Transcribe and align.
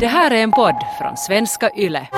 Det 0.00 0.06
här 0.06 0.30
är 0.30 0.42
en 0.42 0.52
podd 0.52 0.76
från 0.98 1.16
svenska 1.16 1.70
YLE. 1.76 2.08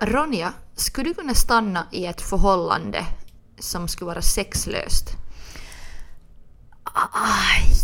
Ronja, 0.00 0.52
skulle 0.74 1.10
du 1.10 1.14
kunna 1.14 1.34
stanna 1.34 1.86
i 1.92 2.06
ett 2.06 2.20
förhållande 2.20 3.04
som 3.58 3.88
skulle 3.88 4.06
vara 4.06 4.22
sexlöst? 4.22 5.10
Aj 7.12 7.76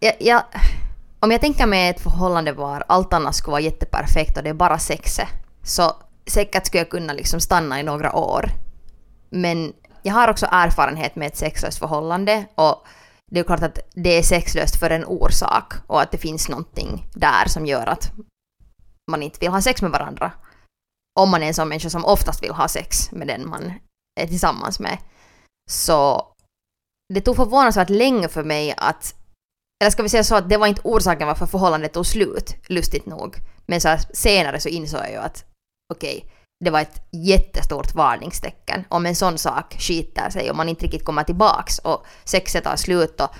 jag, 0.00 0.14
jag, 0.20 0.42
om 1.20 1.30
jag 1.30 1.40
tänker 1.40 1.66
mig 1.66 1.88
ett 1.88 2.00
förhållande 2.00 2.52
var 2.52 2.84
allt 2.88 3.12
annat 3.12 3.34
skulle 3.34 3.52
vara 3.52 3.60
jätteperfekt 3.60 4.36
och 4.36 4.42
det 4.42 4.50
är 4.50 4.54
bara 4.54 4.78
sexet, 4.78 5.28
så 5.62 5.96
säkert 6.26 6.66
skulle 6.66 6.80
jag 6.80 6.90
kunna 6.90 7.12
liksom 7.12 7.40
stanna 7.40 7.80
i 7.80 7.82
några 7.82 8.16
år. 8.16 8.50
Men 9.30 9.72
jag 10.02 10.14
har 10.14 10.28
också 10.28 10.46
erfarenhet 10.50 11.16
med 11.16 11.26
ett 11.26 11.36
sexlöst 11.36 11.78
förhållande 11.78 12.46
och 12.54 12.86
det 13.30 13.40
är 13.40 13.44
klart 13.44 13.62
att 13.62 13.78
det 13.94 14.18
är 14.18 14.22
sexlöst 14.22 14.76
för 14.76 14.90
en 14.90 15.04
orsak 15.04 15.74
och 15.86 16.02
att 16.02 16.10
det 16.10 16.18
finns 16.18 16.48
någonting 16.48 17.08
där 17.14 17.48
som 17.48 17.66
gör 17.66 17.86
att 17.86 18.12
man 19.10 19.22
inte 19.22 19.38
vill 19.40 19.50
ha 19.50 19.62
sex 19.62 19.82
med 19.82 19.90
varandra. 19.90 20.32
Om 21.20 21.30
man 21.30 21.42
är 21.42 21.46
en 21.46 21.54
sån 21.54 21.68
människa 21.68 21.90
som 21.90 22.04
oftast 22.04 22.42
vill 22.42 22.50
ha 22.50 22.68
sex 22.68 23.12
med 23.12 23.26
den 23.26 23.48
man 23.48 23.72
är 24.20 24.26
tillsammans 24.26 24.80
med. 24.80 24.98
Så 25.70 26.26
det 27.14 27.20
tog 27.20 27.36
förvånansvärt 27.36 27.90
länge 27.90 28.28
för 28.28 28.44
mig 28.44 28.74
att 28.76 29.19
eller 29.80 29.90
ska 29.90 30.02
vi 30.02 30.08
säga 30.08 30.24
så 30.24 30.34
att 30.34 30.48
det 30.48 30.56
var 30.56 30.66
inte 30.66 30.80
orsaken 30.84 31.26
varför 31.26 31.46
förhållandet 31.46 31.92
tog 31.92 32.06
slut, 32.06 32.54
lustigt 32.66 33.06
nog. 33.06 33.36
Men 33.66 33.80
så 33.80 33.88
här, 33.88 34.00
senare 34.12 34.60
så 34.60 34.68
insåg 34.68 35.00
jag 35.00 35.10
ju 35.10 35.16
att 35.16 35.44
okej, 35.92 36.16
okay, 36.16 36.30
det 36.64 36.70
var 36.70 36.80
ett 36.80 37.02
jättestort 37.12 37.94
varningstecken. 37.94 38.84
Om 38.88 39.06
en 39.06 39.14
sån 39.14 39.38
sak 39.38 39.76
skiter 39.78 40.30
sig 40.30 40.50
och 40.50 40.56
man 40.56 40.68
inte 40.68 40.84
riktigt 40.84 41.04
kommer 41.04 41.24
tillbaks 41.24 41.78
och 41.78 42.06
sexet 42.24 42.64
tar 42.64 42.76
slut 42.76 43.20
och, 43.20 43.30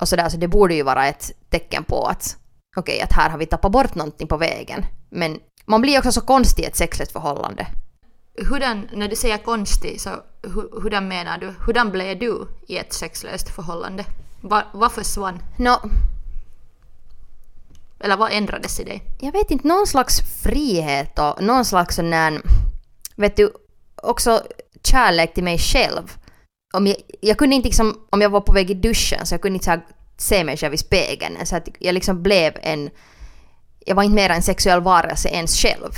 och 0.00 0.08
sådär, 0.08 0.28
så 0.28 0.36
det 0.36 0.48
borde 0.48 0.74
ju 0.74 0.82
vara 0.82 1.06
ett 1.06 1.32
tecken 1.50 1.84
på 1.84 2.06
att 2.06 2.36
okej, 2.76 2.94
okay, 2.94 3.04
att 3.04 3.12
här 3.12 3.30
har 3.30 3.38
vi 3.38 3.46
tappat 3.46 3.72
bort 3.72 3.94
någonting 3.94 4.28
på 4.28 4.36
vägen. 4.36 4.84
Men 5.10 5.38
man 5.66 5.80
blir 5.80 5.98
också 5.98 6.12
så 6.12 6.20
konstig 6.20 6.62
i 6.62 6.66
ett 6.66 6.76
sexligt 6.76 7.12
förhållande. 7.12 7.66
Hurdan, 8.50 8.88
när 8.92 9.08
du 9.08 9.16
säger 9.16 9.38
konstig, 9.38 10.00
så 10.00 10.10
hurdan 10.82 11.08
menar 11.08 11.38
du? 11.38 11.54
Hurdan 11.66 11.90
blev 11.90 12.18
du 12.18 12.48
i 12.68 12.76
ett 12.76 12.92
sexlöst 12.92 13.48
förhållande? 13.48 14.04
Va, 14.42 14.64
vad 14.72 14.92
försvann? 14.92 15.42
No, 15.56 15.90
eller 18.02 18.16
vad 18.16 18.32
ändrades 18.32 18.80
i 18.80 18.84
dig? 18.84 19.02
Jag 19.20 19.32
vet 19.32 19.50
inte, 19.50 19.68
någon 19.68 19.86
slags 19.86 20.20
frihet 20.42 21.18
och 21.18 21.42
någon 21.42 21.64
slags 21.64 21.96
sån 21.96 22.10
där, 22.10 22.42
vet 23.16 23.36
du, 23.36 23.52
också 24.02 24.42
kärlek 24.84 25.34
till 25.34 25.44
mig 25.44 25.58
själv. 25.58 26.16
Om 26.74 26.86
jag, 26.86 26.96
jag 27.20 27.38
kunde 27.38 27.56
inte 27.56 27.68
liksom, 27.68 28.00
om 28.10 28.20
jag 28.20 28.30
var 28.30 28.40
på 28.40 28.52
väg 28.52 28.70
i 28.70 28.74
duschen 28.74 29.26
så 29.26 29.34
jag 29.34 29.42
kunde 29.42 29.56
inte 29.56 29.64
så 29.64 29.80
se 30.16 30.44
mig 30.44 30.56
själv 30.56 30.74
i 30.74 30.78
spegeln. 30.78 31.46
Så 31.46 31.56
att 31.56 31.68
jag 31.78 31.94
liksom 31.94 32.22
blev 32.22 32.52
en, 32.62 32.90
jag 33.86 33.94
var 33.94 34.02
inte 34.02 34.14
mer 34.14 34.30
en 34.30 34.42
sexuell 34.42 34.80
varelse 34.80 35.28
ens 35.28 35.56
själv. 35.56 35.92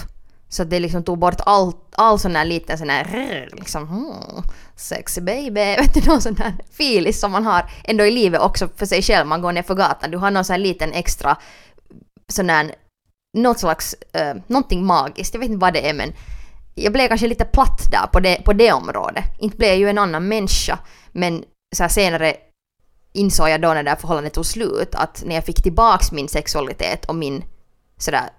Så 0.48 0.64
det 0.64 0.80
liksom 0.80 1.04
tog 1.04 1.18
bort 1.18 1.40
all, 1.46 1.72
all 1.92 2.18
sån 2.18 2.32
där 2.32 2.44
liten 2.44 2.78
sån 2.78 2.90
här 2.90 3.48
liksom 3.52 3.88
hmm, 3.88 4.42
sexy 4.76 5.20
baby, 5.20 5.60
vet 5.78 5.94
du 5.94 6.00
någon 6.00 6.22
sån 6.22 6.34
där 6.34 6.54
filis 6.72 7.20
som 7.20 7.32
man 7.32 7.46
har 7.46 7.70
ändå 7.84 8.04
i 8.04 8.10
livet 8.10 8.40
också 8.40 8.68
för 8.76 8.86
sig 8.86 9.02
själv. 9.02 9.26
Man 9.26 9.42
går 9.42 9.52
ner 9.52 9.62
för 9.62 9.74
gatan, 9.74 10.10
du 10.10 10.18
har 10.18 10.30
någon 10.30 10.44
sån 10.44 10.54
här 10.54 10.60
liten 10.60 10.92
extra 10.92 11.36
sån 12.28 12.46
där, 12.46 12.74
något 13.36 13.58
slags, 13.58 13.94
uh, 14.16 14.40
någonting 14.46 14.86
magiskt, 14.86 15.34
jag 15.34 15.40
vet 15.40 15.50
inte 15.50 15.60
vad 15.60 15.72
det 15.72 15.88
är 15.88 15.94
men 15.94 16.12
jag 16.74 16.92
blev 16.92 17.08
kanske 17.08 17.26
lite 17.26 17.44
platt 17.44 17.90
där 17.90 18.06
på 18.12 18.20
det, 18.20 18.44
på 18.44 18.52
det 18.52 18.72
området. 18.72 19.24
Inte 19.38 19.56
blev 19.56 19.70
jag 19.70 19.78
ju 19.78 19.88
en 19.88 19.98
annan 19.98 20.28
människa 20.28 20.78
men 21.12 21.44
så 21.76 21.88
senare 21.88 22.36
insåg 23.12 23.48
jag 23.48 23.60
då 23.60 23.74
när 23.74 23.82
det 23.82 23.90
här 23.90 23.96
förhållandet 23.96 24.34
tog 24.34 24.46
slut 24.46 24.94
att 24.94 25.22
när 25.26 25.34
jag 25.34 25.44
fick 25.44 25.62
tillbaks 25.62 26.12
min 26.12 26.28
sexualitet 26.28 27.04
och 27.04 27.14
min 27.14 27.44
sådär 27.98 28.30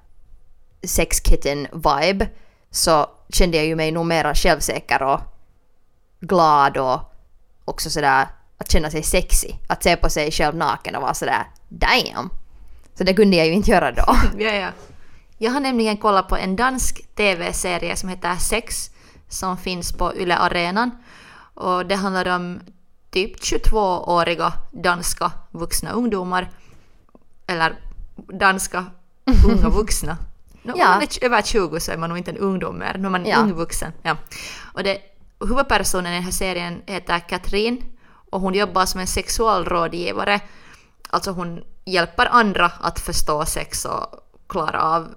sexkitten-vibe 0.83 2.27
så 2.71 3.09
kände 3.29 3.57
jag 3.57 3.65
ju 3.65 3.75
mig 3.75 3.91
nog 3.91 4.05
mera 4.05 4.35
självsäker 4.35 5.03
och 5.03 5.19
glad 6.27 6.77
och 6.77 7.13
också 7.65 7.89
sådär 7.89 8.27
att 8.57 8.71
känna 8.71 8.89
sig 8.89 9.03
sexy. 9.03 9.49
Att 9.67 9.83
se 9.83 9.95
på 9.95 10.09
sig 10.09 10.31
själv 10.31 10.55
naken 10.55 10.95
och 10.95 11.01
vara 11.01 11.13
sådär 11.13 11.47
damn. 11.69 12.29
Så 12.97 13.03
det 13.03 13.13
kunde 13.13 13.37
jag 13.37 13.47
ju 13.47 13.53
inte 13.53 13.71
göra 13.71 13.91
då. 13.91 14.05
ja, 14.37 14.51
ja. 14.51 14.69
Jag 15.37 15.51
har 15.51 15.59
nämligen 15.59 15.97
kollat 15.97 16.27
på 16.27 16.37
en 16.37 16.55
dansk 16.55 17.15
TV-serie 17.15 17.95
som 17.95 18.09
heter 18.09 18.35
Sex 18.35 18.89
som 19.29 19.57
finns 19.57 19.91
på 19.91 20.15
Yle 20.15 20.37
Arenan. 20.37 20.91
Och 21.53 21.85
det 21.85 21.95
handlar 21.95 22.35
om 22.35 22.59
typ 23.11 23.41
22-åriga 23.41 24.53
danska 24.71 25.31
vuxna 25.51 25.91
ungdomar. 25.91 26.49
Eller 27.47 27.75
danska 28.15 28.85
unga 29.45 29.69
vuxna. 29.69 30.17
No, 30.63 30.73
ja. 30.75 30.85
Om 30.85 30.91
man 30.91 31.01
är 31.01 31.25
över 31.25 31.41
20 31.41 31.79
så 31.79 31.91
är 31.91 31.97
man 31.97 32.09
nog 32.09 32.17
inte 32.17 32.31
en 32.31 32.37
ungdom 32.37 32.77
mer, 32.77 32.97
nu 32.97 33.05
är 33.05 33.11
man 33.11 33.25
ja. 33.25 33.37
ung 33.37 33.53
vuxen. 33.53 33.91
Ja. 34.01 34.17
Och 34.73 34.83
det, 34.83 34.97
huvudpersonen 35.40 36.12
i 36.12 36.16
den 36.16 36.23
här 36.23 36.31
serien 36.31 36.81
heter 36.88 37.19
Katrin 37.19 37.84
och 38.29 38.41
hon 38.41 38.53
jobbar 38.53 38.85
som 38.85 39.00
en 39.00 39.07
sexualrådgivare. 39.07 40.40
Alltså 41.09 41.31
hon 41.31 41.63
hjälper 41.85 42.25
andra 42.25 42.66
att 42.66 43.00
förstå 43.00 43.46
sex 43.46 43.85
och 43.85 44.06
klara 44.47 44.81
av 44.81 45.16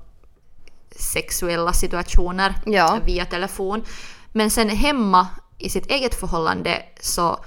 sexuella 0.91 1.73
situationer 1.73 2.55
ja. 2.67 2.99
via 3.05 3.25
telefon. 3.25 3.85
Men 4.33 4.51
sen 4.51 4.69
hemma 4.69 5.27
i 5.59 5.69
sitt 5.69 5.87
eget 5.87 6.15
förhållande 6.15 6.83
så 7.01 7.39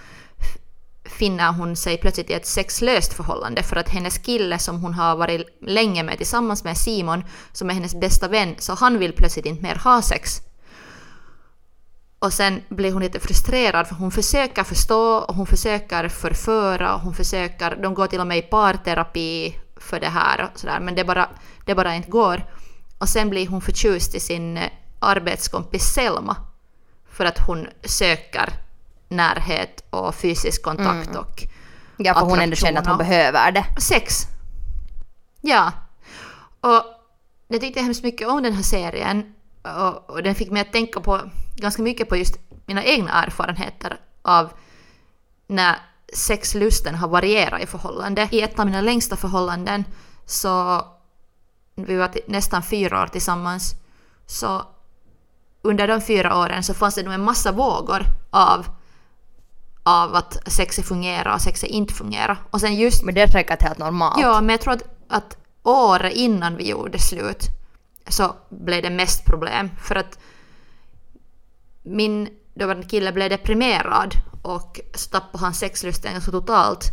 finner 1.06 1.52
hon 1.52 1.76
sig 1.76 1.98
plötsligt 1.98 2.30
i 2.30 2.34
ett 2.34 2.48
sexlöst 2.48 3.14
förhållande 3.14 3.64
för 3.64 3.76
att 3.76 3.90
hennes 3.90 4.18
kille 4.18 4.60
som 4.60 4.82
hon 4.82 4.94
har 4.94 5.16
varit 5.16 5.58
länge 5.62 6.04
med 6.04 6.18
tillsammans 6.18 6.64
med 6.64 6.78
Simon, 6.78 7.24
som 7.52 7.70
är 7.70 7.74
hennes 7.74 7.96
bästa 7.96 8.28
vän, 8.28 8.56
så 8.58 8.74
han 8.74 9.00
vill 9.00 9.14
plötsligt 9.14 9.46
inte 9.46 9.64
mer 9.64 9.76
ha 9.76 10.02
sex. 10.02 10.42
Och 12.22 12.34
sen 12.34 12.62
blir 12.70 12.92
hon 12.92 13.02
lite 13.02 13.20
frustrerad 13.20 13.88
för 13.88 13.96
hon 13.96 14.12
försöker 14.12 14.64
förstå 14.64 15.18
och 15.18 15.36
hon 15.36 15.48
försöker 15.48 16.10
förföra 16.10 16.96
och 16.96 17.02
hon 17.02 17.14
försöker, 17.14 17.76
de 17.76 17.94
går 17.94 18.08
till 18.08 18.20
och 18.20 18.28
med 18.28 18.38
i 18.38 18.42
parterapi 18.42 19.56
för 19.78 20.00
det 20.00 20.10
här 20.10 20.50
och 20.54 20.60
sådär 20.60 20.80
men 20.80 20.96
det 20.96 21.04
bara, 21.04 21.30
det 21.66 21.76
bara 21.76 21.96
inte 21.96 22.10
går. 22.10 22.46
Och 22.98 23.10
sen 23.10 23.30
blir 23.30 23.48
hon 23.48 23.62
förtjust 23.62 24.16
i 24.16 24.20
sin 24.20 24.60
arbetskompis 25.00 25.84
Selma 25.84 26.36
för 27.12 27.26
att 27.26 27.40
hon 27.48 27.68
söker 27.84 28.50
närhet 29.08 29.84
och 29.90 30.16
fysisk 30.16 30.64
kontakt 30.64 31.08
mm. 31.08 31.20
och 31.20 31.44
Ja, 31.98 32.14
för 32.14 32.22
hon 32.26 32.40
ändå 32.40 32.56
känner 32.56 32.82
att 32.82 32.88
hon 32.88 32.98
behöver 32.98 33.52
det. 33.52 33.66
Sex. 33.82 34.14
Ja. 35.42 35.72
Och 36.62 36.84
jag 37.48 37.62
tyckte 37.62 37.82
hemskt 37.82 38.04
mycket 38.04 38.28
om 38.28 38.44
den 38.44 38.54
här 38.54 38.64
serien 38.64 39.34
och, 39.62 40.10
och, 40.10 40.24
den 40.24 40.36
fick 40.36 40.52
mig 40.52 40.62
att 40.62 40.72
tänka 40.72 41.00
på 41.00 41.22
ganska 41.62 41.82
mycket 41.82 42.10
på 42.10 42.16
just 42.16 42.38
mina 42.66 42.84
egna 42.84 43.24
erfarenheter 43.24 44.00
av 44.22 44.52
när 45.48 45.76
sexlusten 46.14 46.96
har 46.96 47.08
varierat 47.08 47.62
i 47.62 47.66
förhållande. 47.66 48.30
I 48.32 48.42
ett 48.42 48.60
av 48.60 48.66
mina 48.66 48.82
längsta 48.82 49.16
förhållanden 49.16 49.86
så 50.26 50.86
vi 51.76 51.96
var 51.96 52.12
nästan 52.28 52.64
fyra 52.64 53.04
år 53.04 53.08
tillsammans 53.08 53.74
så 54.26 54.66
under 55.62 55.88
de 55.88 56.02
fyra 56.02 56.38
åren 56.38 56.64
så 56.64 56.74
fanns 56.74 56.96
det 56.96 57.04
nog 57.04 57.14
en 57.14 57.24
massa 57.24 57.52
vågor 57.52 58.06
av 58.30 58.66
av 59.84 60.16
att 60.16 60.52
sexet 60.52 60.88
fungerar 60.88 61.34
och 61.34 61.42
sexet 61.42 61.70
inte 61.70 61.94
fungerar. 61.94 62.38
Och 62.52 62.62
sen 62.62 62.76
just... 62.76 63.04
Men 63.04 63.16
det 63.16 63.22
är 63.22 63.28
säkert 63.28 63.62
helt 63.62 63.78
normalt. 63.78 64.22
Ja, 64.22 64.42
men 64.42 64.50
jag 64.50 64.62
tror 64.62 64.74
att, 64.74 64.84
att 65.08 65.38
året 65.64 66.14
innan 66.14 66.58
vi 66.58 66.70
gjorde 66.70 67.00
slut 67.00 67.46
så 68.08 68.36
blev 68.50 68.84
det 68.84 68.90
mest 68.90 69.26
problem. 69.26 69.70
För 69.84 69.96
att 69.96 70.20
min 71.84 72.30
dåvarande 72.54 72.88
kille 72.88 73.12
blev 73.12 73.30
deprimerad 73.30 74.16
och 74.42 74.80
så 74.94 75.10
tappade 75.10 75.44
han 75.44 75.54
sexlusten 75.54 76.14
ganska 76.14 76.32
totalt. 76.32 76.86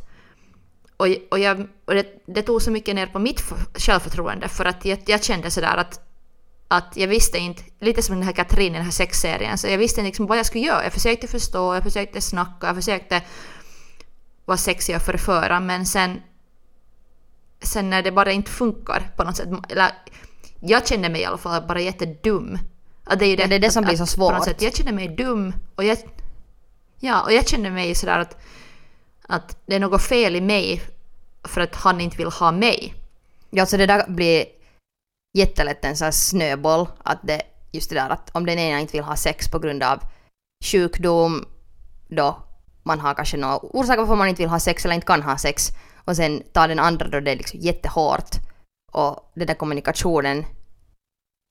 Och, 0.96 1.06
och, 1.30 1.38
jag, 1.38 1.68
och 1.84 1.94
det, 1.94 2.06
det, 2.26 2.42
tog 2.42 2.62
så 2.62 2.70
mycket 2.70 2.94
ner 2.94 3.06
på 3.06 3.18
mitt 3.18 3.42
självförtroende 3.74 4.48
för 4.48 4.64
att 4.64 4.84
jag, 4.84 4.98
jag 5.06 5.24
kände 5.24 5.50
sådär 5.50 5.76
att 5.76 6.08
att 6.68 6.96
jag 6.96 7.08
visste 7.08 7.38
inte, 7.38 7.62
lite 7.80 8.02
som 8.02 8.14
den 8.14 8.24
här 8.24 8.32
Katrin 8.32 8.72
i 8.72 8.76
den 8.76 8.84
här 8.84 8.92
sexserien, 8.92 9.58
så 9.58 9.66
jag 9.68 9.78
visste 9.78 10.00
inte 10.00 10.08
liksom 10.08 10.26
vad 10.26 10.38
jag 10.38 10.46
skulle 10.46 10.64
göra. 10.64 10.84
Jag 10.84 10.92
försökte 10.92 11.26
förstå, 11.26 11.74
jag 11.74 11.82
försökte 11.82 12.20
snacka, 12.20 12.66
jag 12.66 12.76
försökte 12.76 13.22
vara 14.44 14.58
sexig 14.58 14.96
och 14.96 15.02
förföra, 15.02 15.60
men 15.60 15.86
sen, 15.86 16.22
sen 17.62 17.90
när 17.90 18.02
det 18.02 18.12
bara 18.12 18.32
inte 18.32 18.50
funkar 18.50 19.12
på 19.16 19.24
något 19.24 19.36
sätt, 19.36 19.48
eller 19.68 19.90
jag 20.60 20.88
kände 20.88 21.08
mig 21.08 21.20
i 21.20 21.24
alla 21.24 21.38
fall 21.38 21.66
bara 21.68 21.80
jättedum. 21.80 22.58
Att 23.08 23.18
det 23.18 23.26
är 23.26 23.28
ju 23.28 23.36
det, 23.36 23.42
ja, 23.42 23.48
det, 23.48 23.54
är 23.54 23.60
det 23.60 23.70
som 23.70 23.84
att, 23.84 23.88
blir 23.88 23.98
så 23.98 24.06
svårt. 24.06 24.30
På 24.30 24.36
något 24.36 24.44
sätt, 24.44 24.62
jag 24.62 24.76
känner 24.76 24.92
mig 24.92 25.08
dum 25.08 25.52
och 25.74 25.84
jag, 25.84 25.98
ja, 27.00 27.22
och 27.22 27.32
jag 27.32 27.48
känner 27.48 27.70
mig 27.70 27.94
sådär 27.94 28.18
att, 28.18 28.36
att 29.22 29.56
det 29.66 29.74
är 29.74 29.80
något 29.80 30.02
fel 30.02 30.36
i 30.36 30.40
mig 30.40 30.82
för 31.44 31.60
att 31.60 31.74
han 31.74 32.00
inte 32.00 32.16
vill 32.16 32.26
ha 32.26 32.52
mig. 32.52 32.94
Ja, 33.50 33.66
så 33.66 33.76
det 33.76 33.86
där 33.86 34.04
blir 34.08 34.44
jättelätt 35.38 35.84
en 35.84 35.96
sån 35.96 36.04
här 36.04 36.12
snöboll. 36.12 36.86
Att 37.02 37.18
det, 37.22 37.42
just 37.72 37.90
det 37.90 37.96
där 37.96 38.10
att 38.10 38.30
om 38.32 38.46
den 38.46 38.58
ena 38.58 38.80
inte 38.80 38.92
vill 38.92 39.04
ha 39.04 39.16
sex 39.16 39.48
på 39.48 39.58
grund 39.58 39.82
av 39.82 39.98
sjukdom, 40.64 41.44
då 42.08 42.42
man 42.82 43.00
har 43.00 43.14
kanske 43.14 43.36
några 43.36 43.58
orsaker 43.58 43.98
varför 43.98 44.14
man 44.14 44.28
inte 44.28 44.42
vill 44.42 44.50
ha 44.50 44.60
sex 44.60 44.84
eller 44.84 44.94
inte 44.94 45.06
kan 45.06 45.22
ha 45.22 45.38
sex. 45.38 45.68
Och 46.04 46.16
sen 46.16 46.42
tar 46.52 46.68
den 46.68 46.78
andra 46.78 47.08
då 47.08 47.20
det 47.20 47.30
är 47.30 47.36
liksom 47.36 47.60
jättehårt. 47.60 48.30
Och 48.92 49.32
den 49.34 49.46
där 49.46 49.54
kommunikationen 49.54 50.44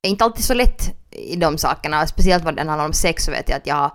är 0.01 0.09
inte 0.09 0.23
alltid 0.23 0.45
så 0.45 0.53
lätt 0.53 0.95
i 1.11 1.35
de 1.35 1.57
sakerna. 1.57 2.07
Speciellt 2.07 2.44
vad 2.44 2.55
den 2.55 2.67
handlar 2.67 2.85
om 2.85 2.94
sex 2.94 3.23
så 3.23 3.31
vet 3.31 3.49
jag 3.49 3.57
att 3.57 3.67
jag 3.67 3.75
har 3.75 3.91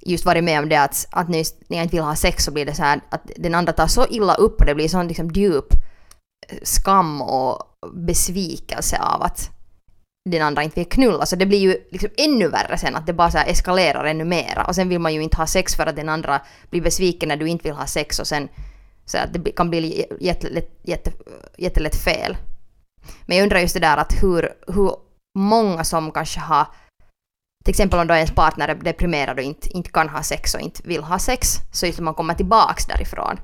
just 0.00 0.24
varit 0.24 0.44
med 0.44 0.58
om 0.58 0.68
det 0.68 0.76
att, 0.76 1.06
att 1.10 1.28
när, 1.28 1.38
just, 1.38 1.56
när 1.68 1.76
jag 1.76 1.84
inte 1.84 1.96
vill 1.96 2.04
ha 2.04 2.16
sex 2.16 2.44
så 2.44 2.52
blir 2.52 2.66
det 2.66 2.74
så 2.74 2.82
här 2.82 3.00
att 3.08 3.30
den 3.36 3.54
andra 3.54 3.72
tar 3.72 3.86
så 3.86 4.06
illa 4.06 4.34
upp 4.34 4.60
och 4.60 4.66
det 4.66 4.74
blir 4.74 4.88
sån 4.88 5.08
liksom 5.08 5.30
djup 5.30 5.66
skam 6.62 7.22
och 7.22 7.62
besvikelse 7.92 8.98
av 8.98 9.22
att 9.22 9.50
den 10.30 10.42
andra 10.42 10.62
inte 10.62 10.80
vill 10.80 10.88
knulla. 10.88 11.26
Så 11.26 11.36
det 11.36 11.46
blir 11.46 11.58
ju 11.58 11.76
liksom 11.90 12.10
ännu 12.16 12.48
värre 12.48 12.78
sen 12.78 12.96
att 12.96 13.06
det 13.06 13.12
bara 13.12 13.30
så 13.30 13.38
här 13.38 13.46
eskalerar 13.46 14.04
ännu 14.04 14.24
mera. 14.24 14.64
Och 14.64 14.74
sen 14.74 14.88
vill 14.88 14.98
man 14.98 15.14
ju 15.14 15.22
inte 15.22 15.36
ha 15.36 15.46
sex 15.46 15.74
för 15.74 15.86
att 15.86 15.96
den 15.96 16.08
andra 16.08 16.40
blir 16.70 16.80
besviken 16.80 17.28
när 17.28 17.36
du 17.36 17.48
inte 17.48 17.68
vill 17.68 17.76
ha 17.76 17.86
sex 17.86 18.18
och 18.18 18.26
sen 18.26 18.48
så 19.04 19.18
att 19.18 19.32
det 19.32 19.52
kan 19.52 19.70
bli 19.70 20.06
jättelätt, 20.20 20.80
jätte, 20.82 21.12
jättelätt 21.58 21.96
fel. 21.96 22.36
Men 23.26 23.36
jag 23.36 23.42
undrar 23.42 23.60
just 23.60 23.74
det 23.74 23.80
där 23.80 23.96
att 23.96 24.22
hur, 24.22 24.48
hur 24.66 24.92
många 25.38 25.84
som 25.84 26.12
kanske 26.12 26.40
har 26.40 26.66
till 27.64 27.70
exempel 27.70 28.00
om 28.00 28.06
då 28.06 28.14
ens 28.14 28.30
partner 28.30 28.68
är 28.68 28.74
deprimerad 28.74 29.38
och 29.38 29.44
inte, 29.44 29.68
inte 29.68 29.90
kan 29.90 30.08
ha 30.08 30.22
sex 30.22 30.54
och 30.54 30.60
inte 30.60 30.80
vill 30.84 31.02
ha 31.02 31.18
sex, 31.18 31.58
så 31.72 31.86
just 31.86 31.98
att 31.98 32.04
man 32.04 32.14
kommer 32.14 32.34
tillbaks 32.34 32.86
därifrån. 32.86 33.40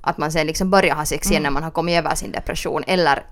Att 0.00 0.18
man 0.18 0.32
sen 0.32 0.46
liksom 0.46 0.70
börjar 0.70 0.94
ha 0.94 1.04
sex 1.04 1.30
igen 1.30 1.42
Mm. 1.42 1.42
när 1.42 1.60
man 1.60 1.62
har 1.62 1.70
kommit 1.70 1.98
över 1.98 2.14
sin 2.14 2.32
depression. 2.32 2.84
Eller, 2.86 3.22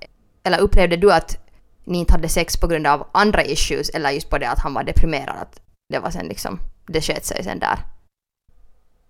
eller 0.43 0.59
upplevde 0.59 0.97
du 0.97 1.13
att 1.13 1.37
ni 1.85 1.99
inte 1.99 2.13
hade 2.13 2.29
sex 2.29 2.57
på 2.57 2.67
grund 2.67 2.87
av 2.87 3.07
andra 3.13 3.45
issues 3.45 3.89
eller 3.89 4.11
just 4.11 4.31
på 4.31 4.39
det 4.39 4.51
att 4.51 4.59
han 4.59 4.75
var 4.75 4.85
deprimerad? 4.85 5.37
Att 5.37 5.61
det 5.93 5.99
var 5.99 6.11
sen 6.11 6.27
liksom, 6.27 6.61
det 6.87 7.01
sket 7.01 7.25
sig 7.25 7.45
sen 7.45 7.59
där. 7.59 7.79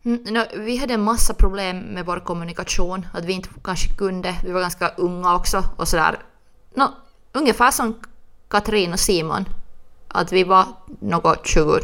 Mm, 0.04 0.22
no, 0.26 0.40
vi 0.54 0.76
hade 0.76 0.94
en 0.94 1.02
massa 1.02 1.34
problem 1.34 1.78
med 1.78 2.06
vår 2.06 2.20
kommunikation, 2.20 3.06
att 3.12 3.24
vi 3.24 3.32
inte 3.32 3.48
kanske 3.64 3.96
kunde, 3.96 4.34
vi 4.44 4.52
var 4.52 4.60
ganska 4.60 4.88
unga 4.88 5.34
också 5.34 5.64
och 5.76 5.88
sådär. 5.88 6.18
No, 6.74 6.84
ungefär 7.32 7.70
som 7.70 7.94
Katrin 8.48 8.92
och 8.92 9.00
Simon, 9.00 9.48
att 10.08 10.32
vi 10.32 10.44
var 10.44 10.64
något 11.00 11.46
20, 11.46 11.80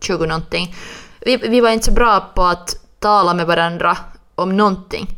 20 0.00 0.26
någonting. 0.26 0.74
Vi, 1.20 1.36
vi 1.36 1.60
var 1.60 1.70
inte 1.70 1.86
så 1.86 1.92
bra 1.92 2.20
på 2.34 2.42
att 2.42 2.76
tala 2.98 3.34
med 3.34 3.46
varandra 3.46 3.96
om 4.34 4.56
någonting. 4.56 5.16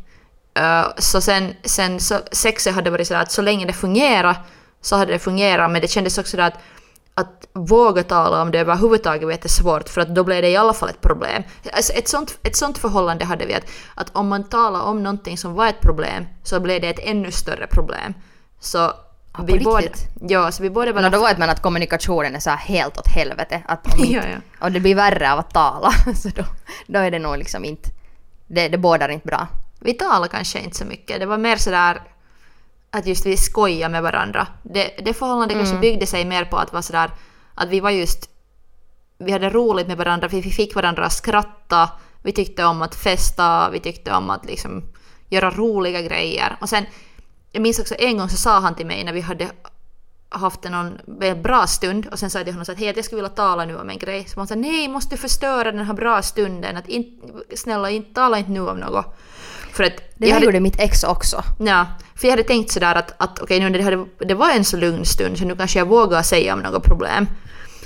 Uh, 0.59 0.93
så 0.99 1.21
sen, 1.21 1.55
sen 1.65 2.01
så 2.01 2.19
sexet 2.33 2.75
hade 2.75 2.91
varit 2.91 3.07
sådär 3.07 3.21
att 3.23 3.33
så 3.33 3.43
länge 3.43 3.67
det 3.67 3.73
fungerar 3.73 4.37
så 4.81 4.97
hade 4.97 5.13
det 5.13 5.19
fungerat, 5.19 5.71
men 5.71 5.81
det 5.81 5.89
kändes 5.89 6.19
också 6.19 6.31
sådär 6.31 6.47
att 6.47 6.59
att 7.15 7.49
våga 7.53 8.03
tala 8.03 8.43
om 8.43 8.51
det 8.51 8.59
överhuvudtaget 8.59 9.25
var 9.25 9.31
jättesvårt 9.31 9.89
för 9.89 10.01
att 10.01 10.15
då 10.15 10.25
blev 10.25 10.43
det 10.43 10.49
i 10.49 10.57
alla 10.57 10.73
fall 10.73 10.89
ett 10.89 11.01
problem. 11.01 11.43
Alltså 11.73 11.93
ett, 11.93 12.09
sånt, 12.09 12.39
ett 12.43 12.57
sånt 12.57 12.79
förhållande 12.79 13.25
hade 13.25 13.47
vi 13.47 13.55
att, 13.55 13.65
att 13.95 14.17
om 14.17 14.29
man 14.29 14.45
talar 14.45 14.81
om 14.81 15.03
någonting 15.03 15.39
som 15.39 15.55
var 15.55 15.69
ett 15.69 15.81
problem 15.81 16.27
så 16.43 16.61
blev 16.61 16.81
det 16.81 16.89
ett 16.89 16.99
ännu 17.03 17.31
större 17.31 17.67
problem. 17.67 18.15
Så 18.61 18.93
på 19.33 19.43
vi 19.43 19.59
båda, 19.59 19.89
ja, 20.21 20.53
så 20.53 20.63
vi 20.63 20.71
båda 20.71 20.93
var 20.93 21.03
Men 21.03 21.13
då 21.13 21.23
vet 21.25 21.39
man 21.39 21.51
att 21.51 21.63
kommunikationen 21.63 22.35
är 22.35 22.41
så 22.41 22.51
helt 22.51 22.99
åt 22.99 23.09
helvete. 23.09 23.63
Att 23.67 23.87
inte- 23.99 24.13
Ja, 24.13 24.23
ja. 24.27 24.67
Och 24.67 24.73
det 24.73 24.81
blir 24.81 24.95
värre 24.95 25.33
av 25.33 25.39
att 25.39 25.51
tala. 25.55 25.93
Så 26.15 26.29
då, 26.29 26.45
då 26.87 26.99
är 26.99 27.11
det 27.11 27.19
nog 27.19 27.39
liksom 27.39 27.65
inte... 27.65 27.91
Det, 28.47 28.69
det 28.69 28.79
bådar 28.79 29.09
inte 29.09 29.27
bra. 29.27 29.47
Vi 29.81 29.95
talade 29.95 30.29
kanske 30.29 30.61
inte 30.61 30.77
så 30.79 30.85
mycket. 30.85 31.21
Det 31.21 31.27
var 31.27 31.39
mer 31.39 31.57
sådär 31.57 32.03
att 32.91 33.07
just 33.07 33.27
vi 33.27 33.37
skojar 33.37 33.89
med 33.89 34.03
varandra. 34.03 34.47
Det, 34.63 34.91
det 35.05 35.15
förhållandet 35.15 35.57
kanske 35.57 35.77
byggde 35.77 36.07
sig 36.07 36.25
mer 36.25 36.45
på 36.45 36.57
att 36.57 36.73
vara 36.73 36.83
sådär 36.83 37.11
att 37.55 37.69
vi 37.69 37.81
var 37.81 37.91
just 37.91 38.29
vi 39.19 39.33
hade 39.33 39.51
roligt 39.51 39.87
med 39.87 39.97
varandra, 39.97 40.29
vi 40.29 40.43
fick 40.43 40.75
varandra 40.75 41.05
att 41.07 41.13
skratta, 41.13 41.91
vi 42.23 42.33
tyckte 42.33 42.65
om 42.65 42.83
att 42.83 42.95
festa, 42.95 43.71
vi 43.71 43.81
tyckte 43.81 44.13
om 44.13 44.31
att 44.31 44.45
liksom 44.45 44.83
göra 45.29 45.51
roliga 45.51 46.03
grejer. 46.03 46.57
Och 46.61 46.69
sen, 46.69 46.87
jag 47.53 47.63
minns 47.63 47.79
också 47.79 47.95
en 47.99 48.19
gång 48.19 48.29
så 48.29 48.37
sa 48.37 48.61
han 48.61 48.75
till 48.75 48.87
mig 48.87 49.05
när 49.05 49.13
vi 49.13 49.21
hade 49.21 49.51
haft 50.29 50.65
en 50.65 50.73
någon 50.73 50.99
bra 51.43 51.67
stund 51.67 52.07
och 52.07 52.19
sen 52.19 52.31
sa 52.31 52.39
jag 52.39 52.47
till 52.47 52.55
honom 52.55 52.65
så 52.65 52.73
att 52.73 52.79
hej 52.79 52.93
jag 52.97 53.05
skulle 53.05 53.17
vilja 53.23 53.35
tala 53.37 53.65
nu 53.65 53.77
om 53.79 53.91
en 53.91 53.99
grej. 53.99 54.27
Så 54.29 54.41
han 54.41 54.47
sa 54.47 54.55
nej 54.55 54.89
måste 54.89 55.15
du 55.15 55.21
förstöra 55.21 55.73
den 55.73 55.85
här 55.87 55.95
bra 55.95 56.23
stunden, 56.23 56.77
att 56.77 56.89
in, 56.89 57.21
snälla 57.57 57.91
inte, 57.91 58.15
tala 58.15 58.39
inte 58.39 58.51
nu 58.51 58.61
om 58.61 58.77
något. 58.79 59.07
För 59.73 59.85
att 59.85 59.93
Det 60.17 60.27
jag 60.27 60.35
hade- 60.35 60.47
gjorde 60.47 60.61
mitt 60.61 60.81
ex 60.81 61.05
också. 61.05 61.43
Ja, 61.59 61.87
för 62.17 62.27
jag 62.29 62.33
hade 62.33 62.43
tänkt 62.43 62.73
sådär 62.73 62.95
att, 62.95 63.15
att 63.23 63.39
okej 63.39 63.61
nu 63.61 63.71
när 63.71 63.79
det, 63.79 63.85
hade, 63.85 64.07
det 64.19 64.35
var 64.35 64.51
en 64.51 64.65
så 64.65 64.77
lugn 64.77 65.05
stund 65.05 65.39
så 65.39 65.45
nu 65.45 65.57
kanske 65.57 65.79
jag 65.79 65.87
vågar 65.89 66.23
säga 66.23 66.55
om 66.55 66.61
något 66.61 66.83
problem. 66.85 67.27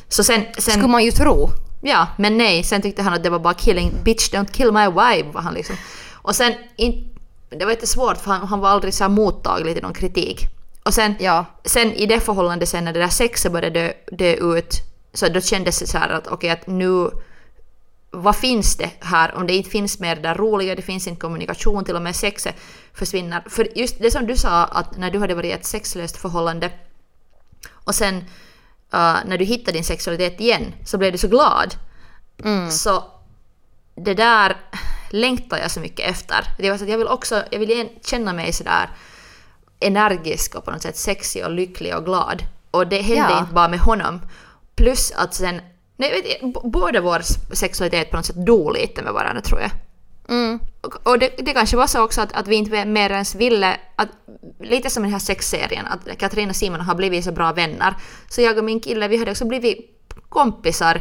Så 0.09 0.25
sen, 0.25 0.43
sen 0.59 0.73
Skulle 0.75 0.89
man 0.89 1.05
ju 1.05 1.11
tro. 1.11 1.49
ja, 1.83 2.07
men 2.19 2.39
nej, 2.39 2.63
sen 2.65 2.83
tyckte 2.83 3.03
han 3.03 3.13
att 3.13 3.23
det 3.23 3.31
var 3.31 3.39
bara 3.39 3.55
killing, 3.55 3.93
bitch 4.05 4.31
don't 4.33 4.53
kill 4.53 4.73
my 4.73 4.87
vibe 4.87 5.31
var 5.33 5.41
han 5.41 5.55
liksom. 5.55 5.77
Och 6.13 6.35
sen, 6.37 6.53
in, 6.77 7.16
det 7.51 7.65
var 7.65 7.73
lite 7.73 7.87
svårt 7.87 8.17
för 8.17 8.31
han, 8.31 8.49
han 8.49 8.61
var 8.61 8.69
aldrig 8.69 8.95
så 8.95 9.05
här 9.05 9.09
mottaglig 9.09 9.75
till 9.75 9.83
någon 9.83 9.95
kritik. 9.95 10.47
Och 10.85 10.95
sen, 10.95 11.15
Ja. 11.19 11.45
sen 11.65 11.93
i 11.93 12.07
det 12.07 12.21
förhållandet 12.21 12.69
sen 12.69 12.85
när 12.85 12.93
det 12.93 13.01
där 13.01 13.09
sexet 13.09 13.53
började 13.53 13.81
dö, 13.81 13.93
dö 14.17 14.57
ut 14.57 14.75
så 15.15 15.29
då 15.29 15.41
kändes 15.41 15.79
det 15.79 15.87
så 15.87 15.99
här 15.99 16.09
att 16.09 16.27
okej 16.27 16.51
att 16.51 16.67
nu 16.67 17.11
vad 18.11 18.37
finns 18.37 18.77
det 18.77 18.91
här 19.01 19.35
om 19.35 19.47
det 19.47 19.55
inte 19.55 19.71
finns 19.71 19.99
mer 20.01 20.17
det 20.17 20.23
där 20.23 20.35
roliga, 20.35 20.75
det 20.75 20.83
finns 20.83 21.07
inte 21.07 21.21
kommunikation, 21.21 21.85
till 21.85 21.97
och 21.97 22.03
med 22.03 22.17
sexet 22.17 22.55
försvinner. 22.93 23.43
För 23.49 23.79
just 23.79 23.99
det 23.99 24.11
som 24.11 24.27
du 24.27 24.37
sa 24.37 24.65
att 24.65 24.97
när 24.97 25.11
du 25.11 25.19
hade 25.19 25.35
varit 25.35 25.47
i 25.49 25.53
ett 25.53 25.67
sexlöst 25.67 26.17
förhållande 26.17 26.71
och 27.73 27.95
sen 27.95 28.17
uh, 28.17 29.17
när 29.27 29.39
du 29.39 29.45
hittade 29.45 29.73
din 29.73 29.85
sexualitet 29.85 30.41
igen 30.41 30.75
så 30.85 30.99
blev 30.99 31.13
du 31.13 31.19
så 31.19 31.29
glad. 31.29 31.75
Så 32.71 33.05
det 33.95 34.15
där 34.15 34.57
längtar 35.11 35.59
jag 35.59 35.71
så 35.71 35.81
mycket 35.81 36.11
efter. 36.11 36.45
Det 36.59 36.71
var 36.71 36.79
så 36.79 36.85
att 36.85 36.91
jag 36.91 36.99
vill 36.99 37.09
också, 37.09 37.43
jag 37.51 37.59
vill 37.59 37.89
känna 38.05 38.33
mig 38.33 38.53
sådär 38.53 38.91
energisk 39.81 40.55
och 40.55 40.65
på 40.65 40.71
något 40.71 40.83
sätt 40.83 40.97
sexig 40.97 41.45
och 41.45 41.51
lycklig 41.51 41.97
och 41.97 42.05
glad. 42.05 42.43
Och 42.71 42.87
det 42.87 43.01
hände 43.01 43.33
Ja. 43.33 43.39
inte 43.41 43.55
bara 43.55 43.69
med 43.69 43.79
honom. 43.81 44.21
Plus 44.77 45.13
att 45.17 45.35
sen, 45.35 45.61
nej, 45.97 46.11
vet 46.13 46.41
jag, 46.41 46.53
b- 46.53 46.61
båda 46.65 47.01
vår 47.01 47.21
sexualitet 47.55 48.11
på 48.11 48.17
något 48.17 48.27
sätt 48.27 48.47
dog 48.47 48.73
lite 48.75 49.03
med 49.03 49.13
varandra 49.13 49.41
tror 49.43 49.61
jag. 49.61 49.71
Mm. 50.29 50.61
Och, 50.81 51.07
och 51.07 51.19
det, 51.19 51.31
det 51.39 51.53
kanske 51.53 51.77
var 51.77 51.87
så 51.87 52.03
också 52.05 52.21
att, 52.21 52.33
att 52.33 52.49
vi 52.49 52.57
inte 52.57 52.85
mer 52.85 53.11
ens 53.11 53.35
ville, 53.35 53.77
att, 53.97 54.09
lite 54.61 54.91
som 54.91 55.05
i 55.05 55.07
den 55.07 55.13
här 55.13 55.19
sexserien, 55.21 55.87
att 55.87 56.19
Katrin 56.19 56.51
och 56.51 56.57
Simon 56.57 56.81
har 56.81 56.95
blivit 56.95 57.25
så 57.25 57.33
bra 57.33 57.53
vänner. 57.53 57.95
Så 58.29 58.41
jag 58.41 58.59
och 58.59 58.65
min 58.65 58.81
kille, 58.81 59.09
vi 59.09 59.17
hade 59.17 59.31
också 59.31 59.45
blivit 59.45 59.99
kompisar, 60.29 61.01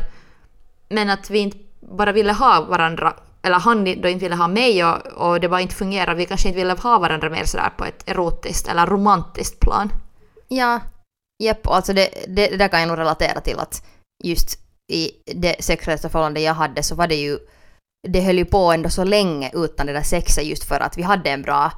men 0.90 1.10
att 1.10 1.30
vi 1.30 1.40
inte 1.40 1.58
bara 1.80 2.12
ville 2.12 2.34
ha 2.34 2.62
varandra, 2.62 3.14
eller 3.46 3.60
han 3.60 3.84
då 3.84 4.10
inte 4.10 4.26
ville 4.26 4.36
ha 4.36 4.48
mig 4.48 4.86
och, 4.86 5.06
och 5.08 5.40
det 5.40 5.50
bara 5.50 5.62
inte 5.62 5.76
fungerade. 5.76 6.18
Vi 6.18 6.26
kanske 6.26 6.48
inte 6.48 6.60
ville 6.60 6.74
ha 6.74 7.00
varandra 7.00 7.30
mer 7.30 7.46
sådär 7.46 7.70
på 7.78 7.86
ett 7.86 8.10
erotiskt 8.10 8.68
eller 8.68 8.86
romantiskt 8.86 9.60
plan. 9.60 9.90
Ja, 10.48 10.80
jepp, 11.44 11.68
alltså 11.68 11.94
det, 11.94 12.10
det, 12.28 12.48
det 12.48 12.58
där 12.58 12.68
kan 12.68 12.80
jag 12.80 12.88
nog 12.88 12.98
relatera 12.98 13.42
till 13.42 13.60
att 13.60 13.86
just 14.24 14.60
i 14.92 15.12
det 15.26 15.64
sexuella 15.64 16.10
förhållande 16.10 16.40
jag 16.40 16.54
hade 16.54 16.84
så 16.84 16.96
var 16.96 17.08
det 17.08 17.16
ju, 17.16 17.38
det 18.08 18.22
höll 18.22 18.38
ju 18.38 18.46
på 18.46 18.72
ändå 18.72 18.90
så 18.90 19.04
länge 19.04 19.52
utan 19.54 19.86
det 19.86 19.94
där 19.94 20.02
sexet 20.02 20.46
just 20.46 20.64
för 20.64 20.80
att 20.80 20.98
vi 20.98 21.04
hade 21.04 21.30
en 21.30 21.42
bra 21.42 21.72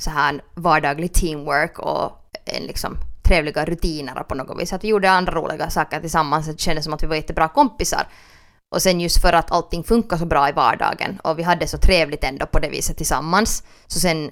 så 0.00 0.10
här 0.10 0.44
vardaglig 0.54 1.12
teamwork 1.12 1.78
och 1.78 2.12
en 2.44 2.62
liksom 2.62 2.96
trevliga 3.22 3.64
rutiner 3.64 4.22
på 4.22 4.34
något 4.34 4.60
vis. 4.60 4.72
Att 4.72 4.84
vi 4.84 4.88
gjorde 4.88 5.10
andra 5.10 5.32
roliga 5.32 5.70
saker 5.70 6.00
tillsammans, 6.00 6.46
det 6.46 6.60
kändes 6.60 6.84
som 6.84 6.94
att 6.94 7.02
vi 7.02 7.06
var 7.06 7.16
jättebra 7.16 7.48
kompisar. 7.48 8.06
Och 8.74 8.82
sen 8.82 9.00
just 9.00 9.20
för 9.20 9.32
att 9.32 9.50
allting 9.50 9.84
funkar 9.84 10.16
så 10.16 10.26
bra 10.26 10.48
i 10.48 10.52
vardagen 10.52 11.20
och 11.24 11.38
vi 11.38 11.42
hade 11.42 11.66
så 11.66 11.78
trevligt 11.78 12.24
ändå 12.24 12.46
på 12.46 12.58
det 12.58 12.68
viset 12.68 12.96
tillsammans. 12.96 13.62
Så 13.86 14.00
sen 14.00 14.30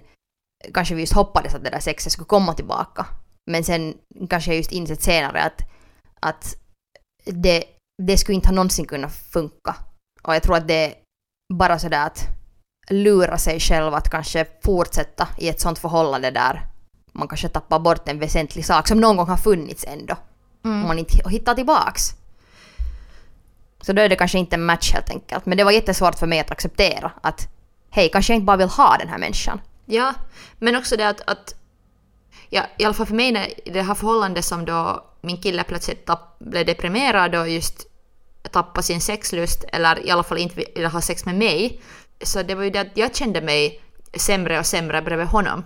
kanske 0.75 0.95
vi 0.95 1.01
just 1.01 1.13
hoppades 1.13 1.55
att 1.55 1.65
det 1.65 1.71
där 1.71 1.81
sexet 1.81 2.13
skulle 2.13 2.27
komma 2.27 2.55
tillbaka. 2.55 3.07
Men 3.51 3.65
sen 3.65 3.95
kanske 4.31 4.51
jag 4.51 4.57
just 4.57 4.73
insett 4.73 5.03
senare 5.03 5.43
att, 5.43 5.63
att 6.21 6.57
det, 7.25 7.65
det 8.03 8.19
skulle 8.19 8.35
inte 8.35 8.49
ha 8.49 8.55
någonsin 8.55 8.87
kunnat 8.87 9.13
funka. 9.13 9.77
Och 10.23 10.35
jag 10.35 10.43
tror 10.43 10.57
att 10.57 10.69
det 10.69 10.87
är 10.87 10.95
bara 11.55 11.79
sådär 11.79 12.07
att 12.07 12.29
lura 12.91 13.39
sig 13.39 13.61
själv 13.61 13.95
att 13.95 14.11
kanske 14.11 14.47
fortsätta 14.65 15.29
i 15.39 15.49
ett 15.49 15.61
sånt 15.61 15.79
förhållande 15.79 16.31
där 16.31 16.67
man 17.13 17.29
kanske 17.29 17.49
tappar 17.49 17.79
bort 17.79 18.09
en 18.09 18.19
väsentlig 18.19 18.65
sak 18.67 18.89
som 18.89 19.01
någon 19.01 19.17
gång 19.17 19.29
har 19.29 19.37
funnits 19.37 19.85
ändå. 19.89 20.17
Om 20.65 20.81
man 20.81 20.99
inte 20.99 21.31
hittar 21.31 21.55
tillbaks. 21.55 22.22
Så 23.83 23.93
då 23.93 24.03
är 24.03 24.09
det 24.09 24.17
kanske 24.17 24.39
inte 24.39 24.57
en 24.57 24.65
match 24.65 24.93
helt 24.93 25.11
enkelt. 25.11 25.47
Men 25.47 25.59
det 25.59 25.65
var 25.65 25.73
jättesvårt 25.73 26.19
för 26.19 26.27
mig 26.27 26.41
att 26.41 26.51
acceptera 26.51 27.13
att 27.21 27.49
hej, 27.91 28.09
kanske 28.13 28.33
jag 28.33 28.37
inte 28.37 28.45
bara 28.45 28.57
vill 28.57 28.69
ha 28.69 28.97
den 28.99 29.09
här 29.09 29.19
människan. 29.19 29.61
Ja, 29.87 30.15
men 30.59 30.77
också 30.77 30.97
det 30.97 31.09
att, 31.09 31.21
att 31.27 31.55
ja, 32.51 32.63
i 32.79 32.85
alla 32.85 32.95
fall 32.95 33.07
för 33.07 33.15
mig 33.15 33.33
när, 33.33 33.49
det 33.65 33.83
här 33.83 33.95
förhållandet 33.95 34.45
som 34.45 34.65
då 34.65 35.05
min 35.21 35.37
kille 35.37 35.65
plötsligt 35.65 36.07
tapp, 36.07 36.39
blev 36.39 36.67
deprimerad 36.67 37.35
och 37.35 37.49
just 37.49 37.87
tappade 38.51 38.83
sin 38.83 39.01
sexlust 39.01 39.65
eller 39.73 40.07
i 40.07 40.11
alla 40.11 40.23
fall 40.23 40.39
inte 40.39 40.65
ville 40.75 40.89
ha 40.89 41.01
sex 41.01 41.25
med 41.25 41.35
mig. 41.35 41.81
Så 42.23 42.43
det 42.43 42.55
var 42.55 42.65
ju 42.65 42.71
det 42.71 42.79
att 42.79 42.97
jag 42.97 43.17
kände 43.17 43.41
mig 43.41 43.81
sämre 44.15 44.59
och 44.59 44.67
sämre 44.67 45.03
bredvid 45.03 45.27
honom. 45.27 45.65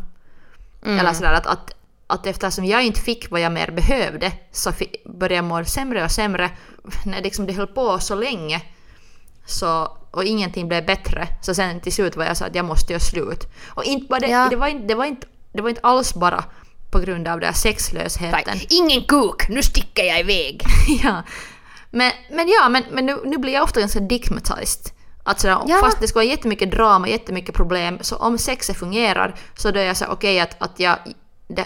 Eller 0.86 1.12
sådär 1.12 1.32
att, 1.32 1.46
att, 1.46 1.70
att 2.06 2.26
eftersom 2.26 2.64
jag 2.64 2.84
inte 2.84 3.00
fick 3.00 3.30
vad 3.30 3.40
jag 3.40 3.52
mer 3.52 3.70
behövde 3.70 4.32
så 4.52 4.72
började 5.04 5.34
jag 5.34 5.44
må 5.44 5.64
sämre 5.64 6.04
och 6.04 6.10
sämre. 6.10 6.50
När 7.04 7.22
liksom 7.22 7.46
det 7.46 7.52
höll 7.52 7.66
på 7.66 7.98
så 7.98 8.14
länge 8.14 8.62
så, 9.46 9.96
och 10.10 10.24
ingenting 10.24 10.68
blev 10.68 10.86
bättre 10.86 11.28
så 11.42 11.54
sen 11.54 11.80
till 11.80 11.92
slut 11.92 12.16
var 12.16 12.24
jag 12.24 12.36
så 12.36 12.44
att 12.44 12.54
jag 12.54 12.64
måste 12.64 12.92
göra 12.92 13.00
slut. 13.00 13.44
Och 13.68 13.84
inte 13.84 14.06
bara 14.06 14.20
det, 14.20 14.28
Ja. 14.28 14.46
det, 14.50 14.56
var 14.56 14.66
inte, 14.66 14.86
det, 14.86 14.94
var 14.94 15.04
inte, 15.04 15.26
det 15.52 15.62
var 15.62 15.68
inte 15.68 15.80
alls 15.82 16.14
bara 16.14 16.44
på 16.90 16.98
grund 16.98 17.28
av 17.28 17.40
den 17.40 17.46
här 17.46 17.54
sexlösheten. 17.54 18.40
Nej, 18.46 18.66
Ingen 18.70 19.04
kuk, 19.04 19.48
nu 19.48 19.62
sticker 19.62 20.04
jag 20.04 20.20
iväg. 20.20 20.62
ja. 21.02 21.22
Men, 21.90 22.12
men 22.30 22.48
ja, 22.48 22.68
men, 22.68 22.82
men 22.92 23.06
nu, 23.06 23.18
nu 23.24 23.38
blir 23.38 23.52
jag 23.52 23.62
ofta 23.62 23.80
ganska 23.80 24.00
digmatized. 24.00 24.92
Sådär, 25.36 25.62
Ja. 25.66 25.78
Fast 25.80 26.00
det 26.00 26.08
ska 26.08 26.18
vara 26.18 26.24
jättemycket 26.24 26.70
drama, 26.70 27.08
jättemycket 27.08 27.54
problem, 27.54 27.98
så 28.00 28.16
om 28.16 28.38
sexet 28.38 28.76
fungerar 28.76 29.34
så 29.54 29.70
då 29.70 29.80
är 29.80 29.84
jag 29.84 29.96
så 29.96 30.06
okej 30.06 30.40
att, 30.40 30.62
att 30.62 30.80
jag, 30.80 30.98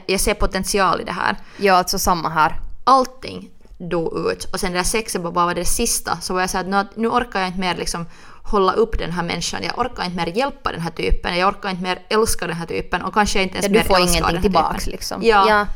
jag 0.06 0.20
ser 0.20 0.34
potential 0.34 1.00
i 1.00 1.04
det 1.04 1.12
här. 1.12 1.36
Ja, 1.56 1.74
alltså 1.74 1.98
samma 1.98 2.28
här. 2.28 2.60
Allting 2.84 3.50
dog 3.78 4.30
ut 4.32 4.44
och 4.44 4.60
sen 4.60 4.72
det 4.72 4.78
där 4.78 4.84
sexet 4.84 5.22
bara 5.22 5.30
var 5.30 5.54
det 5.54 5.64
sista 5.64 6.18
så 6.20 6.34
var 6.34 6.40
jag 6.40 6.50
så 6.50 6.58
att 6.58 6.66
nu, 6.66 6.86
nu 6.94 7.08
orkar 7.08 7.40
jag 7.40 7.48
inte 7.48 7.60
mer 7.60 7.76
liksom 7.76 8.06
hålla 8.42 8.72
upp 8.72 8.98
den 8.98 9.10
här 9.12 9.22
människan, 9.22 9.62
jag 9.62 9.78
orkar 9.78 10.04
inte 10.04 10.16
mer 10.16 10.26
hjälpa 10.26 10.72
den 10.72 10.80
här 10.80 10.90
typen, 10.90 11.38
jag 11.38 11.48
orkar 11.48 11.70
inte 11.70 11.82
mer 11.82 12.02
älska 12.08 12.46
den 12.46 12.56
här 12.56 12.66
typen 12.66 13.02
och 13.02 13.14
kanske 13.14 13.42
inte 13.42 13.54
ens 13.54 13.64
Ja, 13.64 13.68
du 13.68 13.78
mer 13.78 13.84
får 13.84 13.96
älska 13.96 14.18
ingenting 14.18 14.26
den 14.26 14.36
här 14.36 14.42
tillbaks, 14.42 14.84
typen. 14.84 14.92
liksom. 14.92 15.22
Ja. 15.22 15.48
Ja. 15.48 15.66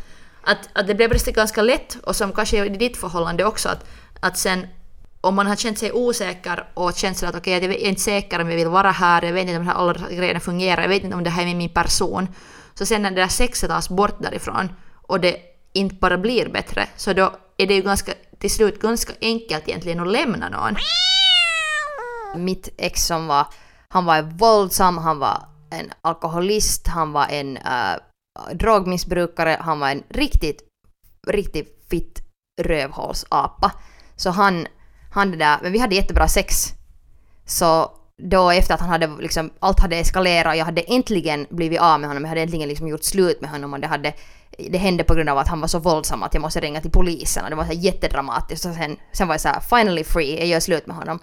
Att, 0.43 0.59
att 0.73 0.87
det 0.87 0.95
blev 0.95 1.11
ganska 1.27 1.63
lätt 1.63 1.97
och 2.03 2.17
som 2.17 2.33
kanske 2.33 2.67
i 2.67 2.69
ditt 2.69 2.97
förhållande 2.97 3.45
också 3.45 3.69
att, 3.69 3.85
att 4.21 4.39
sen 4.39 4.67
om 5.21 5.35
man 5.35 5.47
har 5.47 5.57
känt 5.57 5.79
sig 5.79 5.93
osäker 5.93 6.65
och 6.75 6.95
känt 6.95 7.19
sig 7.19 7.29
att 7.29 7.35
okej, 7.35 7.53
jag 7.53 7.65
är 7.65 7.77
inte 7.77 8.01
säker 8.01 8.41
om 8.41 8.51
jag 8.51 8.57
vill 8.57 8.69
vara 8.69 8.91
här, 8.91 9.23
jag 9.23 9.33
vet 9.33 9.49
inte 9.49 9.61
om 9.61 9.69
alla 9.69 9.95
grejerna 10.11 10.41
fungerar, 10.41 10.83
jag 10.83 10.89
vet 10.89 11.05
inte 11.05 11.17
om 11.17 11.25
det 11.25 11.31
här 11.31 11.47
är 11.47 11.55
min 11.55 11.69
person. 11.69 12.29
Så 12.75 12.87
sen 12.87 13.03
när 13.03 13.11
det 13.11 13.21
där 13.21 13.29
sexet 13.29 13.71
tas 13.71 13.89
bort 13.89 14.23
därifrån 14.23 14.69
och 14.93 15.21
det 15.21 15.37
inte 15.73 15.95
bara 15.95 16.19
blir 16.19 16.49
bättre, 16.49 16.89
så 16.97 17.13
då 17.13 17.33
är 17.57 17.67
det 17.67 17.75
ju 17.75 17.83
ganska, 17.83 18.13
till 18.39 18.51
slut 18.51 18.81
ganska 18.81 19.13
enkelt 19.21 19.69
egentligen 19.69 20.01
att 20.01 20.13
lämna 20.13 20.49
någon. 20.49 20.77
Mitt 22.45 22.69
ex 22.77 23.07
som 23.07 23.27
var, 23.27 23.47
han 23.89 24.05
var 24.05 24.23
våldsam, 24.23 24.99
han 24.99 25.19
var 25.19 25.43
en 25.71 25.93
alkoholist, 26.03 26.87
han 26.89 27.13
var 27.13 27.27
en 27.29 27.57
äh, 27.57 27.97
drogmissbrukare, 28.53 29.59
han 29.61 29.81
var 29.81 29.91
en 29.91 30.03
riktigt, 30.09 30.63
riktigt 31.27 31.87
fitt 31.91 32.23
rövhålsapa. 32.63 33.73
Så 34.17 34.31
han, 34.31 34.67
han 35.13 35.31
det 35.31 35.37
där, 35.37 35.59
men 35.63 35.73
vi 35.73 35.79
hade 35.79 35.95
jättebra 35.95 36.29
sex. 36.29 36.73
Så 37.47 37.91
då 38.23 38.51
efter 38.51 38.75
att 38.75 38.81
han 38.81 38.89
hade 38.89 39.07
liksom, 39.21 39.51
allt 39.61 39.81
hade 39.81 39.97
eskalerat 39.97 40.53
och 40.53 40.57
jag 40.57 40.65
hade 40.65 40.81
äntligen 40.83 41.47
blivit 41.51 41.81
av 41.81 42.01
med 42.01 42.09
honom, 42.09 42.23
jag 42.23 42.29
hade 42.29 42.41
äntligen 42.41 42.69
liksom 42.69 42.89
gjort 42.89 43.05
slut 43.05 43.41
med 43.41 43.51
honom 43.51 43.73
och 43.73 43.81
det 43.81 43.87
hade 43.87 44.15
det 44.59 44.79
hände 44.79 45.05
på 45.05 45.15
grund 45.15 45.29
av 45.29 45.39
att 45.39 45.49
han 45.49 45.61
var 45.61 45.69
så 45.69 45.79
våldsam 45.79 46.23
att 46.23 46.35
jag 46.35 46.41
måste 46.41 46.61
ringa 46.61 46.81
till 46.81 46.91
polisen 46.91 47.45
och 47.45 47.51
det 47.51 47.57
var 47.57 47.65
så 47.65 47.73
jättedramatiskt 47.73 48.67
och 48.67 48.75
sen, 48.75 48.97
sen 49.13 49.29
var 49.29 49.35
jag 49.35 49.41
så 49.41 49.49
här 49.49 49.61
finally 49.61 50.05
free, 50.05 50.39
jag 50.39 50.47
gör 50.47 50.61
slut 50.61 50.87
med 50.87 50.97
honom. 50.97 51.19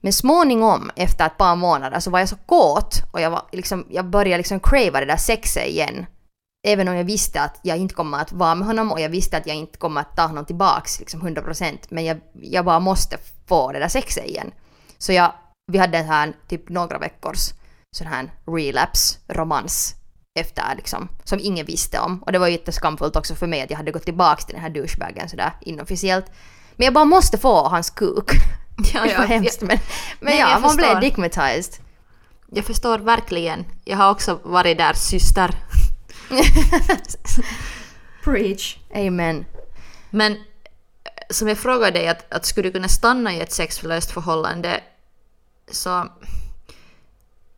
Men 0.00 0.12
småningom 0.12 0.90
efter 0.96 1.26
ett 1.26 1.36
par 1.36 1.56
månader 1.56 2.00
så 2.00 2.10
var 2.10 2.18
jag 2.18 2.28
så 2.28 2.36
kåt 2.36 2.94
och 3.12 3.20
jag, 3.20 3.30
var 3.30 3.42
liksom, 3.52 3.86
jag 3.90 4.04
började 4.10 4.36
liksom 4.36 4.60
crava 4.60 5.00
det 5.00 5.06
där 5.06 5.16
sexet 5.16 5.66
igen. 5.66 6.06
Även 6.66 6.88
om 6.88 6.94
jag 6.94 7.04
visste 7.04 7.40
att 7.40 7.60
jag 7.62 7.78
inte 7.78 7.94
kommer 7.94 8.18
att 8.18 8.32
vara 8.32 8.54
med 8.54 8.66
honom 8.66 8.92
och 8.92 9.00
jag 9.00 9.08
visste 9.08 9.36
att 9.36 9.46
jag 9.46 9.56
inte 9.56 9.78
kommer 9.78 10.00
att 10.00 10.16
ta 10.16 10.22
honom 10.22 10.44
tillbaks 10.44 11.00
liksom 11.00 11.22
100% 11.22 11.78
men 11.88 12.04
jag, 12.04 12.20
jag 12.32 12.64
bara 12.64 12.80
måste 12.80 13.16
få 13.46 13.72
det 13.72 13.78
där 13.78 13.88
sexet 13.88 14.26
igen. 14.26 14.50
Så 14.98 15.12
jag, 15.12 15.32
vi 15.68 15.78
hade 15.78 15.98
här 15.98 16.32
typ 16.48 16.68
några 16.68 16.98
veckors 16.98 17.52
sån 17.96 18.06
här 18.06 18.32
relapse, 18.46 19.18
romans 19.28 19.94
efter 20.34 20.74
liksom, 20.76 21.08
som 21.24 21.38
ingen 21.42 21.66
visste 21.66 21.98
om. 21.98 22.22
Och 22.22 22.32
det 22.32 22.38
var 22.38 22.48
jätteskamfullt 22.48 23.16
också 23.16 23.34
för 23.34 23.46
mig 23.46 23.62
att 23.62 23.70
jag 23.70 23.76
hade 23.76 23.90
gått 23.90 24.04
tillbaks 24.04 24.44
till 24.44 24.54
den 24.54 24.62
här 24.62 24.70
douchebagen 24.70 25.28
sådär 25.28 25.52
inofficiellt. 25.60 26.26
Men 26.76 26.84
jag 26.84 26.94
bara 26.94 27.04
måste 27.04 27.38
få 27.38 27.68
hans 27.68 27.90
kuk. 27.90 28.30
Ja, 28.94 29.02
det 29.06 29.18
var 29.18 29.26
hemskt 29.26 29.60
men, 29.60 29.68
men 29.68 29.78
Nej, 30.20 30.38
ja, 30.38 30.58
man 30.58 30.76
blev 30.76 31.00
digmatized. 31.00 31.74
Jag 32.50 32.64
förstår 32.64 32.98
verkligen. 32.98 33.64
Jag 33.84 33.96
har 33.96 34.10
också 34.10 34.40
varit 34.42 34.78
där 34.78 34.92
syster. 34.92 35.54
Preach. 38.24 38.76
Amen. 38.94 39.44
Men 40.10 40.32
eh, 40.32 40.38
som 41.30 41.48
jag 41.48 41.58
frågade 41.58 41.90
dig, 41.90 42.08
att, 42.08 42.32
att 42.32 42.46
skulle 42.46 42.68
du 42.68 42.72
kunna 42.72 42.88
stanna 42.88 43.34
i 43.34 43.40
ett 43.40 43.52
sexlöst 43.52 44.10
förhållande 44.10 44.80
så... 45.72 46.06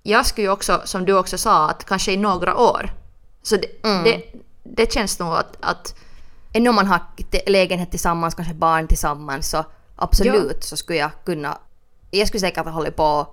Jag 0.02 0.26
skulle 0.26 0.46
ju 0.46 0.52
också, 0.52 0.82
som 0.84 1.04
du 1.04 1.12
också 1.18 1.38
sa, 1.38 1.68
att 1.70 1.84
kanske 1.84 2.12
i 2.12 2.16
några 2.16 2.56
år. 2.56 2.90
Så 3.42 3.56
det, 3.56 3.84
Mm. 3.84 4.04
det, 4.04 4.22
det 4.62 4.92
känns 4.92 5.18
nog 5.18 5.34
att, 5.34 5.56
att 5.60 5.94
Ännu 6.52 6.68
om 6.68 6.74
man 6.74 6.86
har 6.86 7.00
lägenhet 7.46 7.90
tillsammans, 7.90 8.34
kanske 8.34 8.54
barn 8.54 8.86
tillsammans 8.88 9.50
så 9.50 9.64
absolut 9.96 10.64
så 10.64 10.76
skulle 10.76 10.98
jag 10.98 11.10
kunna... 11.24 11.58
Jag 12.10 12.28
skulle 12.28 12.40
säkert 12.40 12.64
ha 12.64 12.72
hållit 12.72 12.96
på 12.96 13.26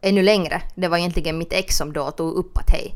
ännu 0.00 0.22
längre. 0.22 0.62
Det 0.74 0.88
var 0.88 0.98
egentligen 0.98 1.38
mitt 1.38 1.52
ex 1.52 1.76
som 1.76 1.92
då 1.92 2.10
tog 2.10 2.34
upp 2.34 2.58
att 2.58 2.70
hej, 2.70 2.94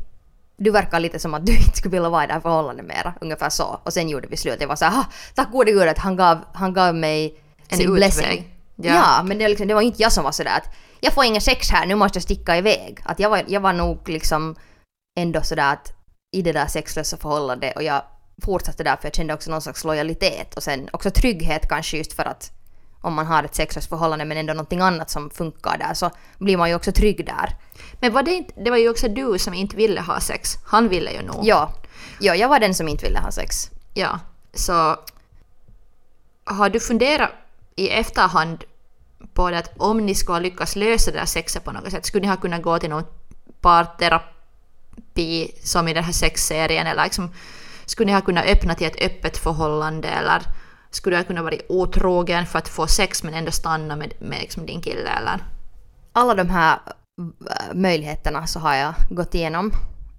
du 0.57 0.71
verkar 0.71 0.99
lite 0.99 1.19
som 1.19 1.33
att 1.33 1.45
du 1.45 1.51
inte 1.57 1.77
skulle 1.77 1.91
vilja 1.91 2.09
vara 2.09 2.23
i 2.23 2.27
det 2.27 2.33
här 2.33 2.39
förhållandet 2.41 2.85
mera. 2.85 3.13
Ungefär 3.21 3.49
så. 3.49 3.79
Och 3.83 3.93
sen 3.93 4.09
gjorde 4.09 4.27
vi 4.27 4.37
slut. 4.37 4.57
Jag 4.61 4.67
var 4.67 4.75
så 4.75 4.85
här, 4.85 4.99
"Ah, 4.99 5.05
tack 5.35 5.51
gode 5.51 5.71
gud 5.71 5.87
att 5.87 5.97
han 5.97 6.15
gav, 6.15 6.37
han 6.53 6.73
gav 6.73 6.95
mig 6.95 7.41
En 7.67 7.77
sin 7.77 7.95
utväg. 7.95 8.55
Ja. 8.87 8.93
Ja. 8.93 9.23
men 9.23 9.37
det, 9.37 9.47
liksom, 9.47 9.67
det 9.67 9.73
var 9.73 9.81
inte 9.81 10.01
jag 10.01 10.11
som 10.11 10.23
var 10.23 10.31
sådär 10.31 10.57
att 10.57 10.75
jag 10.99 11.13
får 11.13 11.25
ingen 11.25 11.41
sex 11.41 11.69
här, 11.69 11.85
nu 11.85 11.95
måste 11.95 12.17
jag 12.17 12.23
sticka 12.23 12.57
iväg. 12.57 12.99
Att 13.05 13.19
jag 13.19 13.29
var, 13.29 13.43
jag 13.47 13.61
var 13.61 13.73
nog 13.73 14.09
liksom 14.09 14.55
ändå 15.19 15.41
sådär 15.41 15.73
att 15.73 15.93
i 16.31 16.41
det 16.41 16.51
där 16.51 16.67
sexlösa 16.67 17.17
förhållandet 17.17 17.75
och 17.75 17.83
jag 17.83 18.03
fortsatte 18.45 18.83
där 18.83 18.95
för 18.95 19.05
jag 19.05 19.15
kände 19.15 19.33
också 19.33 19.51
någon 19.51 19.61
slags 19.61 19.83
lojalitet 19.83 20.55
och 20.55 20.63
sen 20.63 20.89
också 20.93 21.11
trygghet 21.11 21.69
kanske 21.69 21.97
just 21.97 22.13
för 22.13 22.23
att 22.23 22.51
om 23.01 23.13
man 23.13 23.25
har 23.25 23.43
ett 23.43 23.55
sexlöst 23.55 23.89
förhållande 23.89 24.25
men 24.25 24.37
ändå 24.37 24.53
någonting 24.53 24.81
annat 24.81 25.09
som 25.09 25.29
funkar 25.29 25.77
där 25.77 25.93
så 25.93 26.11
blir 26.37 26.57
man 26.57 26.69
ju 26.69 26.75
också 26.75 26.91
trygg 26.91 27.25
där. 27.25 27.55
Men 27.99 28.13
var 28.13 28.23
det, 28.23 28.31
inte, 28.31 28.53
det 28.63 28.69
var 28.69 28.77
ju 28.77 28.89
också 28.89 29.07
du 29.07 29.39
som 29.39 29.53
inte 29.53 29.75
ville 29.75 30.01
ha 30.01 30.19
sex. 30.19 30.57
Han 30.65 30.89
ville 30.89 31.11
ju 31.11 31.21
nog. 31.21 31.39
Ja, 31.43 31.73
ja 32.19 32.35
jag 32.35 32.49
var 32.49 32.59
den 32.59 32.75
som 32.75 32.87
inte 32.87 33.05
ville 33.05 33.19
ha 33.19 33.31
sex. 33.31 33.69
Ja, 33.93 34.19
så 34.53 34.95
har 36.43 36.69
du 36.69 36.79
funderat 36.79 37.29
i 37.75 37.89
efterhand 37.89 38.63
på 39.33 39.49
det 39.49 39.57
att 39.57 39.71
om 39.77 39.97
ni 40.05 40.15
skulle 40.15 40.35
ha 40.35 40.39
lyckats 40.39 40.75
lösa 40.75 41.11
det 41.11 41.17
där 41.17 41.25
sexet 41.25 41.63
på 41.63 41.71
något 41.71 41.91
sätt, 41.91 42.05
skulle 42.05 42.21
ni 42.21 42.27
ha 42.27 42.37
kunnat 42.37 42.61
gå 42.61 42.79
till 42.79 42.89
någon 42.89 43.03
parterapi 43.61 45.51
som 45.63 45.87
i 45.87 45.93
den 45.93 46.03
här 46.03 46.11
sexserien 46.11 46.87
eller 46.87 47.03
liksom, 47.03 47.31
skulle 47.85 48.05
ni 48.05 48.13
ha 48.13 48.21
kunnat 48.21 48.45
öppna 48.45 48.75
till 48.75 48.87
ett 48.87 49.01
öppet 49.01 49.37
förhållande 49.37 50.07
eller 50.07 50.41
skulle 50.91 51.15
du 51.15 51.19
ha 51.19 51.27
kunnat 51.27 51.43
vara 51.43 51.55
otrogen 51.69 52.45
för 52.45 52.59
att 52.59 52.67
få 52.67 52.87
sex 52.87 53.23
men 53.23 53.33
ändå 53.33 53.51
stanna 53.51 53.95
med, 53.95 54.13
med 54.19 54.39
liksom 54.41 54.65
din 54.65 54.81
kille 54.81 55.09
eller? 55.09 55.43
Alla 56.13 56.33
de 56.33 56.49
här 56.49 56.79
äh, 57.49 57.73
möjligheterna 57.73 58.47
så 58.47 58.59
har 58.59 58.75
jag 58.75 58.93
gått 59.09 59.35
igenom. 59.35 59.71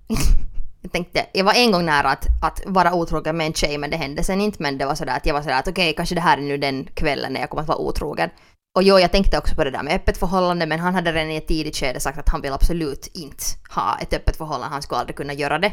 jag 0.83 0.93
tänkte, 0.93 1.27
jag 1.33 1.45
var 1.45 1.55
en 1.55 1.73
gång 1.73 1.85
nära 1.85 2.09
att, 2.09 2.27
att 2.43 2.63
vara 2.67 2.95
otrogen 2.95 3.37
med 3.37 3.47
en 3.47 3.53
tjej 3.53 3.79
men 3.79 3.91
det 3.91 3.97
hände 3.97 4.25
sen 4.25 4.41
inte 4.41 4.63
men 4.63 4.79
det 4.79 4.87
var 4.87 4.95
sådär 4.95 5.17
att 5.17 5.27
jag 5.27 5.35
var 5.35 5.43
sådär 5.43 5.59
att 5.59 5.69
okej 5.69 5.95
kanske 5.97 6.15
det 6.15 6.21
här 6.21 6.39
är 6.39 6.43
nu 6.43 6.57
den 6.57 6.85
kvällen 6.85 7.33
när 7.33 7.41
jag 7.41 7.51
kommer 7.51 7.63
att 7.63 7.69
vara 7.69 7.79
otrogen. 7.79 8.31
Och 8.75 8.83
jo, 8.83 8.99
jag 8.99 9.13
tänkte 9.13 9.39
också 9.39 9.55
på 9.55 9.65
det 9.65 9.71
där 9.71 9.83
med 9.83 9.95
öppet 9.95 10.17
förhållande 10.17 10.67
men 10.67 10.81
han 10.81 10.95
hade 10.95 11.13
redan 11.13 11.31
i 11.31 11.37
ett 11.37 11.49
tidigt 11.49 11.77
skede 11.77 12.01
sagt 12.01 12.19
att 12.19 12.29
han 12.29 12.41
vill 12.43 12.53
absolut 12.53 13.07
inte 13.15 13.45
ha 13.71 13.99
ett 13.99 14.13
öppet 14.13 14.37
förhållande, 14.37 14.67
han 14.67 14.83
skulle 14.83 15.01
aldrig 15.01 15.17
kunna 15.17 15.33
göra 15.33 15.59
det. 15.59 15.73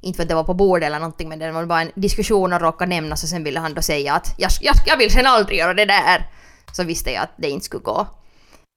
Inte 0.00 0.16
för 0.16 0.22
att 0.22 0.28
det 0.28 0.34
var 0.34 0.44
på 0.44 0.54
bordet 0.54 0.86
eller 0.86 0.98
någonting 0.98 1.28
men 1.28 1.38
det 1.38 1.52
var 1.52 1.66
bara 1.66 1.80
en 1.80 1.90
diskussion 1.94 2.52
och 2.52 2.60
råkade 2.60 2.88
nämnas 2.88 3.22
och 3.22 3.28
sen 3.28 3.44
ville 3.44 3.60
han 3.60 3.74
då 3.74 3.82
säga 3.82 4.14
att 4.14 4.34
jag, 4.38 4.50
jag, 4.60 4.74
jag 4.86 4.96
vill 4.96 5.10
sen 5.10 5.26
aldrig 5.26 5.58
göra 5.58 5.74
det 5.74 5.84
där. 5.84 6.30
Så 6.72 6.84
visste 6.84 7.10
jag 7.10 7.22
att 7.22 7.34
det 7.36 7.50
inte 7.50 7.66
skulle 7.66 7.82
gå. 7.82 8.06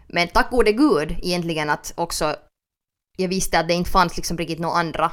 Men 0.07 0.27
tack 0.27 0.49
gode 0.51 0.71
gud 0.71 1.11
egentligen 1.21 1.69
att 1.69 1.93
också 1.95 2.35
jag 3.17 3.29
visste 3.29 3.59
att 3.59 3.67
det 3.67 3.73
inte 3.73 3.91
fanns 3.91 4.17
liksom 4.17 4.37
riktigt 4.37 4.59
några 4.59 4.79
andra 4.79 5.11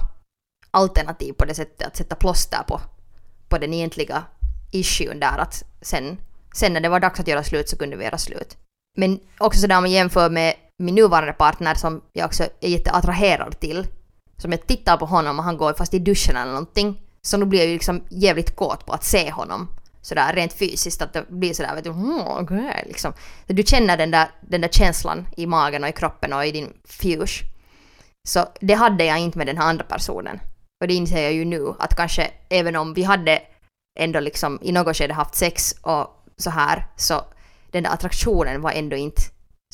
alternativ 0.70 1.32
på 1.32 1.44
det 1.44 1.54
sättet 1.54 1.86
att 1.86 1.96
sätta 1.96 2.16
plåster 2.16 2.62
på, 2.68 2.80
på 3.48 3.58
den 3.58 3.72
egentliga 3.72 4.24
issuen 4.72 5.20
där 5.20 5.38
att 5.38 5.62
sen, 5.82 6.18
sen 6.56 6.72
när 6.72 6.80
det 6.80 6.88
var 6.88 7.00
dags 7.00 7.20
att 7.20 7.28
göra 7.28 7.42
slut 7.42 7.68
så 7.68 7.76
kunde 7.76 7.96
vi 7.96 8.04
göra 8.04 8.18
slut. 8.18 8.56
Men 8.96 9.20
också 9.38 9.60
sådär 9.60 9.76
om 9.76 9.82
man 9.82 9.90
jämför 9.90 10.30
med 10.30 10.54
min 10.78 10.94
nuvarande 10.94 11.32
partner 11.32 11.74
som 11.74 12.02
jag 12.12 12.26
också 12.26 12.44
är 12.60 12.68
jätteattraherad 12.68 13.60
till. 13.60 13.86
Som 14.38 14.52
jag 14.52 14.66
tittar 14.66 14.96
på 14.96 15.06
honom 15.06 15.38
och 15.38 15.44
han 15.44 15.56
går 15.56 15.72
fast 15.72 15.94
i 15.94 15.98
duschen 15.98 16.36
eller 16.36 16.52
någonting. 16.52 17.00
Så 17.22 17.36
nu 17.36 17.44
blir 17.44 17.58
jag 17.58 17.68
ju 17.68 17.72
liksom 17.72 18.02
jävligt 18.10 18.56
kåt 18.56 18.86
på 18.86 18.92
att 18.92 19.04
se 19.04 19.30
honom. 19.30 19.68
Sådär 20.02 20.32
rent 20.32 20.52
fysiskt 20.52 21.02
att 21.02 21.12
det 21.12 21.24
blir 21.28 21.54
sådär 21.54 21.74
vet 21.74 21.84
du, 21.84 21.90
mm, 21.90 22.66
liksom. 22.86 23.12
Så 23.46 23.52
Du 23.52 23.62
känner 23.62 23.96
den 23.96 24.10
där, 24.10 24.28
den 24.40 24.60
där 24.60 24.68
känslan 24.68 25.28
i 25.36 25.46
magen 25.46 25.82
och 25.82 25.88
i 25.88 25.92
kroppen 25.92 26.32
och 26.32 26.46
i 26.46 26.52
din 26.52 26.72
fuse. 26.84 27.44
Så 28.28 28.46
det 28.60 28.74
hade 28.74 29.04
jag 29.04 29.18
inte 29.18 29.38
med 29.38 29.46
den 29.46 29.58
här 29.58 29.68
andra 29.68 29.84
personen. 29.84 30.40
Och 30.80 30.88
det 30.88 30.94
inser 30.94 31.22
jag 31.22 31.32
ju 31.32 31.44
nu 31.44 31.74
att 31.78 31.96
kanske 31.96 32.30
även 32.48 32.76
om 32.76 32.94
vi 32.94 33.02
hade 33.02 33.42
ändå 33.98 34.20
liksom 34.20 34.58
i 34.62 34.72
något 34.72 34.96
skede 34.96 35.14
haft 35.14 35.34
sex 35.34 35.74
och 35.82 36.15
så 36.38 36.50
här 36.50 36.86
så 36.96 37.24
den 37.70 37.82
där 37.82 37.90
attraktionen 37.90 38.60
var 38.60 38.70
ändå 38.70 38.96
inte 38.96 39.22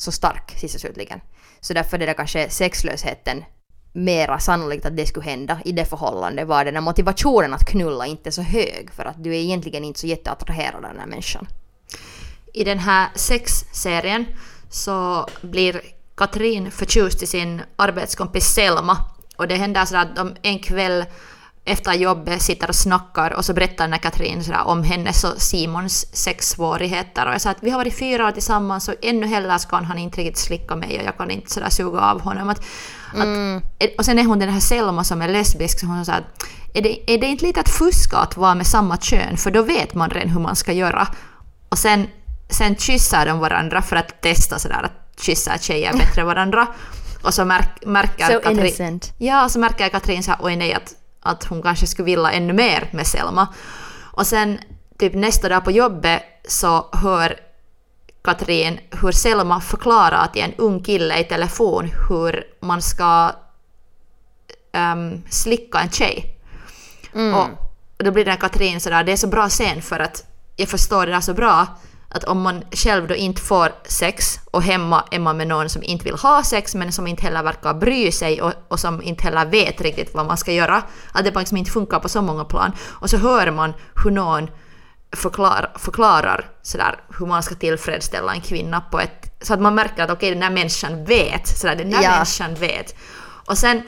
så 0.01 0.11
stark 0.11 0.51
sist 0.57 0.75
och 0.75 0.81
slutligen. 0.81 1.21
Så 1.59 1.73
därför 1.73 1.97
det 1.97 2.05
där 2.05 2.13
kanske 2.13 2.49
sexlösheten 2.49 3.43
mera 3.93 4.39
sannolikt 4.39 4.85
att 4.85 4.97
det 4.97 5.05
skulle 5.05 5.25
hända 5.25 5.59
i 5.65 5.71
det 5.71 5.85
förhållandet 5.85 6.47
var 6.47 6.65
den 6.65 6.75
här 6.75 6.81
motivationen 6.81 7.53
att 7.53 7.65
knulla 7.65 8.05
inte 8.05 8.31
så 8.31 8.41
hög 8.41 8.89
för 8.95 9.05
att 9.05 9.23
du 9.23 9.29
är 9.29 9.39
egentligen 9.39 9.83
inte 9.83 9.99
så 9.99 10.07
jätteattraherad 10.07 10.75
av 10.75 10.91
den 10.91 10.99
här 10.99 11.07
människan. 11.07 11.47
I 12.53 12.63
den 12.63 12.79
här 12.79 13.09
sexserien 13.15 14.25
så 14.69 15.27
blir 15.41 15.81
Katrin 16.15 16.71
förtjust 16.71 17.23
i 17.23 17.27
sin 17.27 17.61
arbetskompis 17.75 18.45
Selma 18.45 18.97
och 19.37 19.47
det 19.47 19.55
händer 19.55 19.85
så 19.85 19.97
att 19.97 20.15
de 20.15 20.35
en 20.41 20.59
kväll 20.59 21.05
efter 21.65 21.93
jobbet 21.93 22.41
sitter 22.41 22.69
och 22.69 22.75
snackar 22.75 23.33
och 23.33 23.45
så 23.45 23.53
berättar 23.53 23.83
den 23.83 23.93
här 23.93 23.99
Katrin 23.99 24.43
sådär 24.43 24.67
om 24.67 24.83
hennes 24.83 25.23
och 25.23 25.41
Simons 25.41 26.15
sexsvårigheter 26.15 27.25
och 27.25 27.33
jag 27.33 27.41
sa 27.41 27.49
att 27.49 27.63
vi 27.63 27.69
har 27.69 27.77
varit 27.77 27.99
fyra 27.99 28.27
år 28.27 28.31
tillsammans 28.31 28.87
och 28.87 28.93
ännu 29.01 29.27
heller 29.27 29.57
ska 29.57 29.75
han 29.75 29.97
inte 29.97 30.21
riktigt 30.21 30.37
slicka 30.37 30.75
mig 30.75 30.99
och 30.99 31.05
jag 31.05 31.17
kan 31.17 31.31
inte 31.31 31.51
sådär 31.51 31.69
suga 31.69 31.99
av 31.99 32.21
honom. 32.21 32.49
Att, 32.49 32.63
mm. 33.15 33.57
att, 33.57 33.89
och 33.97 34.05
sen 34.05 34.19
är 34.19 34.23
hon 34.23 34.39
den 34.39 34.49
här 34.49 34.59
Selma 34.59 35.03
som 35.03 35.21
är 35.21 35.27
lesbisk 35.27 35.79
så 35.79 35.85
hon 35.85 36.05
sa 36.05 36.13
att 36.13 36.43
är 36.73 36.81
det, 36.81 37.13
är 37.13 37.17
det 37.17 37.27
inte 37.27 37.45
lite 37.45 37.59
att 37.59 37.69
fuska 37.69 38.17
att 38.17 38.37
vara 38.37 38.55
med 38.55 38.67
samma 38.67 38.97
kön 38.97 39.37
för 39.37 39.51
då 39.51 39.61
vet 39.61 39.93
man 39.93 40.09
redan 40.09 40.29
hur 40.29 40.39
man 40.39 40.55
ska 40.55 40.71
göra. 40.71 41.07
Och 41.69 41.77
sen, 41.77 42.07
sen 42.49 42.75
kyssar 42.75 43.25
de 43.25 43.39
varandra 43.39 43.81
för 43.81 43.95
att 43.95 44.21
testa 44.21 44.59
sådär 44.59 44.83
att 44.83 45.21
kyssa 45.21 45.57
tjejer 45.57 45.93
bättre 45.93 46.23
varandra. 46.23 46.67
Och 47.23 47.33
så 47.33 47.45
märk, 47.45 47.85
märker 47.85 48.25
so 48.33 48.39
Katrin... 48.39 48.59
innocent. 48.59 49.13
Ja, 49.17 49.49
så 49.49 49.59
märker 49.59 49.89
Katrin 49.89 50.23
så 50.23 50.31
här, 50.31 50.39
oj 50.43 50.55
nej 50.55 50.73
att 50.73 50.93
att 51.23 51.43
hon 51.43 51.61
kanske 51.61 51.87
skulle 51.87 52.05
vilja 52.05 52.31
ännu 52.31 52.53
mer 52.53 52.89
med 52.91 53.07
Selma. 53.07 53.47
Och 54.11 54.27
sen 54.27 54.59
typ 54.99 55.13
nästa 55.13 55.49
dag 55.49 55.63
på 55.63 55.71
jobbet 55.71 56.23
så 56.47 56.85
hör 56.91 57.39
Katrin 58.23 58.79
hur 59.01 59.11
Selma 59.11 59.61
förklarar 59.61 60.27
till 60.27 60.41
en 60.41 60.53
ung 60.57 60.83
kille 60.83 61.19
i 61.19 61.23
telefon 61.23 61.89
hur 62.09 62.43
man 62.59 62.81
ska 62.81 63.31
um, 64.73 65.23
slicka 65.29 65.79
en 65.79 65.89
tjej. 65.89 66.37
Mm. 67.15 67.33
Och 67.35 67.47
då 67.97 68.11
blir 68.11 68.25
den 68.25 68.37
Katrin 68.37 68.81
sådär, 68.81 69.03
det 69.03 69.11
är 69.11 69.17
så 69.17 69.27
bra 69.27 69.49
scen 69.49 69.81
för 69.81 69.99
att 69.99 70.25
jag 70.55 70.69
förstår 70.69 71.05
det 71.05 71.11
där 71.11 71.21
så 71.21 71.33
bra 71.33 71.67
att 72.13 72.23
om 72.23 72.41
man 72.41 72.63
själv 72.71 73.07
då 73.07 73.15
inte 73.15 73.41
får 73.41 73.71
sex 73.85 74.39
och 74.51 74.63
hemma 74.63 75.03
är 75.11 75.19
man 75.19 75.37
med 75.37 75.47
någon 75.47 75.69
som 75.69 75.83
inte 75.83 76.05
vill 76.05 76.15
ha 76.15 76.43
sex 76.43 76.75
men 76.75 76.91
som 76.91 77.07
inte 77.07 77.23
heller 77.23 77.43
verkar 77.43 77.73
bry 77.73 78.11
sig 78.11 78.41
och, 78.41 78.53
och 78.67 78.79
som 78.79 79.01
inte 79.01 79.23
heller 79.23 79.45
vet 79.45 79.81
riktigt 79.81 80.13
vad 80.13 80.25
man 80.25 80.37
ska 80.37 80.51
göra, 80.51 80.83
att 81.11 81.25
det 81.25 81.31
bara 81.31 81.39
liksom 81.39 81.57
inte 81.57 81.71
funkar 81.71 81.99
på 81.99 82.09
så 82.09 82.21
många 82.21 82.45
plan. 82.45 82.71
Och 82.81 83.09
så 83.09 83.17
hör 83.17 83.51
man 83.51 83.73
hur 84.03 84.11
någon 84.11 84.49
förklar, 85.11 85.71
förklarar 85.75 86.49
sådär 86.61 86.95
hur 87.19 87.25
man 87.25 87.43
ska 87.43 87.55
tillfredsställa 87.55 88.33
en 88.33 88.41
kvinna 88.41 88.81
på 88.81 88.99
ett... 88.99 89.37
Så 89.41 89.53
att 89.53 89.61
man 89.61 89.75
märker 89.75 90.03
att 90.03 90.09
okej, 90.09 90.15
okay, 90.15 90.33
den 90.33 90.43
här 90.43 90.49
människan 90.51 91.05
vet. 91.05 91.47
Sådär, 91.47 91.75
den 91.75 91.93
här 91.93 92.03
ja. 92.03 92.09
människan 92.09 92.55
vet. 92.55 92.95
Och 93.47 93.57
sen, 93.57 93.81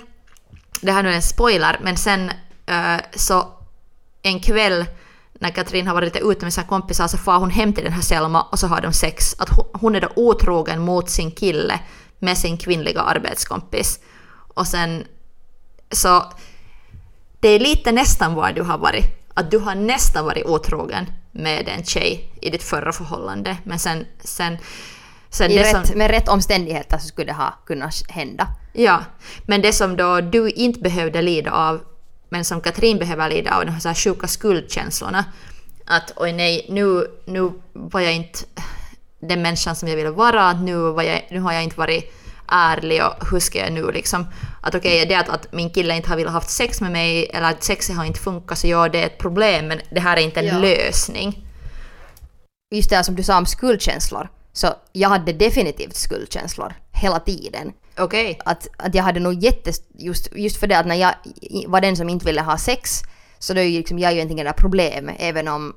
det 0.81 0.91
här 0.91 1.03
nu 1.03 1.09
är 1.09 1.15
en 1.15 1.21
spoiler, 1.21 1.79
men 1.83 1.97
sen 1.97 2.31
uh, 2.71 2.97
så 3.15 3.47
en 4.21 4.39
kväll 4.39 4.85
när 5.45 5.51
Katrin 5.51 5.87
har 5.87 5.93
varit 5.93 6.13
lite 6.13 6.25
ute 6.25 6.45
med 6.45 6.53
sina 6.53 6.67
kompisar 6.67 7.07
så 7.07 7.17
far 7.17 7.39
hon 7.39 7.49
hem 7.49 7.73
till 7.73 7.83
den 7.83 7.93
här 7.93 8.01
Selma 8.01 8.41
och 8.41 8.59
så 8.59 8.67
har 8.67 8.81
de 8.81 8.93
sex. 8.93 9.35
Att 9.39 9.49
hon 9.73 9.95
är 9.95 10.01
då 10.01 10.09
otrogen 10.15 10.81
mot 10.81 11.09
sin 11.09 11.31
kille 11.31 11.79
med 12.19 12.37
sin 12.37 12.57
kvinnliga 12.57 13.01
arbetskompis. 13.01 13.99
Och 14.55 14.67
sen 14.67 15.03
så 15.91 16.23
det 17.39 17.47
är 17.49 17.59
lite 17.59 17.91
nästan 17.91 18.33
var 18.33 18.51
du 18.51 18.61
har 18.61 18.77
varit. 18.77 19.05
Att 19.33 19.51
du 19.51 19.57
har 19.57 19.75
nästan 19.75 20.25
varit 20.25 20.45
otrogen 20.45 21.05
med 21.31 21.67
en 21.67 21.83
tjej 21.83 22.33
i 22.41 22.49
ditt 22.49 22.63
förra 22.63 22.91
förhållande. 22.91 23.57
Men 23.63 23.79
sen... 23.79 24.05
sen, 24.19 24.57
sen 25.29 25.51
I 25.51 25.59
rätt, 25.59 25.87
som, 25.87 25.97
med 25.97 26.11
rätt 26.11 26.29
omständigheter 26.29 26.97
så 26.97 27.07
skulle 27.07 27.27
det 27.27 27.33
ha 27.33 27.53
kunnat 27.65 27.93
hända. 28.09 28.47
Ja, 28.73 28.99
men 29.43 29.61
det 29.61 29.73
som 29.73 29.97
då 29.97 30.21
du 30.21 30.49
inte 30.49 30.79
behövde 30.79 31.21
lida 31.21 31.51
av 31.51 31.81
men 32.29 32.45
som 32.45 32.61
Katrin 32.61 32.97
behöver 32.97 33.29
lida 33.29 33.55
av, 33.55 33.65
de 33.65 33.71
här 33.71 33.93
sjuka 33.93 34.27
skuldkänslorna. 34.27 35.25
Att 35.85 36.13
oj 36.15 36.33
nej, 36.33 36.65
nu, 36.69 37.07
nu 37.25 37.51
var 37.73 38.01
jag 38.01 38.13
inte 38.13 38.39
den 39.19 39.41
människan 39.41 39.75
som 39.75 39.87
jag 39.89 39.95
ville 39.95 40.11
vara, 40.11 40.53
nu, 40.53 40.75
var 40.77 41.03
jag, 41.03 41.27
nu 41.31 41.39
har 41.39 41.53
jag 41.53 41.63
inte 41.63 41.77
varit 41.77 42.13
ärlig 42.47 43.03
och 43.05 43.27
hur 43.31 43.39
ska 43.39 43.59
jag 43.59 43.73
nu 43.73 43.91
liksom... 43.91 44.27
Att 44.61 44.75
okej, 44.75 45.03
okay, 45.03 45.05
det 45.05 45.15
att, 45.15 45.29
att 45.29 45.53
min 45.53 45.69
kille 45.69 45.95
inte 45.95 46.09
har 46.09 46.17
velat 46.17 46.33
haft 46.33 46.49
sex 46.49 46.81
med 46.81 46.91
mig 46.91 47.29
eller 47.33 47.49
att 47.49 47.63
sexet 47.63 47.95
har 47.95 48.05
inte 48.05 48.19
funkat 48.19 48.57
så 48.57 48.67
ja, 48.67 48.89
det 48.89 49.01
är 49.01 49.05
ett 49.05 49.17
problem 49.17 49.67
men 49.67 49.81
det 49.91 49.99
här 49.99 50.17
är 50.17 50.21
inte 50.21 50.39
en 50.39 50.45
ja. 50.45 50.59
lösning. 50.59 51.45
Just 52.75 52.89
det 52.89 52.95
här 52.95 53.03
som 53.03 53.15
du 53.15 53.23
sa 53.23 53.37
om 53.37 53.45
skuldkänslor. 53.45 54.29
Så 54.53 54.67
jag 54.91 55.09
hade 55.09 55.33
definitivt 55.33 55.95
skuldkänslor 55.95 56.73
hela 56.91 57.19
tiden. 57.19 57.73
Okej. 57.97 58.25
Okay. 58.25 58.35
Att, 58.45 58.67
att 58.77 58.95
jag 58.95 59.03
hade 59.03 59.19
nog 59.19 59.33
jättes... 59.33 59.81
Just, 59.97 60.35
just 60.35 60.57
för 60.57 60.67
det 60.67 60.77
att 60.77 60.85
när 60.85 60.95
jag 60.95 61.13
var 61.67 61.81
den 61.81 61.95
som 61.95 62.09
inte 62.09 62.25
ville 62.25 62.41
ha 62.41 62.57
sex 62.57 63.01
så 63.39 63.53
då 63.53 63.59
är 63.59 63.65
ju 63.65 63.77
liksom 63.77 63.99
jag 63.99 64.11
ju 64.11 64.17
egentligen 64.17 64.47
ett 64.47 64.55
problem 64.55 65.11
även 65.17 65.47
om 65.47 65.75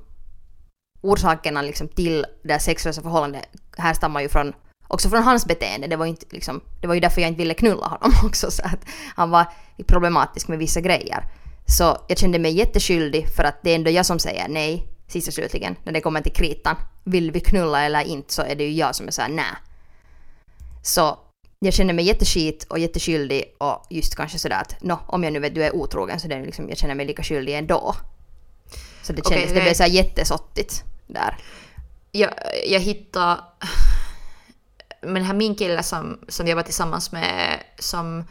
orsakerna 1.01 1.63
liksom 1.63 1.89
till 1.89 2.27
det 2.43 2.59
sexlösa 2.59 3.03
förhållandet 3.03 3.49
härstammar 3.77 4.21
ju 4.21 4.29
från 4.29 4.53
också 4.89 5.09
från 5.09 5.23
hans 5.23 5.47
beteende. 5.47 5.87
Det 5.87 5.97
var, 5.97 6.07
inte, 6.07 6.27
liksom, 6.31 6.61
det 6.81 6.87
var 6.87 6.95
ju 6.95 7.01
därför 7.01 7.21
jag 7.21 7.29
inte 7.29 7.39
ville 7.39 7.55
knulla 7.55 7.87
honom 7.87 8.13
också. 8.25 8.51
Så 8.51 8.63
att 8.63 8.85
han 9.15 9.31
var 9.31 9.47
problematisk 9.87 10.49
med 10.49 10.59
vissa 10.59 10.81
grejer. 10.81 11.25
Så 11.67 11.97
jag 12.09 12.19
kände 12.19 12.39
mig 12.39 12.53
jätteskyldig 12.53 13.29
för 13.37 13.45
att 13.45 13.63
det 13.63 13.71
är 13.71 13.75
ändå 13.75 13.91
jag 13.91 14.07
som 14.07 14.19
säger 14.19 14.49
nej 14.49 14.89
sist 15.07 15.29
och 15.29 15.35
slutligen 15.35 15.77
när 15.85 15.93
det 15.93 16.01
kommer 16.01 16.21
till 16.21 16.33
kritan. 16.33 16.77
Vill 17.05 17.31
vi 17.31 17.41
knulla 17.41 17.85
eller 17.85 18.01
inte 18.01 18.33
så 18.33 18.43
är 18.43 18.55
det 18.55 18.65
ju 18.65 18.73
jag 18.73 18.95
som 18.95 19.07
är 19.07 19.11
såhär 19.11 19.29
nej. 19.29 19.45
Så 20.83 21.19
jag 21.59 21.75
känner 21.75 21.95
mig 21.95 22.05
jätteskit 22.05 22.67
och 22.69 22.79
jätteskyldig 22.79 23.55
och 23.59 23.87
just 23.91 24.17
kanske 24.17 24.39
sådär 24.39 24.61
att 24.61 24.83
no, 24.83 24.99
om 25.07 25.25
jag 25.25 25.33
nu 25.33 25.39
vet 25.39 25.55
du 25.55 25.65
är 25.65 25.77
otrogen 25.77 26.21
så 26.21 26.29
det 26.29 26.35
är 26.35 26.43
liksom, 26.43 26.69
jag 26.69 26.79
känner 26.79 26.95
mig 26.95 27.07
lika 27.07 27.23
skyldig 27.23 27.55
ändå. 27.55 27.95
Så 29.03 29.13
det 29.13 29.29
kändes, 29.29 29.45
okay, 29.45 29.55
det 29.55 29.61
blev 29.61 29.75
såhär 29.75 29.91
jättesottigt 29.91 30.85
där. 31.07 31.37
Jag, 32.13 32.31
jag 32.67 32.81
hittade... 32.81 33.41
Men 35.03 35.25
här 35.25 35.35
min 35.35 35.55
kille 35.55 35.83
som, 35.83 36.21
som 36.29 36.47
jag 36.47 36.57
var 36.57 36.63
tillsammans 36.63 37.13
med 37.13 37.61
som 37.79 38.25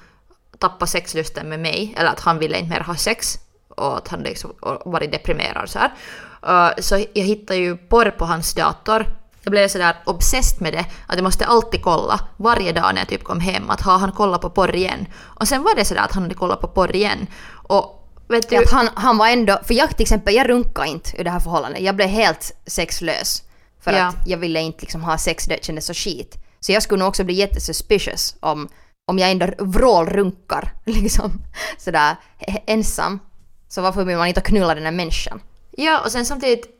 tappade 0.57 0.91
sexlusten 0.91 1.49
med 1.49 1.59
mig, 1.59 1.93
eller 1.97 2.09
att 2.09 2.19
han 2.19 2.39
ville 2.39 2.57
inte 2.59 2.69
mer 2.69 2.79
ha 2.79 2.95
sex 2.95 3.39
och 3.69 3.97
att 3.97 4.07
han 4.07 4.19
liksom 4.19 4.53
varit 4.85 5.11
deprimerad 5.11 5.69
så 5.69 5.79
här. 5.79 5.91
Uh, 6.47 6.81
så 6.81 7.05
jag 7.13 7.23
hittade 7.23 7.59
ju 7.59 7.77
porr 7.77 8.09
på 8.09 8.25
hans 8.25 8.53
dator 8.53 9.05
jag 9.47 9.51
blev 9.51 9.67
sådär 9.67 9.95
obsessed 10.05 10.61
med 10.61 10.73
det 10.73 10.85
att 11.07 11.15
jag 11.15 11.23
måste 11.23 11.45
alltid 11.45 11.81
kolla 11.81 12.19
varje 12.37 12.71
dag 12.71 12.93
när 12.93 13.01
jag 13.01 13.07
typ 13.07 13.23
kom 13.23 13.39
hem 13.39 13.69
att 13.69 13.81
har 13.81 13.97
han 13.97 14.11
kollat 14.11 14.41
på 14.41 14.49
porr 14.49 14.75
igen? 14.75 15.05
Och 15.17 15.47
sen 15.47 15.63
var 15.63 15.75
det 15.75 15.85
sådär 15.85 16.01
att 16.01 16.11
han 16.11 16.23
hade 16.23 16.35
kollat 16.35 16.61
på 16.61 16.67
porr 16.67 16.95
igen. 16.95 17.27
Och 17.67 18.09
vet 18.29 18.49
du... 18.49 18.57
Att 18.57 18.71
han, 18.71 18.89
han 18.95 19.17
var 19.17 19.27
ändå, 19.27 19.59
för 19.63 19.73
jag 19.73 19.89
till 19.89 20.01
exempel, 20.03 20.35
jag 20.35 20.49
runkade 20.49 20.87
inte 20.87 21.17
i 21.17 21.23
det 21.23 21.29
här 21.29 21.39
förhållandet. 21.39 21.81
Jag 21.81 21.95
blev 21.95 22.07
helt 22.07 22.51
sexlös. 22.65 23.43
För 23.81 23.93
ja. 23.93 24.05
att 24.05 24.27
jag 24.27 24.37
ville 24.37 24.61
inte 24.61 24.81
liksom 24.81 25.03
ha 25.03 25.17
sex, 25.17 25.45
det 25.45 25.63
kändes 25.63 25.85
så 25.85 25.93
skit. 25.93 26.35
Så 26.59 26.71
jag 26.71 26.83
skulle 26.83 26.99
nog 26.99 27.07
också 27.07 27.23
bli 27.23 27.33
jättesuspicious 27.33 28.35
om, 28.39 28.67
om 29.07 29.19
jag 29.19 29.31
ändå 29.31 29.47
vrålrunkar 29.59 30.73
liksom 30.85 31.31
sådär 31.77 32.15
ensam. 32.65 33.19
Så 33.67 33.81
varför 33.81 34.05
vill 34.05 34.17
man 34.17 34.27
inte 34.27 34.41
knulla 34.41 34.75
den 34.75 34.83
här 34.83 34.91
människan? 34.91 35.41
Ja, 35.71 36.01
och 36.05 36.11
sen 36.11 36.25
samtidigt 36.25 36.76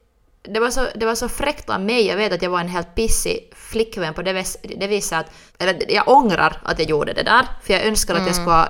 det 0.53 0.60
var, 0.60 0.69
så, 0.69 0.88
det 0.95 1.05
var 1.05 1.15
så 1.15 1.29
fräckt 1.29 1.69
av 1.69 1.81
mig, 1.81 2.07
jag 2.07 2.17
vet 2.17 2.33
att 2.33 2.41
jag 2.41 2.49
var 2.49 2.60
en 2.60 2.67
helt 2.67 2.95
pissig 2.95 3.51
flickvän 3.55 4.13
på 4.13 4.21
det, 4.21 4.33
vis, 4.33 4.57
det 4.77 4.88
viset 4.88 5.19
att, 5.19 5.31
eller 5.57 5.91
jag 5.91 6.07
ångrar 6.07 6.62
att 6.63 6.79
jag 6.79 6.89
gjorde 6.89 7.13
det 7.13 7.23
där, 7.23 7.47
för 7.63 7.73
jag 7.73 7.86
önskar 7.86 8.13
mm. 8.13 8.23
att 8.23 8.27
jag 8.27 8.36
mm. 8.36 8.45
skulle 8.45 8.55
ha 8.55 8.69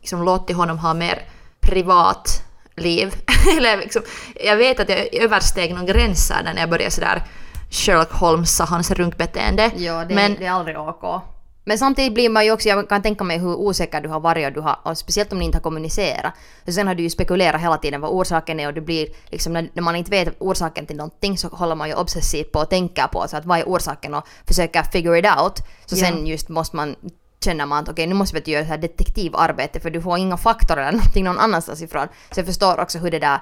liksom, 0.00 0.22
låtit 0.22 0.56
honom 0.56 0.78
ha 0.78 0.94
mer 0.94 1.22
privat 1.60 2.42
liv. 2.76 3.14
eller 3.56 3.76
liksom, 3.76 4.02
jag 4.44 4.56
vet 4.56 4.80
att 4.80 4.88
jag 4.88 5.14
översteg 5.14 5.74
någon 5.74 5.86
gräns 5.86 6.28
där 6.28 6.42
när 6.42 6.60
jag 6.60 6.70
började 6.70 6.90
sådär 6.90 7.22
Sherlock 7.70 8.12
Holmes 8.12 8.60
hans 8.60 8.90
runkbeteende. 8.90 9.70
Ja, 9.76 10.04
det, 10.04 10.14
men, 10.14 10.36
det 10.38 10.46
är 10.46 10.50
aldrig 10.50 10.78
OK. 10.78 11.22
Men 11.70 11.78
samtidigt 11.78 12.14
blir 12.14 12.28
man 12.28 12.44
ju 12.44 12.52
också, 12.52 12.68
jag 12.68 12.88
kan 12.88 13.02
tänka 13.02 13.24
mig 13.24 13.38
hur 13.38 13.54
osäker 13.54 14.00
du 14.00 14.08
har 14.08 14.20
varit 14.20 14.46
och, 14.46 14.52
du 14.52 14.60
har, 14.60 14.78
och 14.82 14.98
speciellt 14.98 15.32
om 15.32 15.38
ni 15.38 15.44
inte 15.44 15.58
har 15.58 15.62
kommunicerat. 15.62 16.34
Så 16.66 16.72
sen 16.72 16.86
har 16.86 16.94
du 16.94 17.02
ju 17.02 17.10
spekulerat 17.10 17.60
hela 17.60 17.76
tiden 17.76 18.00
vad 18.00 18.10
orsaken 18.10 18.60
är 18.60 18.66
och 18.66 18.74
det 18.74 18.80
blir 18.80 19.08
liksom 19.28 19.52
när, 19.52 19.70
när 19.72 19.82
man 19.82 19.96
inte 19.96 20.10
vet 20.10 20.36
orsaken 20.38 20.86
till 20.86 20.96
någonting 20.96 21.38
så 21.38 21.48
håller 21.48 21.74
man 21.74 21.88
ju 21.88 21.94
obsessivt 21.94 22.52
på 22.52 22.58
och 22.58 22.70
tänker 22.70 23.06
på 23.06 23.28
så 23.28 23.36
att 23.36 23.44
vad 23.44 23.58
är 23.58 23.64
orsaken 23.64 24.14
och 24.14 24.24
försöker 24.46 24.82
figure 24.82 25.18
it 25.18 25.26
out. 25.40 25.58
Så 25.86 25.96
yeah. 25.96 26.08
sen 26.08 26.26
just 26.26 26.48
måste 26.48 26.76
man 26.76 26.96
känner 27.44 27.66
man 27.66 27.78
att 27.78 27.88
okej 27.88 27.92
okay, 27.92 28.06
nu 28.06 28.14
måste 28.14 28.40
vi 28.40 28.52
göra 28.52 28.64
så 28.64 28.70
här 28.70 28.78
detektivarbete 28.78 29.80
för 29.80 29.90
du 29.90 30.02
får 30.02 30.18
inga 30.18 30.36
faktorer 30.36 30.82
eller 30.82 30.92
någonting 30.92 31.24
någon 31.24 31.38
annanstans 31.38 31.82
ifrån. 31.82 32.08
Så 32.30 32.40
jag 32.40 32.46
förstår 32.46 32.80
också 32.80 32.98
hur 32.98 33.10
det 33.10 33.18
där 33.18 33.38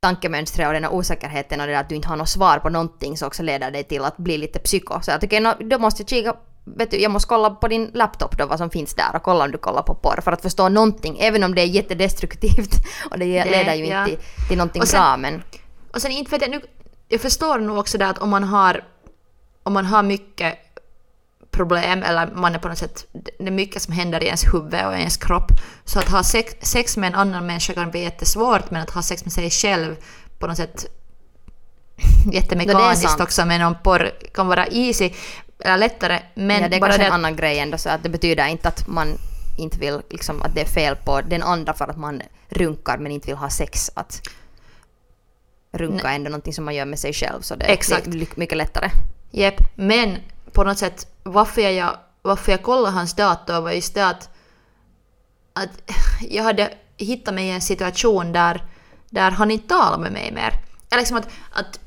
tankemönstret 0.00 0.66
och 0.66 0.72
den 0.72 0.84
här 0.84 0.92
osäkerheten 0.92 1.60
och 1.60 1.66
det 1.66 1.72
där 1.72 1.80
att 1.80 1.88
du 1.88 1.94
inte 1.94 2.08
har 2.08 2.16
något 2.16 2.28
svar 2.28 2.58
på 2.58 2.68
någonting 2.68 3.16
så 3.16 3.26
också 3.26 3.42
leder 3.42 3.70
dig 3.70 3.84
till 3.84 4.04
att 4.04 4.16
bli 4.16 4.38
lite 4.38 4.58
psyko. 4.58 5.00
Så 5.02 5.12
att 5.12 5.24
okej, 5.24 5.46
okay, 5.46 5.68
då 5.68 5.78
måste 5.78 6.02
jag 6.02 6.08
kika 6.08 6.36
vet 6.66 6.90
du, 6.90 7.00
jag 7.00 7.10
måste 7.10 7.28
kolla 7.28 7.50
på 7.50 7.68
din 7.68 7.90
laptop 7.94 8.38
då 8.38 8.46
vad 8.46 8.58
som 8.58 8.70
finns 8.70 8.94
där 8.94 9.16
och 9.16 9.22
kolla 9.22 9.44
om 9.44 9.50
du 9.50 9.58
kollar 9.58 9.82
på 9.82 9.94
porr 9.94 10.20
för 10.20 10.32
att 10.32 10.42
förstå 10.42 10.68
någonting, 10.68 11.18
även 11.20 11.44
om 11.44 11.54
det 11.54 11.60
är 11.60 11.66
jättedestruktivt 11.66 12.74
och 13.10 13.18
det, 13.18 13.42
det 13.42 13.50
leder 13.50 13.74
ju 13.74 13.86
ja. 13.86 14.06
inte 14.06 14.16
till, 14.16 14.46
till 14.48 14.58
någonting 14.58 14.82
sen, 14.82 15.00
bra 15.00 15.16
men... 15.16 15.42
Och 15.94 16.02
sen 16.02 16.10
inte 16.10 16.30
vet 16.30 16.42
jag 16.42 16.50
nu, 16.50 16.60
jag 17.08 17.20
förstår 17.20 17.58
nog 17.58 17.78
också 17.78 17.98
det 17.98 18.08
att 18.08 18.18
om 18.18 18.30
man 18.30 18.44
har, 18.44 18.84
om 19.62 19.72
man 19.72 19.86
har 19.86 20.02
mycket 20.02 20.58
problem 21.50 22.02
eller 22.02 22.26
man 22.34 22.54
är 22.54 22.58
på 22.58 22.68
något 22.68 22.78
sätt, 22.78 23.06
det 23.12 23.46
är 23.46 23.50
mycket 23.50 23.82
som 23.82 23.92
händer 23.92 24.22
i 24.22 24.26
ens 24.26 24.44
huvud 24.54 24.86
och 24.86 24.94
i 24.94 24.98
ens 24.98 25.16
kropp. 25.16 25.50
Så 25.84 25.98
att 25.98 26.08
ha 26.08 26.22
sex, 26.22 26.54
sex 26.60 26.96
med 26.96 27.08
en 27.08 27.14
annan 27.14 27.46
människa 27.46 27.72
kan 27.72 27.90
bli 27.90 28.02
jättesvårt 28.02 28.70
men 28.70 28.82
att 28.82 28.90
ha 28.90 29.02
sex 29.02 29.24
med 29.24 29.32
sig 29.32 29.50
själv 29.50 29.96
på 30.38 30.46
något 30.46 30.56
sätt 30.56 30.86
jättemekaniskt 32.32 33.20
också 33.20 33.46
med 33.46 33.60
någon 33.60 33.74
porr 33.82 34.10
kan 34.34 34.46
vara 34.46 34.66
easy 34.66 35.10
eller 35.64 35.76
lättare 35.78 36.22
men 36.34 36.62
ja, 36.62 36.68
det 36.68 36.76
är 36.76 36.80
bara 36.80 36.90
kanske 36.90 37.02
det 37.02 37.06
en 37.06 37.12
annan 37.12 37.36
grej 37.36 37.58
ändå, 37.58 37.78
så 37.78 37.88
att 37.88 38.02
det 38.02 38.08
betyder 38.08 38.46
inte 38.46 38.68
att 38.68 38.86
man 38.86 39.18
inte 39.58 39.78
vill, 39.78 40.00
liksom, 40.10 40.42
att 40.42 40.54
det 40.54 40.60
är 40.60 40.66
fel 40.66 40.96
på 40.96 41.20
den 41.20 41.42
andra 41.42 41.74
för 41.74 41.88
att 41.88 41.96
man 41.96 42.22
runkar 42.48 42.98
men 42.98 43.12
inte 43.12 43.26
vill 43.26 43.36
ha 43.36 43.50
sex. 43.50 43.90
Att 43.94 44.28
runka 45.72 46.10
är 46.10 46.14
ändå 46.14 46.30
någonting 46.30 46.52
som 46.52 46.64
man 46.64 46.74
gör 46.74 46.84
med 46.84 46.98
sig 46.98 47.12
själv, 47.12 47.40
så 47.40 47.54
det, 47.54 47.64
Exakt. 47.64 48.06
är 48.06 48.38
mycket 48.38 48.58
lättare. 48.58 48.90
Jep, 49.30 49.54
men 49.74 50.16
på 50.52 50.64
något 50.64 50.78
sätt 50.78 51.06
varför 51.22 51.62
jag, 51.62 51.96
varför 52.22 52.52
jag 52.52 52.62
kollade 52.62 52.94
hans 52.94 53.14
dator 53.14 53.60
var 53.60 53.70
just 53.72 53.94
det 53.94 54.06
att, 54.06 54.28
att 55.52 55.92
jag 56.28 56.44
hade 56.44 56.74
hittat 56.96 57.34
mig 57.34 57.46
i 57.46 57.50
en 57.50 57.60
situation 57.60 58.32
där, 58.32 58.64
där 59.10 59.30
han 59.30 59.50
inte 59.50 59.68
talade 59.68 60.02
med 60.02 60.12
mig 60.12 60.32
mer. 60.32 60.52
Eller 60.90 61.00
liksom 61.00 61.16
att, 61.16 61.28
att 61.52 61.80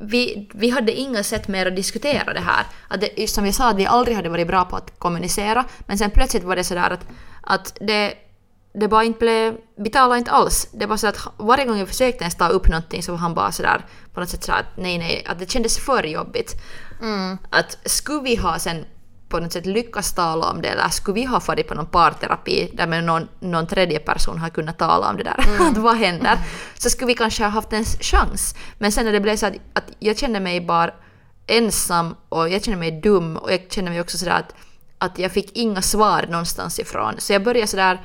vi, 0.00 0.48
vi 0.54 0.70
hade 0.70 0.92
inga 0.92 1.22
sätt 1.22 1.48
mer 1.48 1.66
att 1.66 1.76
diskutera 1.76 2.32
det 2.32 2.40
här. 2.40 2.66
Att 2.88 3.00
det, 3.00 3.18
just 3.18 3.34
som 3.34 3.46
jag 3.46 3.54
sa, 3.54 3.70
att 3.70 3.76
vi 3.76 3.86
aldrig 3.86 4.16
hade 4.16 4.28
varit 4.28 4.46
bra 4.46 4.64
på 4.64 4.76
att 4.76 4.98
kommunicera, 4.98 5.64
men 5.86 5.98
sen 5.98 6.10
plötsligt 6.10 6.44
var 6.44 6.56
det 6.56 6.64
sådär 6.64 6.90
att, 6.90 7.06
att 7.40 7.76
det, 7.80 8.14
det 8.72 8.88
bara 8.88 9.04
inte 9.04 9.18
blev, 9.18 9.56
vi 9.76 9.90
talade 9.90 10.18
inte 10.18 10.30
alls. 10.30 10.68
Det 10.72 10.86
var 10.86 10.96
så 10.96 11.06
att 11.06 11.28
varje 11.36 11.64
gång 11.64 11.78
jag 11.78 11.88
försökte 11.88 12.24
ens 12.24 12.34
ta 12.34 12.48
upp 12.48 12.68
någonting 12.68 13.02
så 13.02 13.12
var 13.12 13.18
han 13.18 13.34
bara 13.34 13.52
sådär 13.52 13.84
på 14.14 14.20
något 14.20 14.28
sätt 14.28 14.44
sådär 14.44 14.58
att 14.58 14.76
nej 14.76 14.98
nej, 14.98 15.24
att 15.26 15.38
det 15.38 15.50
kändes 15.50 15.78
för 15.78 16.02
jobbigt. 16.02 16.62
Att 17.50 17.78
skulle 17.84 18.22
vi 18.22 18.36
ha 18.36 18.58
sen 18.58 18.84
på 19.30 19.40
något 19.40 19.52
sätt 19.52 19.66
lyckas 19.66 20.12
tala 20.12 20.50
om 20.50 20.62
det 20.62 20.68
eller 20.68 20.88
skulle 20.88 21.14
vi 21.14 21.24
ha 21.24 21.40
farit 21.40 21.68
på 21.68 21.74
någon 21.74 21.86
parterapi 21.86 22.70
där 22.74 22.86
med 22.86 23.04
någon, 23.04 23.28
någon 23.40 23.66
tredje 23.66 23.98
person 23.98 24.38
har 24.38 24.48
kunnat 24.48 24.78
tala 24.78 25.10
om 25.10 25.16
det 25.16 25.22
där, 25.22 25.44
att 25.60 25.76
vad 25.88 25.96
händer, 25.96 26.38
så 26.78 26.90
skulle 26.90 27.06
vi 27.06 27.14
kanske 27.14 27.42
ha 27.42 27.50
haft 27.50 27.72
en 27.72 27.84
chans. 27.84 28.54
Men 28.78 28.92
sen 28.92 29.04
när 29.04 29.12
det 29.12 29.20
blev 29.20 29.36
så 29.36 29.46
att, 29.46 29.54
att 29.72 29.84
jag 29.98 30.18
kände 30.18 30.40
mig 30.40 30.60
bara 30.60 30.90
ensam 31.46 32.16
och 32.28 32.48
jag 32.48 32.64
kände 32.64 32.80
mig 32.80 33.00
dum 33.00 33.36
och 33.36 33.52
jag 33.52 33.72
kände 33.72 33.90
mig 33.90 34.00
också 34.00 34.18
sådär 34.18 34.32
att, 34.32 34.54
att 34.98 35.18
jag 35.18 35.32
fick 35.32 35.56
inga 35.56 35.82
svar 35.82 36.26
någonstans 36.30 36.78
ifrån. 36.78 37.14
Så 37.18 37.32
jag 37.32 37.42
började 37.42 37.66
sådär 37.66 38.00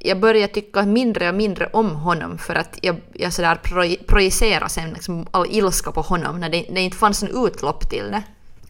jag 0.00 0.20
började 0.20 0.52
tycka 0.52 0.82
mindre 0.82 1.28
och 1.28 1.34
mindre 1.34 1.66
om 1.72 1.90
honom 1.90 2.38
för 2.38 2.54
att 2.54 2.78
jag, 2.82 3.00
jag 3.12 3.32
sådär 3.32 3.60
proj- 3.62 4.06
projicerade 4.06 4.68
sen 4.68 4.90
liksom 4.90 5.26
all 5.30 5.46
ilska 5.50 5.92
på 5.92 6.00
honom 6.00 6.40
när 6.40 6.48
det, 6.48 6.66
det 6.70 6.80
inte 6.80 6.96
fanns 6.96 7.22
en 7.22 7.46
utlopp 7.46 7.90
till 7.90 8.10
det. 8.10 8.22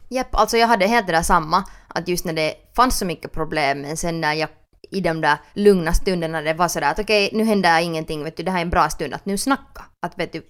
Japp, 0.09 0.35
alltså 0.35 0.57
jag 0.57 0.67
hade 0.67 0.87
helt 0.87 1.07
det 1.07 1.13
där 1.13 1.23
samma, 1.23 1.65
att 1.89 2.09
just 2.09 2.25
när 2.25 2.33
det 2.33 2.55
fanns 2.77 2.99
så 2.99 3.05
mycket 3.05 3.33
problem, 3.33 3.81
men 3.81 3.97
sen 3.97 4.21
när 4.21 4.35
jag 4.35 4.49
i 4.91 5.01
de 5.01 5.21
där 5.21 5.39
lugna 5.55 5.95
stunderna 5.95 6.43
det 6.43 6.55
var 6.55 6.69
sådär 6.69 6.91
att 6.91 6.99
okej, 6.99 7.31
nu 7.33 7.45
händer 7.45 7.81
ingenting, 7.81 8.25
vet 8.25 8.37
du, 8.37 8.43
det 8.43 8.51
här 8.51 8.59
är 8.59 8.63
en 8.63 8.71
bra 8.71 8.89
stund 8.89 9.15
att 9.15 9.27
nu 9.27 9.39
snacka. 9.39 9.85
Att 10.07 10.19
vet 10.19 10.33
du, 10.33 10.43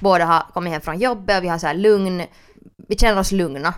båda 0.00 0.24
har 0.24 0.40
kommit 0.54 0.72
hem 0.72 0.80
från 0.80 0.98
jobbet 0.98 1.38
och 1.38 1.44
vi 1.44 1.48
har 1.48 1.58
så 1.58 1.66
här 1.66 1.74
lugn, 1.74 2.22
vi 2.88 2.96
känner 2.96 3.20
oss 3.20 3.32
lugna. 3.32 3.74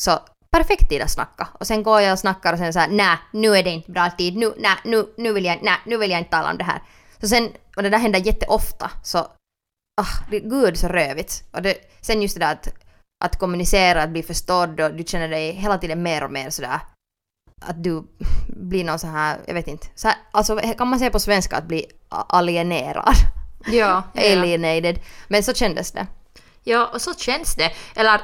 Så 0.00 0.18
perfekt 0.56 0.88
tid 0.88 1.02
att 1.02 1.10
snacka. 1.10 1.48
Och 1.52 1.66
sen 1.66 1.82
går 1.82 2.00
jag 2.00 2.12
och 2.12 2.18
snackar 2.18 2.52
och 2.52 2.58
sen 2.58 2.72
såhär, 2.72 2.88
nej, 2.88 3.16
nu 3.32 3.56
är 3.56 3.62
det 3.62 3.70
inte 3.70 3.90
bra 3.90 4.10
tid, 4.10 4.36
nu, 4.36 4.54
nä, 4.58 4.78
nu, 4.84 5.06
nu 5.16 5.32
vill 5.32 5.44
jag, 5.44 5.62
nä, 5.62 5.76
nu 5.86 5.96
vill 5.96 6.10
jag 6.10 6.20
inte 6.20 6.30
tala 6.30 6.50
om 6.50 6.58
det 6.58 6.64
här. 6.64 6.82
Så 7.20 7.28
sen, 7.28 7.48
och 7.76 7.82
det 7.82 7.90
där 7.90 7.98
händer 7.98 8.20
jätteofta, 8.20 8.90
så, 9.02 9.18
ah, 10.00 10.24
det, 10.30 10.40
gud 10.40 10.78
så 10.78 10.88
rövigt. 10.88 11.44
Och 11.50 11.62
det, 11.62 11.76
sen 12.00 12.22
just 12.22 12.34
det 12.34 12.40
där 12.40 12.52
att 12.52 12.68
att 13.24 13.38
kommunicera, 13.38 14.02
att 14.02 14.10
bli 14.10 14.22
förstådd 14.22 14.80
och 14.80 14.94
du 14.94 15.04
känner 15.04 15.28
dig 15.28 15.52
hela 15.52 15.78
tiden 15.78 16.02
mer 16.02 16.24
och 16.24 16.32
mer 16.32 16.50
sådär 16.50 16.80
att 17.64 17.84
du 17.84 18.02
blir 18.48 18.84
någon 18.84 18.98
så 18.98 19.06
här, 19.06 19.38
jag 19.46 19.54
vet 19.54 19.68
inte, 19.68 19.86
så 19.94 20.08
här, 20.08 20.16
alltså 20.30 20.56
kan 20.78 20.88
man 20.88 20.98
säga 20.98 21.10
på 21.10 21.20
svenska 21.20 21.56
att 21.56 21.64
bli 21.64 21.86
alienerad? 22.08 23.14
Ja, 23.66 24.02
Alienated. 24.14 25.00
Men 25.28 25.42
så 25.42 25.54
kändes 25.54 25.92
det. 25.92 26.06
Ja, 26.64 26.90
och 26.94 27.00
så 27.02 27.14
känns 27.14 27.54
det. 27.54 27.70
Eller, 27.94 28.20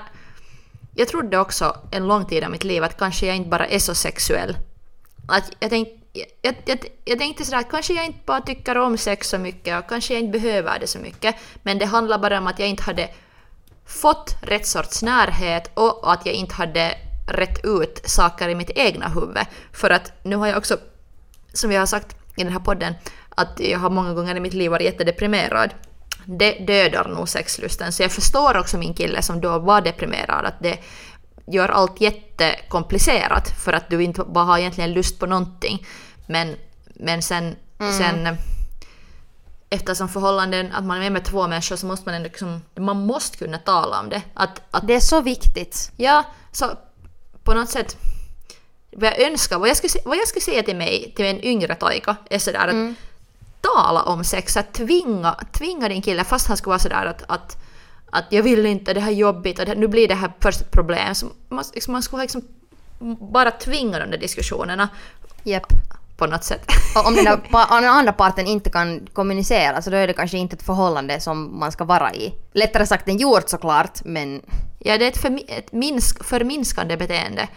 jag 0.94 1.08
trodde 1.08 1.38
också 1.38 1.76
en 1.90 2.06
lång 2.06 2.24
tid 2.26 2.44
av 2.44 2.50
mitt 2.50 2.64
liv 2.64 2.84
att 2.84 2.98
kanske 2.98 3.26
jag 3.26 3.37
inte 3.37 3.48
bara 3.48 3.66
är 3.66 3.78
så 3.78 3.94
sexuell. 3.94 4.56
Att 5.28 5.50
jag, 5.61 5.70
tänk, 5.70 5.88
jag, 6.42 6.54
jag, 6.64 6.78
jag 7.04 7.18
tänkte 7.18 7.44
sådär 7.44 7.58
att 7.58 7.70
kanske 7.70 7.92
jag 7.94 8.06
inte 8.06 8.18
bara 8.26 8.40
tycker 8.40 8.78
om 8.78 8.98
sex 8.98 9.28
så 9.28 9.38
mycket 9.38 9.78
och 9.78 9.88
kanske 9.88 10.14
jag 10.14 10.22
inte 10.22 10.38
behöver 10.38 10.78
det 10.78 10.87
så 10.87 10.98
mycket. 10.98 11.37
Men 11.62 11.78
det 11.78 11.87
handlar 11.87 12.18
bara 12.18 12.38
om 12.38 12.46
att 12.46 12.58
jag 12.58 12.68
inte 12.68 12.82
hade 12.82 13.08
fått 13.88 14.37
rätt 14.40 14.66
sorts 14.66 15.03
närhet 15.03 15.70
och 15.74 16.12
att 16.12 16.27
jag 16.27 16.35
inte 16.35 16.55
hade 16.55 16.94
rätt 17.27 17.64
ut 17.64 18.01
saker 18.05 18.48
i 18.48 18.55
mitt 18.55 18.70
egna 18.74 19.09
huvud. 19.09 19.46
För 19.72 19.90
att 19.90 20.12
nu 20.22 20.37
har 20.37 20.46
jag 20.46 20.59
också, 20.59 20.77
som 21.53 21.72
jag 21.72 21.81
har 21.81 21.87
sagt 21.87 22.16
i 22.37 22.44
den 22.44 22.53
här 22.53 22.61
podden, 22.61 22.94
att 23.29 23.61
jag 23.61 23.79
har 23.79 23.90
många 23.90 24.14
gånger 24.14 24.37
i 24.37 24.40
mitt 24.40 24.55
liv 24.55 24.70
varit 24.70 24.85
jättedeprimerad. 24.85 25.74
Det 26.24 26.53
dödar 26.53 27.09
nog 27.09 27.29
sexlusten. 27.29 27.92
Så 27.92 28.03
jag 28.03 28.12
förstår 28.12 28.57
också 28.57 28.79
min 28.79 28.94
kille 28.94 29.22
som 29.22 29.40
då 29.40 29.59
var 29.59 29.81
deprimerad 29.81 30.44
att 30.44 30.62
det 30.62 30.79
gör 31.46 31.68
allt 31.68 32.01
jättekomplicerat 32.01 33.48
för 33.64 33.72
att 33.72 33.90
du 33.90 34.03
inte 34.03 34.24
bara 34.24 34.44
har 34.44 34.59
egentligen 34.59 34.92
lust 34.92 35.18
på 35.18 35.27
någonting. 35.27 35.87
Men, 36.27 36.57
men 36.94 37.22
sen, 37.22 37.57
sen 37.98 38.37
eftersom 39.70 40.09
förhållanden, 40.09 40.72
att 40.72 40.85
man 40.85 41.02
är 41.02 41.11
med 41.11 41.24
två 41.24 41.48
människor 41.48 41.76
så 41.76 41.87
måste 41.87 42.09
man 42.09 42.14
ändå 42.14 42.28
liksom, 42.28 42.62
man 42.74 43.07
måste 43.07 43.38
kunna 43.38 43.59
tala 43.59 44.00
om 44.00 44.09
det. 44.09 44.22
Att, 44.35 44.62
att 44.70 44.87
Det 44.87 44.94
är 44.94 45.00
så 45.00 45.20
viktigt. 45.20 45.92
Ja, 45.96 46.24
så 46.52 46.70
på 47.44 47.54
något 47.54 47.70
sätt 47.70 47.96
vad 48.90 49.11
jag 49.11 49.20
önskar, 49.20 49.59
vad 49.59 49.68
jag 49.68 49.76
skulle, 49.76 49.92
vad 50.04 50.16
jag 50.16 50.28
skulle 50.28 50.42
säga 50.42 50.62
till 50.62 50.76
mig, 50.76 51.12
till 51.16 51.24
en 51.24 51.44
yngre 51.44 51.74
Taika, 51.74 52.16
är 52.31 52.38
sådär 52.38 52.68
att 52.68 52.96
tala 53.61 54.02
om 54.02 54.24
sex, 54.24 54.57
att 54.57 54.72
tvinga, 54.72 55.37
tvinga 55.52 55.88
din 55.88 56.02
kille, 56.02 56.24
fast 56.24 56.48
han 56.48 56.57
skulle 56.57 56.70
vara 56.70 56.78
sådär 56.78 57.07
att, 57.07 57.22
att, 57.28 57.57
att 58.11 58.24
jag 58.31 58.42
vill 58.42 58.66
inte, 58.66 58.94
det 58.94 59.00
här 59.00 59.11
är 59.11 59.16
jobbigt 59.16 59.59
och 59.59 59.66
det, 59.66 59.74
nu 59.74 59.88
blir 59.88 60.09
det 60.09 60.14
här 60.14 60.33
först 60.40 60.61
ett 60.61 60.70
problem. 60.70 61.14
Så 61.14 61.26
man, 61.48 61.64
liksom, 61.74 61.92
man 61.92 62.02
skulle 62.02 62.22
liksom 62.22 62.42
bara 63.33 63.50
tvinga 63.50 63.98
de 63.98 64.11
där 64.11 64.18
diskussionerna 64.18 64.88
Japp. 65.42 65.72
På 66.18 66.26
något 66.26 66.44
sätt. 66.44 66.64
Och 66.94 67.07
om 67.07 67.14
den, 67.14 67.24
där, 67.24 67.33
om 67.52 67.83
den 67.83 67.90
andra 67.90 68.12
parten 68.12 68.46
inte 68.46 68.70
kan 68.70 69.07
kommunicera 69.12 69.83
så 69.83 69.90
då 69.90 69.96
är 69.96 70.07
det 70.07 70.12
kanske 70.12 70.38
inte 70.38 70.57
ett 70.57 70.62
förhållande 70.62 71.20
som 71.20 71.59
man 71.59 71.72
ska 71.72 71.85
vara 71.85 72.14
i. 72.14 72.35
Lättare 72.52 72.87
sagt 72.87 73.09
än 73.09 73.16
gjort 73.16 73.48
såklart, 73.48 74.04
men 74.04 74.42
Ja, 74.78 74.98
det 74.98 75.04
är 75.04 75.09
ett, 75.09 75.22
förmi- 75.22 75.44
ett 75.48 75.72
minsk, 75.72 76.24
förminskande 76.24 76.96
beteende. 76.96 77.48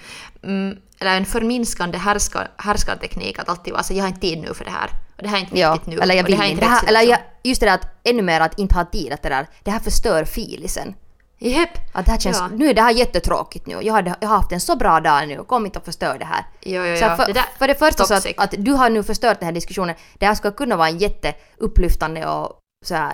Mm, 0.44 0.78
eller 1.00 1.18
en 1.18 1.26
förminskande 1.26 1.98
härskar, 1.98 2.48
härskarteknik 2.58 3.40
att 3.40 3.50
alltid 3.50 3.74
vara 3.74 3.84
så 3.84 3.94
jag 3.94 4.04
har 4.04 4.08
inte 4.08 4.22
tid 4.22 4.40
nu 4.42 4.54
för 4.54 4.66
det 4.66 4.72
här. 4.72 4.90
Och 5.18 5.24
det 5.24 5.30
här 5.30 5.38
är 5.38 5.42
inte 5.42 5.60
ja. 5.60 5.74
viktigt 5.74 5.94
nu. 5.94 6.00
Eller 6.00 6.16
jag 6.16 6.24
vill 6.24 6.34
inte. 6.34 6.66
Det 6.66 6.66
här, 6.66 6.88
eller 6.88 7.02
jag, 7.02 7.20
just 7.44 7.62
det 7.62 7.68
där 7.68 7.74
att 7.74 7.88
ännu 8.04 8.22
mer 8.22 8.42
att 8.42 8.60
inte 8.60 8.76
ha 8.76 8.86
tid 8.86 9.14
att 9.14 9.22
det 9.22 9.30
där, 9.30 9.48
det 9.64 9.72
här 9.72 9.80
förstör 9.80 10.26
filisen. 10.26 10.96
Japp. 11.44 11.70
Att 11.94 12.06
det 12.06 12.12
här 12.12 12.20
känns, 12.20 12.38
Ja. 12.38 12.48
nu 12.56 12.70
är 12.70 12.74
det 12.74 12.82
här 12.82 12.92
jättetråkigt 12.92 13.68
nu. 13.68 13.78
Jag, 13.82 13.94
hade, 13.94 14.16
jag 14.22 14.28
har 14.28 14.38
haft 14.38 14.52
en 14.52 14.60
så 14.62 14.76
bra 14.76 15.00
dag 15.00 15.28
nu, 15.28 15.44
kom 15.44 15.66
inte 15.66 15.80
och 15.80 15.86
förstör 15.86 16.18
det 16.20 16.26
här. 16.26 16.46
Jo, 16.62 16.84
jo, 16.86 16.96
Så 16.98 17.16
för, 17.16 17.26
Det 17.28 17.34
där- 17.34 17.50
för 17.58 17.68
det 17.68 17.76
första 17.76 18.04
så 18.06 18.14
att, 18.14 18.26
att 18.38 18.54
du 18.58 18.72
har 18.72 18.90
nu 18.90 19.04
förstört 19.04 19.40
den 19.40 19.46
här 19.46 19.54
diskussionen. 19.54 19.96
Det 20.14 20.26
här 20.26 20.36
skulle 20.36 20.54
kunna 20.54 20.76
vara 20.76 20.88
en 20.90 20.98
jätteupplyftande 20.98 22.28
och 22.28 22.60
så 22.86 22.96
här 22.96 23.14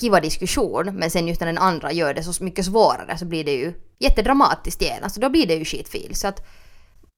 kiva 0.00 0.20
diskussion, 0.20 0.94
men 0.94 1.10
sen 1.10 1.28
just 1.28 1.40
när 1.40 1.46
den 1.46 1.58
andra 1.58 1.92
gör 1.92 2.14
det 2.14 2.22
så 2.22 2.44
mycket 2.44 2.64
svårare 2.64 3.18
så 3.18 3.24
blir 3.24 3.44
det 3.44 3.52
ju 3.54 3.74
jättedramatiskt 3.98 4.82
igen. 4.82 5.04
Alltså 5.04 5.20
då 5.20 5.28
blir 5.28 5.46
det 5.46 5.54
ju 5.54 5.64
skitfil. 5.64 6.14
Så 6.14 6.28
att 6.28 6.46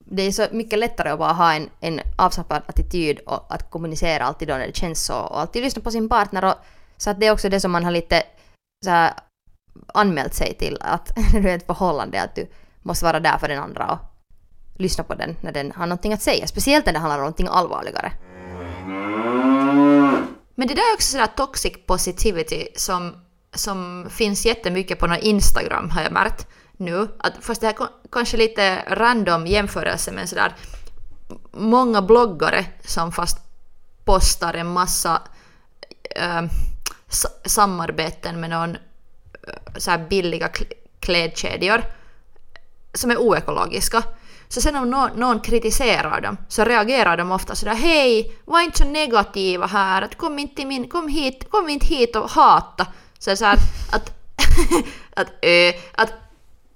det 0.05 0.22
är 0.22 0.33
så 0.33 0.46
mycket 0.52 0.78
lättare 0.78 1.09
att 1.11 1.18
bara 1.18 1.33
ha 1.33 1.52
en, 1.55 1.68
en 1.81 2.00
avslappnad 2.18 2.62
attityd 2.66 3.18
och 3.18 3.55
att 3.55 3.70
kommunicera 3.70 4.24
alltid 4.24 4.48
då 4.48 4.55
när 4.55 4.66
det 4.66 4.76
känns 4.76 5.05
så 5.05 5.14
och 5.18 5.40
alltid 5.40 5.62
lyssna 5.62 5.83
på 5.83 5.90
sin 5.90 6.09
partner 6.09 6.44
och 6.44 6.55
så 6.96 7.11
att 7.11 7.20
det 7.20 7.26
är 7.26 7.33
också 7.33 7.48
det 7.48 7.61
som 7.61 7.70
man 7.72 7.85
har 7.85 7.90
lite 7.92 8.22
så 8.85 8.90
här 8.90 9.12
anmält 9.94 10.35
sig 10.35 10.54
till 10.54 10.78
att 10.80 11.16
när 11.32 11.40
du 11.40 11.48
är 11.48 11.52
i 11.52 11.56
ett 11.56 11.66
förhållande 11.66 12.22
att 12.22 12.35
du 12.35 12.50
måste 12.82 13.04
vara 13.04 13.20
där 13.20 13.38
för 13.38 13.48
den 13.48 13.58
andra 13.58 13.90
och 13.92 13.98
lyssna 14.80 15.04
på 15.04 15.14
den 15.14 15.37
när 15.40 15.52
den 15.52 15.72
har 15.72 15.87
någonting 15.87 16.12
att 16.12 16.22
säga. 16.22 16.46
Speciellt 16.46 16.87
när 16.87 16.92
det 16.92 16.98
handlar 16.98 17.18
om 17.18 17.22
någonting 17.22 17.48
allvarligare. 17.50 18.12
Men 20.54 20.68
det 20.68 20.74
där 20.74 20.92
är 20.92 20.94
också 20.94 21.11
sådär 21.12 21.26
toxic 21.37 21.72
positivity 21.87 22.68
som, 22.76 23.16
som 23.54 24.06
finns 24.11 24.46
jättemycket 24.46 24.98
på 24.98 25.06
någon 25.06 25.18
Instagram 25.18 25.90
har 25.90 26.02
jag 26.02 26.12
märkt 26.12 26.46
nu. 26.76 27.08
Att, 27.18 27.32
fast 27.40 27.61
det 27.61 27.66
här 27.66 27.74
är 27.74 27.88
kanske 28.12 28.37
lite 28.37 28.85
random 28.88 29.46
jämförelse 29.46 30.12
men 30.12 30.28
sådär 30.28 30.54
många 31.52 32.02
bloggare 32.02 32.66
som 32.85 33.12
fast 33.12 33.38
postar 34.04 34.54
en 34.54 34.66
massa 34.66 35.22
äh, 36.16 36.42
samarbeten 37.44 38.40
med 38.40 38.50
någon 38.50 38.76
så 39.76 39.90
här 39.90 39.98
billiga 40.09 40.48
klädkedjor 41.00 41.83
som 42.94 43.11
är 43.11 43.16
oekologiska. 43.18 44.02
Så 44.48 44.61
sen 44.61 44.76
om 44.76 44.90
någon, 44.90 45.11
någon 45.11 45.40
kritiserar 45.40 46.20
dem 46.20 46.37
så 46.48 46.64
reagerar 46.64 47.16
de 47.16 47.33
ofta 47.33 47.55
sådär 47.55 47.74
hej, 47.74 48.35
var 48.44 48.61
inte 48.61 48.78
så 48.78 48.85
negativa 48.85 49.66
här, 49.66 50.02
att 50.02 50.18
kom 50.18 50.38
inte, 50.38 50.66
min, 50.66 50.88
kom 50.88 51.09
hit, 51.09 51.50
kom 51.50 51.68
inte 51.68 51.87
hit 51.87 52.16
och 52.16 52.31
hata. 52.31 52.87
Så, 53.18 53.37
så 53.37 53.44
här, 53.44 53.59
att, 53.92 54.12
att, 55.14 55.28
ö, 55.42 55.72
att 55.92 56.12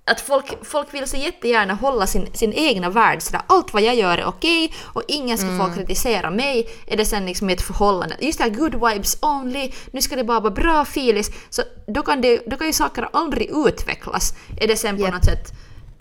att 0.07 0.21
folk, 0.21 0.65
folk 0.65 0.95
vill 0.95 1.07
så 1.07 1.17
jättegärna 1.17 1.75
hålla 1.75 2.07
sin, 2.07 2.29
sin 2.33 2.53
egna 2.53 2.91
värld 2.91 3.23
sådär, 3.23 3.43
allt 3.47 3.73
vad 3.73 3.83
jag 3.83 3.95
gör 3.95 4.19
är 4.19 4.25
okej 4.25 4.73
och 4.83 5.03
ingen 5.09 5.39
ska 5.39 5.59
få 5.59 5.75
kritisera 5.75 6.31
mig. 6.31 6.69
Är 6.87 6.97
det 6.97 7.05
sen 7.05 7.27
liksom 7.27 7.49
ett 7.51 7.63
förhållande, 7.63 8.17
just 8.21 8.39
det 8.39 8.45
här 8.45 8.51
good 8.51 8.75
vibes 8.75 9.19
only, 9.23 9.73
nu 9.91 10.03
ska 10.03 10.17
det 10.17 10.25
bara 10.25 10.41
vara 10.41 10.55
bra 10.55 10.85
filis, 10.85 11.31
så 11.51 11.63
då 11.87 12.03
kan, 12.03 12.21
det, 12.21 12.43
då 12.47 12.57
kan 12.57 12.67
ju 12.67 12.73
saker 12.73 13.09
aldrig 13.13 13.51
utvecklas. 13.67 14.35
Är 14.61 14.67
det 14.67 14.77
sen 14.77 14.97
på 14.97 15.03
Japp. 15.03 15.15
något 15.15 15.25
sätt 15.25 15.53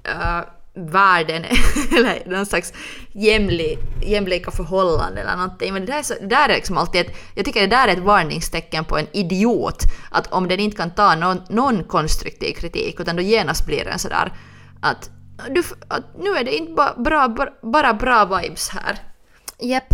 uh, 0.08 0.42
världen 0.76 1.46
eller 1.98 2.24
någon 2.26 2.46
slags 2.46 2.74
jämli, 3.12 3.78
jämlika 4.02 4.52
förhållanden 4.52 5.18
eller 5.18 5.36
någonting. 5.36 5.74
Men 5.74 5.86
det 5.86 5.92
där 5.92 6.00
är, 6.00 6.04
så, 6.04 6.14
det 6.14 6.28
där 6.28 6.50
är 6.50 6.56
liksom 6.56 6.78
alltid 6.78 7.02
ett, 7.02 7.16
jag 7.36 7.46
tycker 7.46 7.62
det 7.62 7.68
där 7.68 7.88
är 7.88 7.94
ett 7.94 8.04
varningstecken 8.04 8.86
på 8.86 8.98
en 8.98 9.08
idiot. 9.12 9.84
Att 10.12 10.34
om 10.34 10.48
den 10.48 10.60
inte 10.60 10.78
kan 10.78 10.92
ta 10.92 11.16
någon, 11.16 11.42
någon 11.50 11.84
konstruktiv 11.84 12.54
kritik 12.54 13.00
utan 13.00 13.16
då 13.16 13.22
genast 13.22 13.66
blir 13.66 13.86
den 13.86 14.00
sådär 14.00 14.34
att, 14.82 15.10
du, 15.50 15.64
att 15.88 16.04
nu 16.18 16.30
är 16.30 16.44
det 16.44 16.56
inte 16.56 16.72
bara 16.72 16.94
bra, 16.94 17.28
bara, 17.28 17.50
bara 17.62 17.94
bra 17.94 18.26
vibes 18.26 18.70
här. 18.70 19.00
Jepp. 19.60 19.88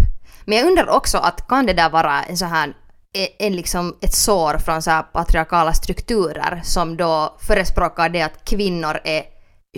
Men 0.45 0.57
jag 0.57 0.67
undrar 0.67 0.89
också 0.89 1.17
att 1.17 1.47
kan 1.47 1.65
det 1.65 1.73
där 1.73 1.89
vara 1.89 2.23
en 2.23 2.37
så 2.37 2.45
här 2.45 2.73
en, 3.13 3.27
en 3.39 3.55
liksom 3.55 3.97
ett 4.01 4.13
sår 4.13 4.57
från 4.57 4.81
så 4.81 4.91
här 4.91 5.03
patriarkala 5.03 5.73
strukturer 5.73 6.61
som 6.63 6.97
då 6.97 7.37
förespråkar 7.47 8.09
det 8.09 8.21
att 8.21 8.45
kvinnor 8.45 8.99
är 9.03 9.23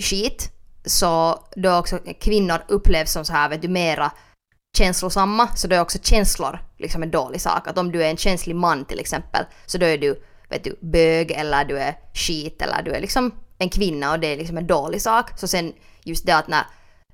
skit. 0.01 0.52
Så 0.85 1.39
då 1.55 1.77
också 1.77 1.99
kvinnor 2.19 2.63
upplevs 2.67 3.11
som 3.11 3.25
så 3.25 3.33
här 3.33 3.49
vet 3.49 3.61
du 3.61 3.67
mera 3.67 4.11
känslosamma 4.77 5.47
så 5.55 5.67
då 5.67 5.75
är 5.75 5.81
också 5.81 5.99
känslor 6.01 6.59
liksom 6.77 7.03
en 7.03 7.11
dålig 7.11 7.41
sak. 7.41 7.67
Att 7.67 7.77
om 7.77 7.91
du 7.91 8.03
är 8.03 8.09
en 8.09 8.17
känslig 8.17 8.55
man 8.55 8.85
till 8.85 8.99
exempel 8.99 9.45
så 9.65 9.77
då 9.77 9.85
är 9.85 9.97
du 9.97 10.23
vet 10.49 10.63
du 10.63 10.77
bög 10.81 11.31
eller 11.31 11.65
du 11.65 11.79
är 11.79 11.95
skit 12.13 12.61
eller 12.61 12.81
du 12.81 12.91
är 12.91 13.01
liksom 13.01 13.31
en 13.57 13.69
kvinna 13.69 14.11
och 14.11 14.19
det 14.19 14.27
är 14.27 14.37
liksom 14.37 14.57
en 14.57 14.67
dålig 14.67 15.01
sak. 15.01 15.39
Så 15.39 15.47
sen 15.47 15.73
just 16.03 16.25
det 16.25 16.35
att 16.35 16.47
när 16.47 16.65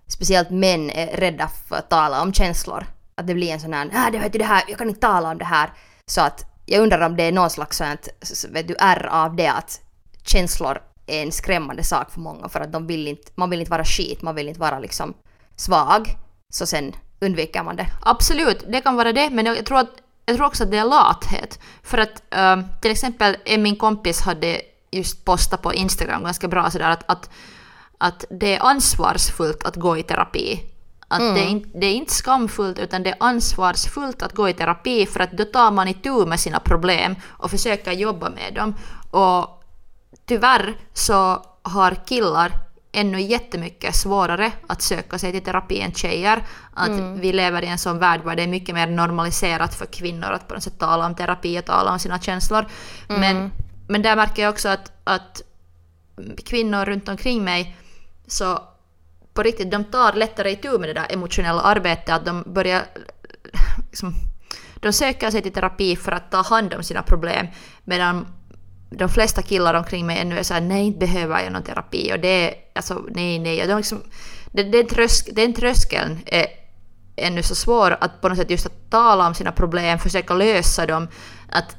speciellt 0.07 0.49
män 0.49 0.89
är 0.89 1.17
rädda 1.17 1.47
för 1.67 1.75
att 1.75 1.89
tala 1.89 2.21
om 2.21 2.33
känslor. 2.33 2.85
Att 3.15 3.27
det 3.27 3.33
blir 3.33 3.51
en 3.51 3.59
sån 3.59 3.73
här, 3.73 3.91
ah, 3.93 4.11
det 4.11 4.19
vet 4.19 4.33
du 4.33 4.39
det 4.39 4.45
här, 4.45 4.63
jag 4.67 4.77
kan 4.77 4.89
inte 4.89 5.01
tala 5.01 5.31
om 5.31 5.37
det 5.37 5.45
här. 5.45 5.73
Så 6.05 6.21
att 6.21 6.45
jag 6.65 6.81
undrar 6.81 7.01
om 7.01 7.15
det 7.15 7.23
är 7.23 7.31
någon 7.31 7.49
slags 7.49 7.77
sånt, 7.77 8.09
vet 8.49 8.67
du, 8.67 8.75
är 8.79 9.05
av 9.05 9.35
det 9.35 9.47
att 9.47 9.81
känslor 10.25 10.81
är 11.09 11.23
en 11.23 11.31
skrämmande 11.31 11.83
sak 11.83 12.11
för 12.11 12.19
många 12.19 12.49
för 12.49 12.59
att 12.59 12.71
de 12.71 12.87
vill 12.87 13.07
inte, 13.07 13.31
man 13.35 13.49
vill 13.49 13.59
inte 13.59 13.71
vara 13.71 13.85
skit, 13.85 14.21
man 14.21 14.35
vill 14.35 14.47
inte 14.47 14.59
vara 14.59 14.79
liksom 14.79 15.13
svag. 15.55 16.15
Så 16.49 16.65
sen 16.65 16.93
undviker 17.21 17.63
man 17.63 17.75
det. 17.75 17.87
Absolut, 18.01 18.63
det 18.71 18.81
kan 18.81 18.95
vara 18.95 19.13
det, 19.13 19.29
men 19.29 19.45
jag 19.45 19.65
tror, 19.65 19.77
att, 19.77 19.89
jag 20.25 20.35
tror 20.35 20.47
också 20.47 20.63
att 20.63 20.71
det 20.71 20.77
är 20.77 20.85
lathet. 20.85 21.59
För 21.83 21.97
att 21.97 22.23
eh, 22.29 22.59
till 22.81 22.91
exempel 22.91 23.37
en 23.45 23.63
min 23.63 23.75
kompis 23.75 24.21
hade 24.21 24.61
just 24.91 25.25
postat 25.25 25.61
på 25.61 25.73
Instagram 25.73 26.23
ganska 26.23 26.47
bra 26.47 26.71
sådär 26.71 26.89
att, 26.89 27.03
att, 27.11 27.29
att 27.97 28.25
det 28.29 28.55
är 28.55 28.65
ansvarsfullt 28.65 29.63
att 29.63 29.75
gå 29.75 29.97
i 29.97 30.03
terapi. 30.03 30.63
Att 31.11 31.35
det, 31.35 31.41
är 31.41 31.47
inte, 31.47 31.69
det 31.79 31.87
är 31.87 31.93
inte 31.93 32.13
skamfullt 32.13 32.79
utan 32.79 33.03
det 33.03 33.09
är 33.09 33.17
ansvarsfullt 33.19 34.21
att 34.21 34.33
gå 34.33 34.49
i 34.49 34.53
terapi 34.53 35.05
för 35.05 35.19
att 35.19 35.31
då 35.31 35.45
tar 35.45 35.71
man 35.71 35.87
itu 35.87 36.25
med 36.25 36.39
sina 36.39 36.59
problem 36.59 37.15
och 37.27 37.51
försöker 37.51 37.91
jobba 37.91 38.29
med 38.29 38.53
dem. 38.53 38.75
Och 39.11 39.58
tyvärr 40.29 40.75
så 40.93 41.45
har 41.61 41.95
killar 42.05 42.51
ännu 42.91 43.21
jättemycket 43.21 43.95
svårare 43.95 44.51
att 44.67 44.81
söka 44.81 45.19
sig 45.19 45.31
till 45.31 45.43
terapi 45.43 45.81
än 45.81 45.93
tjejer. 45.93 46.43
Att 46.73 47.19
vi 47.19 47.33
lever 47.33 47.61
i 47.61 47.67
en 47.67 47.77
sån 47.77 47.99
värld 47.99 48.21
där 48.25 48.35
det 48.35 48.43
är 48.43 48.47
mycket 48.47 48.75
mer 48.75 48.87
normaliserat 48.87 49.75
för 49.75 49.85
kvinnor 49.85 50.31
att 50.31 50.47
på 50.47 50.53
något 50.53 50.63
sätt 50.63 50.79
tala 50.79 51.05
om 51.05 51.15
terapi 51.15 51.59
och 51.59 51.65
tala 51.65 51.91
om 51.91 51.99
sina 51.99 52.19
känslor. 52.19 52.65
Men, 53.07 53.51
men 53.87 54.01
där 54.01 54.15
märker 54.15 54.41
jag 54.41 54.49
också 54.49 54.69
att, 54.69 54.91
att 55.03 55.41
kvinnor 56.45 56.85
runt 56.85 57.09
omkring 57.09 57.43
mig 57.43 57.75
så 58.27 58.63
på 59.33 59.43
riktigt, 59.43 59.71
de 59.71 59.83
tar 59.83 60.13
lättare 60.13 60.51
itu 60.51 60.79
med 60.79 60.89
det 60.89 60.93
där 60.93 61.07
emotionella 61.09 61.61
arbetet, 61.61 62.09
att 62.09 62.25
de 62.25 62.43
börjar 62.47 62.85
liksom, 63.89 64.13
de 64.75 64.93
söker 64.93 65.31
sig 65.31 65.41
till 65.41 65.53
terapi 65.53 65.95
för 65.95 66.11
att 66.11 66.31
ta 66.31 66.41
hand 66.41 66.73
om 66.73 66.83
sina 66.83 67.01
problem 67.01 67.47
medan 67.83 68.25
de 68.89 69.09
flesta 69.09 69.41
killar 69.41 69.73
omkring 69.73 70.05
mig 70.05 70.19
ännu 70.19 70.37
är 70.37 70.43
såhär 70.43 70.61
nej 70.61 70.85
inte 70.85 70.99
behöver 70.99 71.43
jag 71.43 71.53
någon 71.53 71.63
terapi 71.63 72.13
och 72.13 72.19
det 72.19 72.27
är 72.27 72.53
alltså 72.75 73.05
nej 73.09 73.39
nej. 73.39 73.67
De 73.67 73.77
liksom, 73.77 74.03
den, 74.51 74.71
den, 74.71 74.87
trösk, 74.87 75.29
den 75.31 75.53
tröskeln 75.53 76.19
är 76.25 76.41
eh, 76.41 76.47
ännu 77.15 77.43
så 77.43 77.55
svår 77.55 77.97
att 78.01 78.21
på 78.21 78.29
något 78.29 78.37
sätt 78.37 78.51
just 78.51 78.65
att 78.65 78.89
tala 78.89 79.27
om 79.27 79.33
sina 79.33 79.51
problem, 79.51 79.99
försöka 79.99 80.33
lösa 80.33 80.85
dem. 80.85 81.07
Att, 81.49 81.75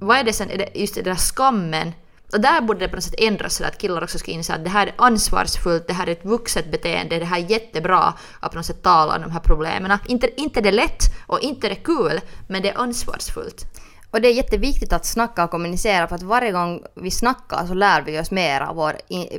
vad 0.00 0.18
är 0.18 0.24
det 0.24 0.32
sen, 0.32 0.50
är 0.50 0.58
det 0.58 0.70
just 0.74 0.94
den 0.94 1.04
där 1.04 1.14
skammen 1.14 1.92
och 2.32 2.40
där 2.40 2.60
borde 2.60 2.80
det 2.80 2.88
på 2.88 2.96
något 2.96 3.04
sätt 3.04 3.14
ändras 3.18 3.54
så 3.54 3.64
att 3.64 3.78
killar 3.78 4.02
också 4.02 4.18
ska 4.18 4.30
inse 4.30 4.54
att 4.54 4.64
det 4.64 4.70
här 4.70 4.86
är 4.86 4.94
ansvarsfullt, 4.98 5.86
det 5.86 5.92
här 5.92 6.06
är 6.06 6.12
ett 6.12 6.24
vuxet 6.24 6.70
beteende, 6.70 7.18
det 7.18 7.24
här 7.24 7.38
är 7.38 7.50
jättebra 7.50 8.14
att 8.40 8.50
på 8.50 8.56
något 8.56 8.66
sätt 8.66 8.82
tala 8.82 9.16
om 9.16 9.22
de 9.22 9.30
här 9.30 9.40
problemen. 9.40 9.98
Inte, 10.06 10.40
inte 10.40 10.60
det 10.60 10.68
är 10.68 10.72
lätt 10.72 11.02
och 11.26 11.40
inte 11.40 11.68
det 11.68 11.74
är 11.74 11.84
kul, 11.84 12.20
men 12.48 12.62
det 12.62 12.70
är 12.70 12.78
ansvarsfullt. 12.78 13.64
Och 14.10 14.20
det 14.20 14.28
är 14.28 14.32
jätteviktigt 14.32 14.92
att 14.92 15.06
snacka 15.06 15.44
och 15.44 15.50
kommunicera 15.50 16.08
för 16.08 16.14
att 16.14 16.22
varje 16.22 16.52
gång 16.52 16.82
vi 16.94 17.10
snackar 17.10 17.66
så 17.66 17.74
lär 17.74 18.02
vi 18.02 18.20
oss 18.20 18.30
mera. 18.30 18.72
Vår, 18.72 18.96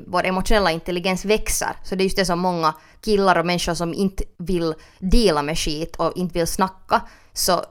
vår 0.07 0.25
emotionella 0.25 0.71
intelligens 0.71 1.25
växer. 1.25 1.75
Så 1.83 1.95
det 1.95 2.01
är 2.01 2.05
just 2.05 2.17
det 2.17 2.25
som 2.25 2.39
många 2.39 2.73
killar 3.01 3.39
och 3.39 3.45
människor 3.45 3.73
som 3.73 3.93
inte 3.93 4.23
vill 4.37 4.73
dela 4.99 5.41
med 5.41 5.57
skit 5.57 5.95
och 5.95 6.17
inte 6.17 6.39
vill 6.39 6.47
snacka. 6.47 7.01
Så 7.33 7.61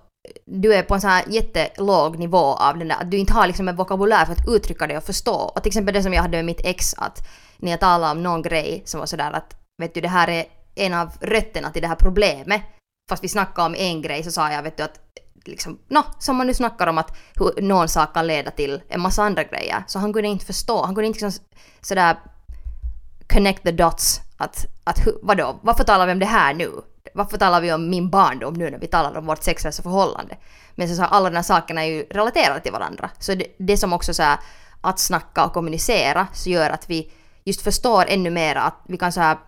du 0.47 0.75
är 0.75 0.83
på 0.83 0.95
en 0.95 1.01
sån 1.01 1.11
här 1.11 1.25
jättelåg 1.29 2.19
nivå 2.19 2.55
av 2.55 2.79
den 2.79 2.89
där, 2.89 2.97
att 3.01 3.11
du 3.11 3.17
inte 3.17 3.33
har 3.33 3.47
liksom 3.47 3.69
en 3.69 3.77
vokabulär 3.77 4.25
för 4.25 4.33
att 4.33 4.49
uttrycka 4.49 4.87
det 4.87 4.97
och 4.97 5.05
förstå. 5.05 5.35
Och 5.35 5.63
till 5.63 5.71
exempel 5.71 5.95
det 5.95 6.03
som 6.03 6.13
jag 6.13 6.23
hade 6.23 6.37
med 6.37 6.45
mitt 6.45 6.65
ex, 6.65 6.95
att 6.95 7.29
när 7.57 7.71
jag 7.71 7.81
talade 7.81 8.13
om 8.13 8.23
någon 8.23 8.43
grej 8.43 8.83
som 8.85 9.01
var 9.01 9.07
sådär 9.07 9.33
att 9.33 9.57
vet 9.83 9.95
du 9.95 10.01
det 10.01 10.09
här 10.09 10.29
är 10.29 10.45
en 10.75 10.95
av 10.95 11.13
rötterna 11.21 11.71
till 11.71 11.83
det 11.83 11.89
här 11.89 11.97
problemet. 11.97 12.63
Fast 13.09 13.25
vi 13.25 13.29
snackade 13.29 13.67
om 13.67 13.75
en 13.75 14.03
grej 14.03 14.23
så 14.23 14.31
sa 14.31 14.53
jag 14.53 14.63
vet 14.63 14.77
du 14.77 14.83
att 14.83 15.01
liksom, 15.49 15.79
no, 15.89 16.03
som 16.19 16.37
man 16.37 16.47
nu 16.47 16.55
snackar 16.55 16.87
om 16.87 16.99
att 16.99 17.17
hur 17.35 17.63
någon 17.63 17.89
sak 17.89 18.15
kan 18.15 18.27
leda 18.27 18.51
till 18.51 18.83
en 18.89 19.01
massa 19.01 19.23
andra 19.23 19.45
grejer. 19.45 19.85
Så 19.87 19.99
han 19.99 20.13
kunde 20.13 20.29
inte 20.29 20.47
förstå, 20.47 20.85
han 20.85 20.95
kunde 20.95 21.07
inte 21.07 21.25
liksom 21.25 21.45
sådär 21.81 22.17
connect 23.29 23.63
the 23.63 23.73
dots. 23.73 24.21
Att, 24.37 24.67
att 24.85 24.99
vadå, 25.23 25.59
varför 25.63 25.85
talar 25.85 26.07
vi 26.07 26.13
om 26.13 26.19
det 26.19 26.27
här 26.27 26.55
nu? 26.55 26.71
Varför 27.15 27.39
talar 27.39 27.61
vi 27.61 27.73
om 27.73 27.91
min 27.91 28.11
barndom 28.11 28.55
nu 28.55 28.71
när 28.71 28.79
vi 28.79 28.87
talar 28.87 29.19
om 29.19 29.27
vårt 29.27 29.43
sexlösa 29.43 29.83
förhållande? 29.83 30.37
Men 30.75 30.89
så, 30.89 30.95
så 30.95 31.03
alla 31.03 31.31
de 31.31 31.37
här 31.37 31.43
sakerna 31.43 31.85
är 31.85 31.89
ju 31.91 32.03
relaterade 32.03 32.61
till 32.61 32.73
varandra. 32.73 33.11
Så 33.19 33.35
det, 33.35 33.47
det 33.59 33.77
som 33.77 33.93
också 33.93 34.15
så 34.15 34.23
här, 34.23 34.39
att 34.81 34.99
snacka 34.99 35.45
och 35.45 35.53
kommunicera 35.53 36.27
så 36.33 36.51
gör 36.51 36.71
att 36.71 36.91
vi 36.91 37.13
just 37.45 37.63
förstår 37.63 38.05
ännu 38.09 38.31
mer 38.31 38.57
att 38.57 38.81
vi 38.89 38.97
kan 38.97 39.13
så 39.13 39.21
här 39.21 39.39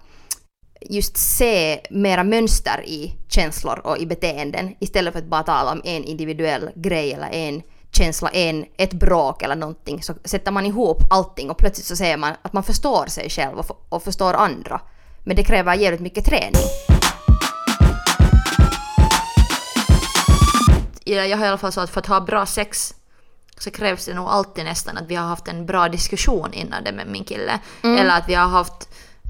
just 0.81 1.17
se 1.17 1.81
mera 1.91 2.25
mönster 2.25 2.83
i 2.87 3.15
känslor 3.29 3.79
och 3.87 3.99
i 3.99 4.07
beteenden 4.07 4.75
istället 4.81 5.13
för 5.13 5.19
att 5.21 5.27
bara 5.27 5.43
tala 5.43 5.73
om 5.73 5.81
en 5.85 6.05
individuell 6.05 6.71
grej 6.75 7.13
eller 7.13 7.29
en 7.33 7.63
känsla, 7.93 8.29
en, 8.29 8.65
ett 8.77 8.93
bråk 8.93 9.43
eller 9.43 9.57
någonting 9.57 10.03
så 10.03 10.15
sätter 10.25 10.53
man 10.53 10.67
ihop 10.67 10.99
allting 11.11 11.51
och 11.51 11.59
plötsligt 11.59 11.87
så 11.87 11.97
ser 11.97 12.17
man 12.17 12.33
att 12.43 12.53
man 12.53 12.63
förstår 12.63 13.07
sig 13.07 13.31
själv 13.31 13.59
och, 13.59 13.65
f- 13.71 13.77
och 13.89 14.03
förstår 14.03 14.35
andra. 14.35 14.81
Men 15.25 15.37
det 15.37 15.45
kräver 15.45 15.75
jävligt 15.75 16.01
mycket 16.01 16.25
träning. 16.25 16.63
Ja, 21.05 21.25
jag 21.25 21.37
har 21.37 21.45
i 21.45 21.49
alla 21.49 21.59
fall 21.59 21.73
så 21.73 21.81
att 21.81 21.91
för 21.91 22.01
att 22.01 22.07
ha 22.07 22.21
bra 22.21 22.47
sex 22.47 22.95
så 23.59 23.71
krävs 23.71 24.05
det 24.07 24.15
nog 24.15 24.29
alltid 24.29 24.65
nästan 24.65 24.97
att 24.99 25.07
vi 25.07 25.15
har 25.15 25.27
haft 25.27 25.49
en 25.49 25.67
bra 25.67 25.89
diskussion 25.89 26.53
innan 26.53 26.85
det 26.85 26.93
med 26.93 27.07
min 27.07 27.25
kille. 27.25 27.59
Eller 27.99 28.19
att 28.19 28.29
vi 28.29 28.35
har 28.35 28.49
haft, 28.49 28.89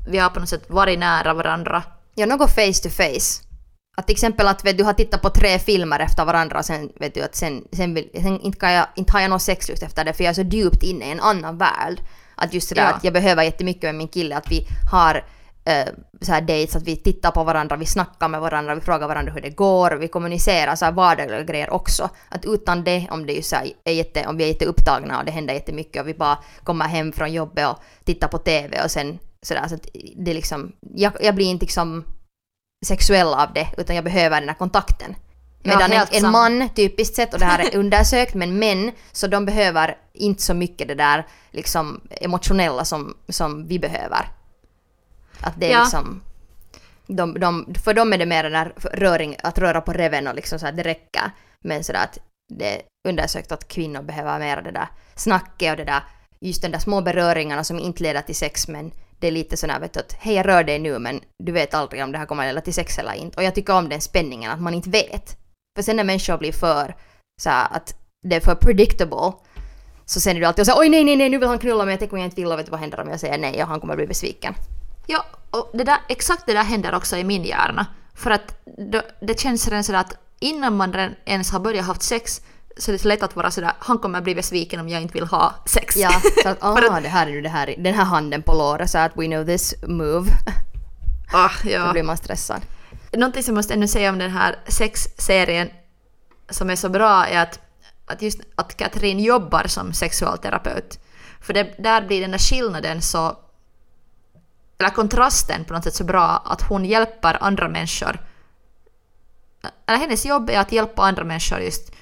vi 0.08 0.18
har 0.18 0.30
på 0.30 0.40
något 0.40 0.48
sätt 0.48 0.70
varit 0.70 0.98
nära 0.98 1.34
varandra. 1.34 1.82
Ja, 2.14 2.26
något 2.26 2.50
face 2.50 2.82
to 2.82 2.88
face. 2.88 3.42
Att 3.96 4.06
till 4.06 4.14
exempel 4.14 4.48
att 4.48 4.64
vet, 4.64 4.78
du 4.78 4.84
har 4.84 4.92
tittat 4.92 5.22
på 5.22 5.30
tre 5.30 5.58
filmer 5.58 6.00
efter 6.00 6.24
varandra 6.24 6.58
och 6.58 6.64
sen 6.64 6.92
vet 7.00 7.14
du 7.14 7.22
att 7.22 7.34
sen, 7.34 7.64
sen, 7.72 7.94
vill, 7.94 8.10
sen 8.14 8.40
inte, 8.40 8.58
kan 8.58 8.72
jag, 8.72 8.86
inte 8.96 9.12
har 9.12 9.20
jag 9.20 9.30
någon 9.30 9.40
sexlust 9.40 9.82
efter 9.82 10.04
det 10.04 10.12
för 10.12 10.24
jag 10.24 10.30
är 10.30 10.34
så 10.34 10.42
djupt 10.42 10.82
inne 10.82 11.04
i 11.06 11.10
en 11.10 11.20
annan 11.20 11.58
värld. 11.58 12.00
Att 12.34 12.54
just 12.54 12.68
sådär 12.68 12.82
Ja. 12.82 12.88
att 12.88 13.04
jag 13.04 13.12
behöver 13.12 13.42
jättemycket 13.42 13.82
med 13.82 13.94
min 13.94 14.08
kille 14.08 14.36
att 14.36 14.50
vi 14.50 14.66
har 14.90 15.24
eh, 15.64 15.88
så 16.20 16.32
här 16.32 16.40
dates, 16.40 16.76
att 16.76 16.82
vi 16.82 16.96
tittar 16.96 17.30
på 17.30 17.44
varandra, 17.44 17.76
vi 17.76 17.86
snackar 17.86 18.28
med 18.28 18.40
varandra, 18.40 18.74
vi 18.74 18.80
frågar 18.80 19.08
varandra 19.08 19.32
hur 19.32 19.40
det 19.40 19.50
går, 19.50 19.90
vi 19.90 20.08
kommunicerar 20.08 20.76
så 20.76 20.84
här 20.84 20.92
vardagliga 20.92 21.42
grejer 21.42 21.70
också. 21.70 22.08
Att 22.28 22.44
utan 22.44 22.84
det, 22.84 23.08
om, 23.10 23.26
det 23.26 23.38
är 23.38 23.42
så 23.42 23.56
här, 23.56 23.68
är 23.84 23.92
jätte, 23.92 24.26
om 24.26 24.36
vi 24.36 24.44
är 24.44 24.48
jätteupptagna 24.48 25.18
och 25.18 25.24
det 25.24 25.30
händer 25.30 25.54
jättemycket 25.54 26.02
och 26.02 26.08
vi 26.08 26.14
bara 26.14 26.38
kommer 26.64 26.84
hem 26.84 27.12
från 27.12 27.32
jobbet 27.32 27.68
och 27.68 27.82
tittar 28.04 28.28
på 28.28 28.38
TV 28.38 28.82
och 28.84 28.90
sen 28.90 29.18
sådär 29.46 29.68
så 29.68 29.74
att 29.74 29.87
det 30.16 30.35
liksom, 30.35 30.72
jag, 30.81 31.12
jag 31.20 31.35
blir 31.35 31.46
inte 31.46 31.64
liksom 31.64 32.05
sexuell 32.87 33.35
av 33.35 33.53
det 33.53 33.68
utan 33.77 33.96
jag 33.96 34.05
behöver 34.05 34.40
den 34.40 34.48
här 34.48 34.57
kontakten. 34.57 35.16
Ja, 35.62 35.74
Medan 35.74 35.92
en, 35.92 35.98
helt 35.98 36.14
en 36.14 36.20
sant. 36.20 36.33
man 36.33 36.68
typiskt 36.68 37.16
sett, 37.16 37.35
och 37.35 37.40
det 37.40 37.44
här 37.46 37.59
är 37.59 37.77
undersökt, 37.79 38.35
men 38.35 38.59
män 38.59 38.92
så 39.12 39.27
de 39.27 39.46
behöver 39.46 39.96
inte 40.14 40.42
så 40.42 40.55
mycket 40.55 40.88
det 40.88 40.94
där 40.94 41.27
liksom 41.51 42.01
emotionella 42.11 42.85
som, 42.85 43.16
som 43.29 43.66
vi 43.66 43.79
behöver. 43.79 44.29
Att 45.40 45.61
det 45.61 45.66
är 45.66 45.72
Ja. 45.72 45.83
liksom... 45.83 46.22
De, 47.11 47.40
de, 47.40 47.74
för 47.85 47.94
dem 47.94 48.12
är 48.12 48.18
det 48.18 48.27
mer 48.27 48.42
den 48.42 48.53
där 48.53 48.72
röring, 48.92 49.37
att 49.42 49.59
röra 49.59 49.81
på 49.81 49.92
reven 49.92 50.27
och 50.27 50.35
liksom 50.35 50.59
så 50.59 50.66
att 50.66 50.77
det 50.77 50.83
räcker. 50.83 51.31
Men 51.61 51.85
sådär 51.85 52.05
att 52.05 52.18
det 52.55 52.77
är 52.77 52.83
undersökt 53.09 53.53
att 53.53 53.68
kvinnor 53.68 54.03
behöver 54.03 54.38
mer 54.38 54.62
det 54.62 54.70
där 54.70 54.88
snacket 55.14 55.70
och 55.70 55.77
det 55.77 55.85
där 55.85 56.03
just 56.40 56.62
de 56.62 56.68
där 56.68 56.79
små 56.79 57.01
beröringarna 57.01 57.64
som 57.64 57.79
inte 57.79 58.03
leder 58.03 58.22
till 58.22 58.37
sex 58.37 58.68
men 58.68 58.92
det 59.18 59.26
är 59.26 59.31
lite 59.31 59.57
sådär 59.57 59.81
vet 59.81 59.92
du 59.92 60.00
att 60.00 60.12
hej 60.12 60.35
jag 60.35 60.46
rör 60.46 60.64
dig 60.64 60.78
nu 60.78 60.98
men 60.98 61.20
du 61.44 61.52
vet 61.52 61.74
aldrig 61.74 62.04
om 62.04 62.12
det 62.12 62.18
här 62.18 62.26
kommer 62.26 62.46
leda 62.46 62.61
till 62.61 62.74
sex 62.74 62.98
eller 62.98 63.12
inte. 63.12 63.37
Och 63.37 63.42
jag 63.42 63.54
tycker 63.54 63.74
om 63.74 63.88
den 63.88 64.00
spänningen 64.00 64.50
att 64.50 64.61
man 64.61 64.74
inte 64.74 64.90
vet. 64.90 65.37
För 65.76 65.83
sen 65.83 65.96
när 65.96 66.04
människor 66.04 66.38
blir 66.38 66.52
för 66.52 66.94
så 67.42 67.50
att 67.50 67.94
det 68.28 68.37
är 68.37 68.40
för 68.40 68.54
predictable 68.54 69.33
så 70.04 70.20
sen 70.20 70.37
är 70.37 70.40
du 70.40 70.46
alltid 70.46 70.70
och 70.70 70.78
oj 70.78 70.88
nej 70.88 71.04
nej 71.04 71.16
nej 71.16 71.28
nu 71.28 71.38
vill 71.38 71.48
han 71.48 71.59
knulla 71.59 71.85
mig, 71.85 71.92
jag 71.92 71.98
tänker 71.98 72.16
om 72.16 72.20
jag 72.20 72.26
inte 72.26 72.40
vill 72.40 72.52
och 72.52 72.59
vet 72.59 72.66
du 72.66 72.70
vad 72.70 72.81
händer 72.81 73.00
om 73.00 73.09
jag 73.09 73.20
säger 73.20 73.38
nej 73.38 73.62
och 73.62 73.68
han 73.68 73.81
kommer 73.81 73.96
bli 73.96 74.07
besviken. 74.07 74.54
Ja, 75.07 75.24
och 75.50 75.70
det 75.74 75.85
där, 75.85 75.98
exakt 76.09 76.46
det 76.46 76.52
där 76.52 76.62
händer 76.62 76.94
också 76.94 77.16
i 77.16 77.24
min 77.24 77.44
hjärna. 77.44 77.87
För 78.14 78.31
att 78.31 78.66
då, 78.92 79.02
det 79.20 79.40
känns 79.40 79.68
redan 79.68 79.85
sådär 79.85 80.00
att 80.00 80.18
innan 80.40 80.76
man 80.76 81.14
ens 81.24 81.50
har 81.50 81.61
börjat 81.61 81.87
haft 81.87 82.02
sex 82.02 82.40
så 82.78 82.90
det 82.90 82.96
är 82.96 82.98
så 82.98 83.08
lätt 83.08 83.22
att 83.22 83.36
vara 83.36 83.50
sådär, 83.50 83.72
han 83.78 83.98
kommer 83.98 84.20
bli 84.20 84.34
besviken 84.34 84.80
om 84.80 84.88
jag 84.88 85.02
inte 85.02 85.14
vill 85.14 85.24
ha 85.24 85.54
sex. 85.66 85.96
Ja, 85.96 86.20
så 86.42 86.48
att 86.48 86.58
ah, 86.60 87.00
det 87.00 87.08
här 87.08 87.26
är 87.26 87.30
nu 87.30 87.40
det 87.40 87.48
här, 87.48 87.74
den 87.78 87.94
här 87.94 88.04
handen 88.04 88.42
på 88.42 88.54
låret 88.54 88.90
så 88.90 88.98
att 88.98 89.12
we 89.16 89.26
know 89.26 89.44
this 89.44 89.74
move. 89.82 90.30
Ah, 91.32 91.50
ja. 91.64 91.86
Då 91.86 91.92
blir 91.92 92.02
man 92.02 92.16
stressad. 92.16 92.62
Någonting 93.12 93.42
som 93.42 93.54
jag 93.54 93.58
måste 93.58 93.74
ännu 93.74 93.88
säga 93.88 94.10
om 94.10 94.18
den 94.18 94.30
här 94.30 94.58
sexserien 94.66 95.68
som 96.50 96.70
är 96.70 96.76
så 96.76 96.88
bra 96.88 97.26
är 97.26 97.42
att, 97.42 97.60
att 98.06 98.22
just 98.22 98.40
att 98.54 98.76
Katrin 98.76 99.20
jobbar 99.20 99.64
som 99.66 99.92
sexualterapeut. 99.92 101.00
För 101.40 101.54
det, 101.54 101.74
där 101.78 102.06
blir 102.06 102.20
den 102.20 102.30
där 102.30 102.38
skillnaden 102.38 103.02
så 103.02 103.36
eller 104.78 104.90
kontrasten 104.90 105.64
på 105.64 105.72
något 105.74 105.84
sätt 105.84 105.94
så 105.94 106.04
bra 106.04 106.42
att 106.44 106.62
hon 106.62 106.84
hjälper 106.84 107.38
andra 107.40 107.68
människor. 107.68 108.20
Eller 109.86 109.98
hennes 109.98 110.26
jobb 110.26 110.50
är 110.50 110.58
att 110.58 110.72
hjälpa 110.72 111.02
andra 111.02 111.24
människor 111.24 111.60
just 111.60 111.92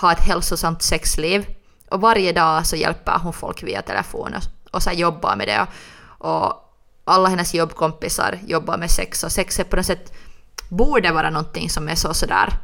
ha 0.00 0.12
ett 0.12 0.20
hälsosamt 0.20 0.82
sexliv. 0.82 1.46
Och 1.90 2.00
varje 2.00 2.32
dag 2.32 2.66
så 2.66 2.76
hjälper 2.76 3.18
hon 3.18 3.32
folk 3.32 3.62
via 3.62 3.82
telefon 3.82 4.34
och, 4.34 4.74
och 4.74 4.82
så 4.82 4.90
jobbar 4.90 5.36
med 5.36 5.48
det. 5.48 5.66
Och 6.18 6.52
alla 7.04 7.28
hennes 7.28 7.54
jobbkompisar 7.54 8.38
jobbar 8.46 8.78
med 8.78 8.90
sex 8.90 9.24
och 9.24 9.32
sex 9.32 9.58
är 9.58 9.64
på 9.64 9.76
något 9.76 9.86
sätt 9.86 10.12
borde 10.68 11.12
vara 11.12 11.30
någonting 11.30 11.70
som 11.70 11.88
är 11.88 11.94
så 11.94 12.14
sådär 12.14 12.58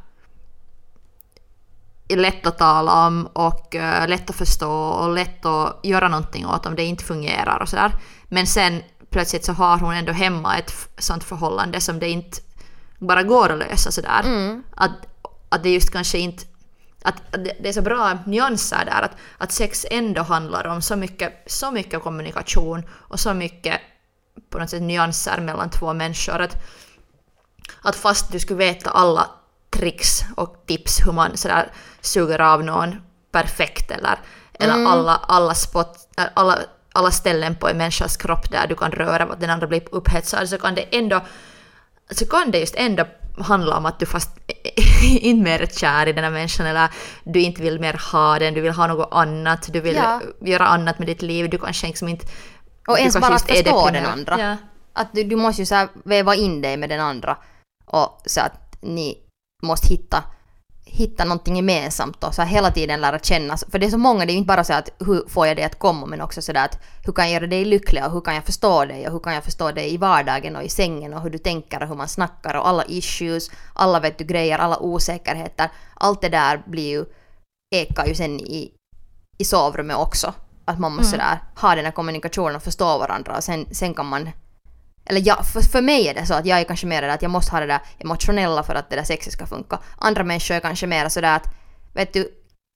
lätt 2.09 2.47
att 2.47 2.59
tala 2.59 3.07
om 3.07 3.27
och 3.33 3.75
uh, 3.75 4.09
lätt 4.09 4.31
att 4.31 4.37
förstå 4.37 4.73
och 4.73 5.14
lätt 5.14 5.47
att 5.47 5.81
göra 5.83 6.09
någonting 6.09 6.47
åt 6.47 6.66
om 6.66 6.75
det 6.75 6.85
inte 6.85 7.05
fungerar 7.05 7.62
och 7.62 7.68
sådär. 7.68 7.92
Men 8.25 8.47
sen 8.47 8.83
plötsligt 9.11 9.45
så 9.45 9.53
har 9.53 9.79
hon 9.79 9.95
ändå 9.95 10.12
hemma 10.12 10.59
ett 10.59 10.73
sånt 10.99 11.25
förhållande 11.25 11.81
som 11.81 11.99
det 11.99 12.09
inte 12.09 12.38
bara 12.99 13.23
går 13.23 13.53
att 13.53 13.59
lösa 13.59 13.90
sådär. 13.90 14.21
Mm. 14.25 14.62
Att, 14.77 14.92
att 15.49 15.62
det 15.62 15.71
just 15.71 15.90
kanske 15.90 16.18
inte 16.18 16.45
att, 17.03 17.23
det 17.61 17.69
är 17.69 17.73
så 17.73 17.83
bra 17.83 18.19
nyanser 18.27 18.85
där, 18.85 19.03
att, 19.03 19.17
att 19.38 19.53
sex 19.53 19.87
ändå 19.91 20.23
handlar 20.23 20.67
om 20.67 20.83
så 20.83 20.97
mycket, 20.97 21.45
så 21.47 21.71
mycket 21.71 22.03
kommunikation 22.03 22.83
och 22.91 23.21
så 23.21 23.35
mycket 23.35 23.81
på 24.51 24.59
något 24.59 24.71
sätt 24.71 24.83
nyanser 24.83 25.41
mellan 25.41 25.71
två 25.71 25.93
människor. 25.93 26.41
Att, 26.41 26.57
att 27.83 27.97
fast 27.97 28.33
du 28.33 28.41
skulle 28.41 28.59
veta 28.59 28.91
alla 28.91 29.31
tricks 29.71 30.21
och 30.37 30.65
tips 30.67 31.07
hur 31.07 31.12
man 31.12 31.37
sådär 31.37 31.73
suger 32.01 32.41
av 32.41 32.65
någon 32.65 32.97
perfekt 33.33 33.91
eller, 33.91 34.19
eller 34.55 34.75
mm. 34.75 34.87
alla, 34.87 35.21
alla, 35.29 35.55
spot, 35.55 36.09
alla, 36.35 36.59
alla 36.93 37.11
ställen 37.11 37.57
på 37.57 37.69
en 37.69 37.77
människas 37.77 38.17
kropp 38.17 38.51
där 38.51 38.67
du 38.67 38.75
kan 38.75 38.93
röra 38.93 39.25
att 39.25 39.41
den 39.41 39.51
andra 39.51 39.67
blir 39.67 39.83
upphetsad 39.95 40.49
så 40.49 40.59
kan 40.59 40.75
det 40.75 40.97
ändå 40.97 41.21
så 42.11 42.27
kan 42.27 42.51
det 42.51 42.59
just 42.59 42.75
ändå 42.77 43.07
handla 43.38 43.77
om 43.77 43.87
att 43.87 43.99
du 43.99 44.07
fast 44.07 44.41
inte 45.03 45.44
mer 45.44 45.62
är 45.62 45.66
kär 45.66 46.09
i 46.09 46.12
den 46.12 46.25
här 46.25 46.31
människan 46.31 46.66
eller 46.66 46.88
du 47.25 47.40
inte 47.40 47.62
vill 47.62 47.81
mer 47.81 48.01
ha 48.12 48.38
den, 48.38 48.55
du 48.55 48.61
vill 48.61 48.72
ha 48.72 48.87
något 48.87 49.09
annat, 49.11 49.68
du 49.72 49.81
vill 49.81 49.94
ja. 49.94 50.20
göra 50.40 50.66
annat 50.66 50.98
med 50.98 51.09
ditt 51.09 51.22
liv, 51.22 51.51
du 51.51 51.59
kanske 51.59 51.87
liksom 51.87 52.09
inte... 52.09 52.27
Och 52.88 52.98
ens 52.98 53.20
bara 53.20 53.35
att 53.35 53.51
förstå 53.51 53.90
den 53.90 54.07
andra. 54.07 54.40
Ja. 54.40 54.57
Att 54.92 55.12
du, 55.12 55.25
du 55.25 55.37
måste 55.37 55.62
ju 55.62 55.66
så 55.66 55.75
här 55.75 55.88
väva 56.05 56.35
in 56.35 56.62
dig 56.62 56.77
med 56.77 56.88
den 56.88 57.01
andra 57.01 57.37
och 57.85 58.22
så 58.27 58.40
att 58.40 58.77
ni 58.81 59.18
måste 59.62 59.88
hitta 59.88 60.25
hitta 60.94 61.24
någonting 61.24 61.57
gemensamt 61.57 62.24
och 62.24 62.35
så 62.35 62.42
hela 62.42 62.70
tiden 62.70 63.00
lära 63.00 63.18
känna. 63.18 63.57
För 63.57 63.78
det 63.78 63.87
är 63.87 63.90
så 63.90 63.98
många, 63.98 64.26
det 64.26 64.33
är 64.33 64.35
inte 64.35 64.46
bara 64.46 64.64
så 64.64 64.72
att 64.72 64.88
hur 64.98 65.28
får 65.28 65.46
jag 65.46 65.57
dig 65.57 65.64
att 65.64 65.78
komma 65.78 66.07
men 66.07 66.20
också 66.20 66.42
sådär 66.42 66.64
att 66.64 66.78
hur 67.05 67.12
kan 67.12 67.24
jag 67.24 67.33
göra 67.33 67.46
dig 67.46 67.64
lycklig 67.64 68.05
och 68.05 68.12
hur 68.12 68.20
kan 68.20 68.35
jag 68.35 68.44
förstå 68.44 68.85
dig 68.85 69.07
och 69.07 69.12
hur 69.12 69.20
kan 69.20 69.35
jag 69.35 69.44
förstå 69.44 69.72
dig 69.72 69.94
i 69.94 69.96
vardagen 69.96 70.57
och 70.57 70.62
i 70.62 70.68
sängen 70.68 71.14
och 71.14 71.22
hur 71.22 71.31
du 71.31 71.38
tänker 71.38 71.83
och 71.83 71.88
hur 71.88 71.94
man 71.94 72.09
snackar 72.09 72.55
och 72.55 72.68
alla 72.68 72.85
issues, 72.85 73.50
alla 73.74 74.00
vet 74.00 74.18
du 74.18 74.24
grejer, 74.24 74.59
alla 74.59 74.78
osäkerheter. 74.78 75.70
Allt 75.94 76.20
det 76.20 76.28
där 76.28 76.62
blir 76.66 76.88
ju, 76.88 77.05
ekar 77.74 78.07
ju 78.07 78.14
sen 78.14 78.40
i, 78.40 78.72
i 79.38 79.44
sovrummet 79.44 79.96
också. 79.96 80.35
Att 80.64 80.78
man 80.78 80.92
måste 80.92 81.16
mm. 81.16 81.28
sådär 81.28 81.38
ha 81.61 81.74
den 81.74 81.85
här 81.85 81.92
kommunikationen 81.92 82.57
och 82.57 82.62
förstå 82.62 82.98
varandra 82.98 83.37
och 83.37 83.44
sen, 83.44 83.66
sen 83.74 83.94
kan 83.94 84.07
man 84.07 84.31
eller 85.05 85.23
ja, 85.25 85.43
för, 85.43 85.61
för 85.61 85.83
mig 85.83 86.09
är 86.09 86.15
det 86.15 86.27
så 86.27 86.35
att 86.35 86.47
jag 86.47 86.61
är 86.61 86.65
kanske 86.65 86.87
mer 86.87 87.03
att 87.03 87.23
jag 87.23 87.31
måste 87.31 87.53
ha 87.53 87.61
det 87.61 87.67
där 87.67 87.81
emotionella 87.99 88.62
för 88.62 88.75
att 88.75 88.91
det 88.91 88.97
där 88.97 89.05
sexet 89.05 89.33
ska 89.33 89.47
funka. 89.47 89.79
Andra 89.99 90.25
människor 90.25 90.55
är 90.55 90.61
kanske 90.61 90.87
mer 90.87 91.09
sådär 91.09 91.37
att 91.37 91.55
vet 91.95 92.12
du, 92.12 92.29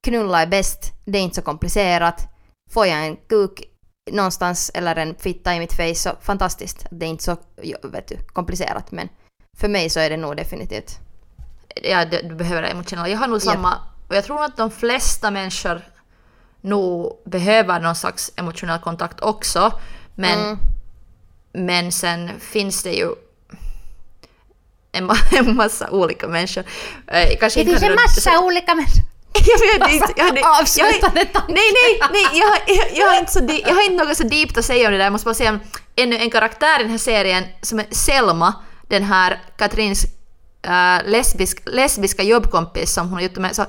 knulla 0.07 0.43
är 0.43 0.47
bäst, 0.47 0.93
det 1.05 1.19
är 1.19 1.23
inte 1.23 1.37
så 1.37 1.43
komplicerat. 1.43 2.29
Får 2.73 2.87
jag 2.87 3.07
en 3.07 3.17
kuk 3.17 3.63
någonstans 4.11 4.71
eller 4.75 4.97
en 4.97 5.15
fitta 5.15 5.55
i 5.55 5.59
mitt 5.59 5.73
face 5.73 5.95
så 5.95 6.11
fantastiskt. 6.21 6.87
Det 6.91 7.07
är 7.07 7.11
inte 7.11 7.25
så 7.25 7.37
vet 7.83 8.09
du, 8.09 8.17
komplicerat 8.33 8.93
men 8.93 9.09
för 9.59 9.69
mig 9.69 9.91
så 9.91 10.01
är 10.01 10.11
det 10.11 10.17
nog 10.17 10.37
definitivt. 10.37 10.99
Ja, 11.83 12.05
du, 12.05 12.35
behöver 12.35 12.63
det 12.63 12.69
emotionella. 12.69 13.09
Jag 13.09 13.19
har 13.19 13.29
nog 13.29 13.43
samma, 13.43 13.69
ja. 13.69 14.05
och 14.09 14.17
jag 14.17 14.25
tror 14.25 14.45
att 14.45 14.57
de 14.57 14.71
flesta 14.71 15.31
människor 15.31 15.83
nog 16.61 17.23
behöver 17.25 17.81
någon 17.81 17.97
slags 17.97 18.33
emotionell 18.37 18.81
kontakt 18.81 19.21
också. 19.21 19.73
Men 20.15 20.39
mm 20.39 20.59
men 21.57 21.93
sen 21.93 22.41
finns 22.41 22.83
det 22.83 22.93
ju 22.93 23.15
en, 24.93 25.11
en 25.39 25.57
massa 25.57 25.91
olika 25.91 26.29
människor. 26.29 26.65
Eh, 27.07 27.39
kanske 27.41 27.65
det 27.65 27.71
finns 27.71 27.83
en 27.83 27.95
massa 27.95 28.21
så, 28.21 28.45
olika 28.45 28.75
människor. 28.75 29.03
jag 29.47 29.59
vet 29.59 29.93
inte. 29.93 30.13
Jag, 30.17 30.39
jag, 30.39 30.67
jag, 30.77 31.13
nej, 31.13 31.31
nej, 31.49 32.01
nej, 32.13 32.27
jag, 32.33 32.77
jag, 32.77 32.97
jag, 32.97 33.07
har 33.07 33.19
inte 33.19 33.33
så, 33.33 33.41
jag 33.67 33.75
har 33.75 33.91
inte 33.91 34.05
något 34.05 34.17
så 34.17 34.25
deept 34.25 34.59
att 34.59 34.65
säga 34.65 34.87
om 34.87 34.93
det 34.93 34.99
där. 34.99 35.05
Jag 35.05 35.13
måste 35.13 35.25
bara 35.25 35.35
säga 35.35 35.51
om 35.51 35.61
ännu 35.97 36.17
en 36.17 36.31
karaktär 36.31 36.81
i 36.81 36.83
den 36.83 36.91
här 36.91 36.99
serien 36.99 37.45
som 37.63 37.79
är 37.79 37.87
Selma, 37.91 38.55
den 38.89 39.03
här 39.03 39.41
Katrins 39.57 40.05
äh, 40.63 41.11
lesbisk, 41.11 41.63
lesbiska 41.67 42.23
jobbkompis 42.23 42.93
som 42.93 43.07
hon 43.07 43.15
har 43.15 43.21
gjort 43.21 43.37
med. 43.37 43.57
Så 43.57 43.65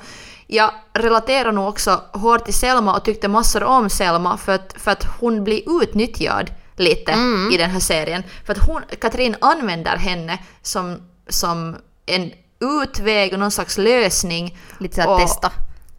jag 0.47 0.71
relaterar 0.93 1.51
nog 1.51 1.67
också 1.67 2.01
hårt 2.13 2.45
till 2.45 2.53
Selma 2.53 2.95
och 2.97 3.05
tyckte 3.05 3.27
massor 3.27 3.63
om 3.63 3.89
Selma 3.89 4.37
för 4.37 4.55
att, 4.55 4.75
för 4.77 4.91
att 4.91 5.05
hon 5.19 5.43
blir 5.43 5.81
utnyttjad 5.81 6.51
lite 6.79 7.11
mm. 7.11 7.51
i 7.51 7.57
den 7.57 7.69
här 7.69 7.79
serien. 7.79 8.23
För 8.45 8.53
att 8.53 8.67
hon, 8.67 8.81
Katrin 9.01 9.35
använder 9.41 9.97
henne 9.97 10.39
som, 10.61 11.01
som 11.29 11.75
en 12.05 12.31
utväg 12.59 13.33
och 13.33 13.39
någon 13.39 13.51
slags 13.51 13.77
lösning. 13.77 14.57
Lite 14.79 15.03
att 15.03 15.19
testa. 15.19 15.51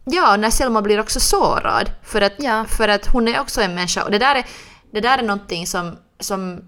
Ja, 0.05 0.37
när 0.37 0.49
Selma 0.49 0.81
blir 0.81 0.99
också 0.99 1.19
sårad. 1.19 1.91
För 2.03 2.21
att, 2.21 2.33
ja. 2.37 2.65
för 2.65 2.87
att 2.87 3.07
hon 3.07 3.27
är 3.27 3.39
också 3.39 3.61
en 3.61 3.75
människa. 3.75 4.03
Och 4.03 4.11
det 4.11 4.19
där 4.19 4.35
är, 4.35 4.45
det 4.91 5.01
där 5.01 5.17
är 5.17 5.23
någonting 5.23 5.67
som, 5.67 5.97
som 6.19 6.61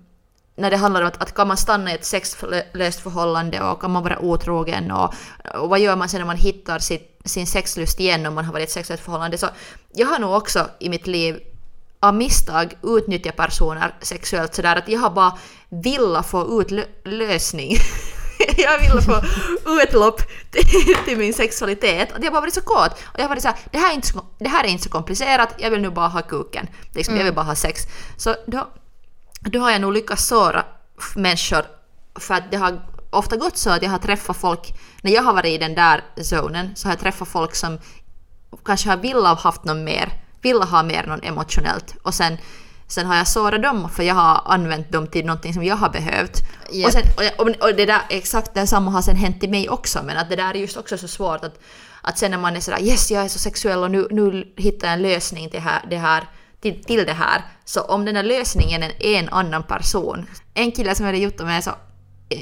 när 0.56 0.72
det 0.72 0.78
handlar 0.78 1.02
om 1.02 1.08
att, 1.08 1.22
att 1.22 1.34
kan 1.34 1.48
man 1.48 1.58
stanna 1.58 1.92
i 1.92 1.96
ett 1.96 2.06
sexlöst 2.06 3.00
förhållande 3.00 3.62
och 3.62 3.82
kan 3.82 3.92
man 3.92 4.04
vara 4.04 4.20
otrogen 4.20 4.92
och, 4.92 5.14
och 5.56 5.70
vad 5.70 5.80
gör 5.80 5.96
man 5.96 6.10
sen 6.10 6.20
när 6.20 6.28
man 6.28 6.38
hittar 6.38 6.80
sitt, 6.80 7.22
sin 7.26 7.48
sexlust 7.48 8.00
igen 8.00 8.26
om 8.26 8.34
man 8.34 8.46
har 8.46 8.54
varit 8.54 8.62
i 8.62 8.64
ett 8.64 8.72
sexlöst 8.72 9.04
förhållande. 9.04 9.38
Så 9.38 9.48
jag 9.94 10.08
har 10.08 10.20
nog 10.20 10.34
också 10.34 10.68
i 10.80 10.90
mitt 10.90 11.08
liv 11.08 11.40
av 12.02 12.16
misstag 12.16 12.74
utnyttja 12.84 13.32
personer 13.32 13.96
sexuellt 14.02 14.56
sådär 14.56 14.76
att 14.76 14.88
jag 14.88 15.00
har 15.00 15.10
bara 15.10 15.38
velat 15.70 16.30
få 16.30 16.62
ut 16.62 16.88
lösning. 17.06 17.78
jag 18.58 18.80
ville 18.80 19.02
få 19.02 19.22
utlopp 19.84 20.22
till, 20.52 20.96
till, 21.06 21.18
min 21.18 21.34
sexualitet. 21.34 22.12
Att 22.12 22.24
jag 22.24 22.34
bara 22.34 22.42
varit 22.42 22.54
så 22.54 22.62
kåt. 22.62 22.92
Och 22.92 23.20
jag 23.20 23.24
har 23.24 23.30
varit 23.30 23.42
såhär, 23.42 23.58
det 23.72 23.78
här, 23.78 23.92
är 23.92 23.96
inte 23.96 24.08
så, 24.08 24.26
det 24.40 24.50
här 24.50 24.64
är 24.64 24.68
inte 24.68 24.84
så 24.84 24.90
komplicerat, 24.90 25.56
jag 25.58 25.72
vill 25.72 25.82
nu 25.82 25.90
bara 25.90 26.08
ha 26.08 26.22
kuken. 26.22 26.68
Liksom, 26.94 27.14
mm. 27.14 27.20
Jag 27.20 27.26
vill 27.26 27.36
bara 27.36 27.46
ha 27.46 27.56
sex. 27.56 27.82
Så 28.18 28.36
då, 28.48 28.68
då 29.40 29.60
har 29.60 29.72
jag 29.72 29.82
nog 29.82 29.94
lyckats 29.94 30.26
såra 30.26 30.66
människor 31.16 31.66
för 32.20 32.34
att 32.34 32.52
det 32.52 32.58
har 32.58 32.82
ofta 33.10 33.38
gått 33.38 33.58
så 33.58 33.70
att 33.70 33.84
jag 33.84 33.90
har 33.90 33.98
träffat 33.98 34.38
folk, 34.38 34.74
när 35.02 35.12
jag 35.12 35.24
har 35.24 35.34
varit 35.34 35.54
i 35.54 35.58
den 35.58 35.76
där 35.76 36.04
zonen, 36.22 36.76
så 36.76 36.88
har 36.88 36.92
jag 36.92 37.00
träffat 37.00 37.28
folk 37.28 37.56
som 37.56 37.80
kanske 38.66 38.90
har 38.90 38.98
velat 38.98 39.38
ha 39.38 39.44
haft 39.44 39.64
någon 39.64 39.84
mer 39.84 40.21
vill 40.42 40.62
ha 40.62 40.84
mer 40.84 41.08
någon 41.08 41.24
emotionellt 41.24 41.96
och 42.02 42.14
sen 42.14 42.38
Sen 42.92 43.06
har 43.06 43.16
jag 43.16 43.28
sårat 43.28 43.64
dem 43.64 43.90
för 43.90 44.04
jag 44.04 44.16
har 44.16 44.42
använt 44.46 44.92
dem 44.92 45.08
till 45.08 45.26
någonting 45.26 45.54
som 45.54 45.64
jag 45.64 45.76
har 45.76 45.90
behövt. 45.90 46.42
Yep. 46.72 46.86
Och, 46.86 46.94
sen, 46.94 47.04
och, 47.38 47.68
och, 47.68 47.76
det 47.76 47.86
där, 47.86 48.02
exakt 48.10 48.54
detsamma 48.54 48.92
har 48.92 49.02
sen 49.02 49.16
hänt 49.16 49.40
till 49.40 49.50
mig 49.50 49.70
också 49.70 50.04
men 50.04 50.18
att 50.18 50.30
det 50.30 50.36
där 50.36 50.50
är 50.50 50.60
just 50.60 50.78
också 50.78 50.98
så 50.98 51.08
svårt 51.08 51.44
att, 51.44 51.60
att 52.02 52.18
sen 52.18 52.32
när 52.32 52.38
man 52.38 52.56
är 52.56 52.60
sådär 52.60 52.82
yes 52.82 53.12
jag 53.12 53.24
är 53.24 53.28
så 53.28 53.40
sexuell 53.40 53.84
och 53.84 53.92
nu, 53.92 54.08
nu 54.12 54.54
hittar 54.58 54.88
jag 54.88 54.94
en 54.94 55.02
lösning 55.02 55.50
till, 55.50 55.60
här, 55.60 55.86
det 55.90 55.98
här, 55.98 56.24
till, 56.62 56.84
till 56.84 57.06
det 57.06 57.14
här. 57.14 57.42
Så 57.66 57.82
om 57.82 58.06
den 58.06 58.16
här 58.16 58.24
lösningen 58.24 58.84
är 58.84 59.20
en 59.20 59.30
annan 59.30 59.64
person. 59.64 60.26
En 60.54 60.72
kille 60.72 60.96
som 60.96 61.06
jag 61.06 61.14
hade 61.14 61.24
gjort 61.24 61.38
det 61.38 61.46
med 61.46 61.64
så 61.64 61.72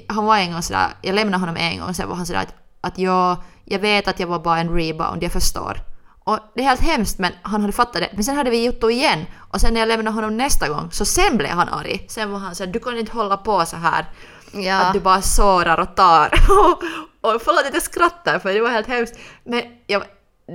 han 0.08 0.26
var 0.26 0.38
en 0.38 0.52
gång 0.52 0.62
sådär, 0.62 0.88
jag 1.02 1.16
lämnade 1.16 1.42
honom 1.42 1.58
en 1.58 1.80
gång 1.80 1.90
och 1.90 1.96
sen 1.96 2.10
var 2.10 2.16
han 2.16 2.26
sådär 2.26 2.40
att, 2.40 2.54
att 2.82 2.98
jag, 2.98 3.38
jag 3.66 3.80
vet 3.80 4.08
att 4.08 4.20
jag 4.20 4.28
var 4.28 4.40
bara 4.40 4.60
en 4.60 4.76
rebound, 4.76 5.24
jag 5.24 5.32
förstår. 5.32 5.89
Och 6.30 6.40
det 6.56 6.62
är 6.62 6.66
helt 6.66 6.82
hemskt 6.82 7.20
men 7.20 7.32
han 7.42 7.62
hade 7.62 7.74
fattat 7.74 8.02
det. 8.02 8.10
Men 8.14 8.24
sen 8.24 8.36
hade 8.36 8.50
vi 8.50 8.66
gjort 8.66 8.82
det 8.82 8.92
igen. 8.92 9.26
Och 9.52 9.62
sen 9.62 9.74
när 9.74 9.80
jag 9.80 9.88
lämnade 9.88 10.16
honom 10.16 10.38
nästa 10.38 10.70
gång 10.70 10.92
så 10.92 11.06
sen 11.06 11.38
blev 11.38 11.52
han 11.52 11.70
arg. 11.70 12.06
Sen 12.10 12.32
var 12.32 12.40
han 12.40 12.56
så 12.56 12.64
här, 12.66 12.72
du 12.72 12.80
kan 12.80 12.98
inte 12.98 13.12
hålla 13.12 13.38
på 13.38 13.66
så 13.66 13.78
här. 13.78 14.06
Ja. 14.52 14.80
Att 14.80 14.94
du 14.94 15.00
bara 15.00 15.22
sårar 15.22 15.80
och 15.80 15.96
tar. 15.96 16.26
och 17.22 17.42
förlåt 17.42 17.66
att 17.68 17.74
jag 17.74 17.84
skrattar 17.84 18.40
för 18.40 18.54
det 18.54 18.62
var 18.62 18.70
helt 18.70 18.88
hemskt. 18.88 19.20
Men 19.44 19.62
jag, 19.88 20.04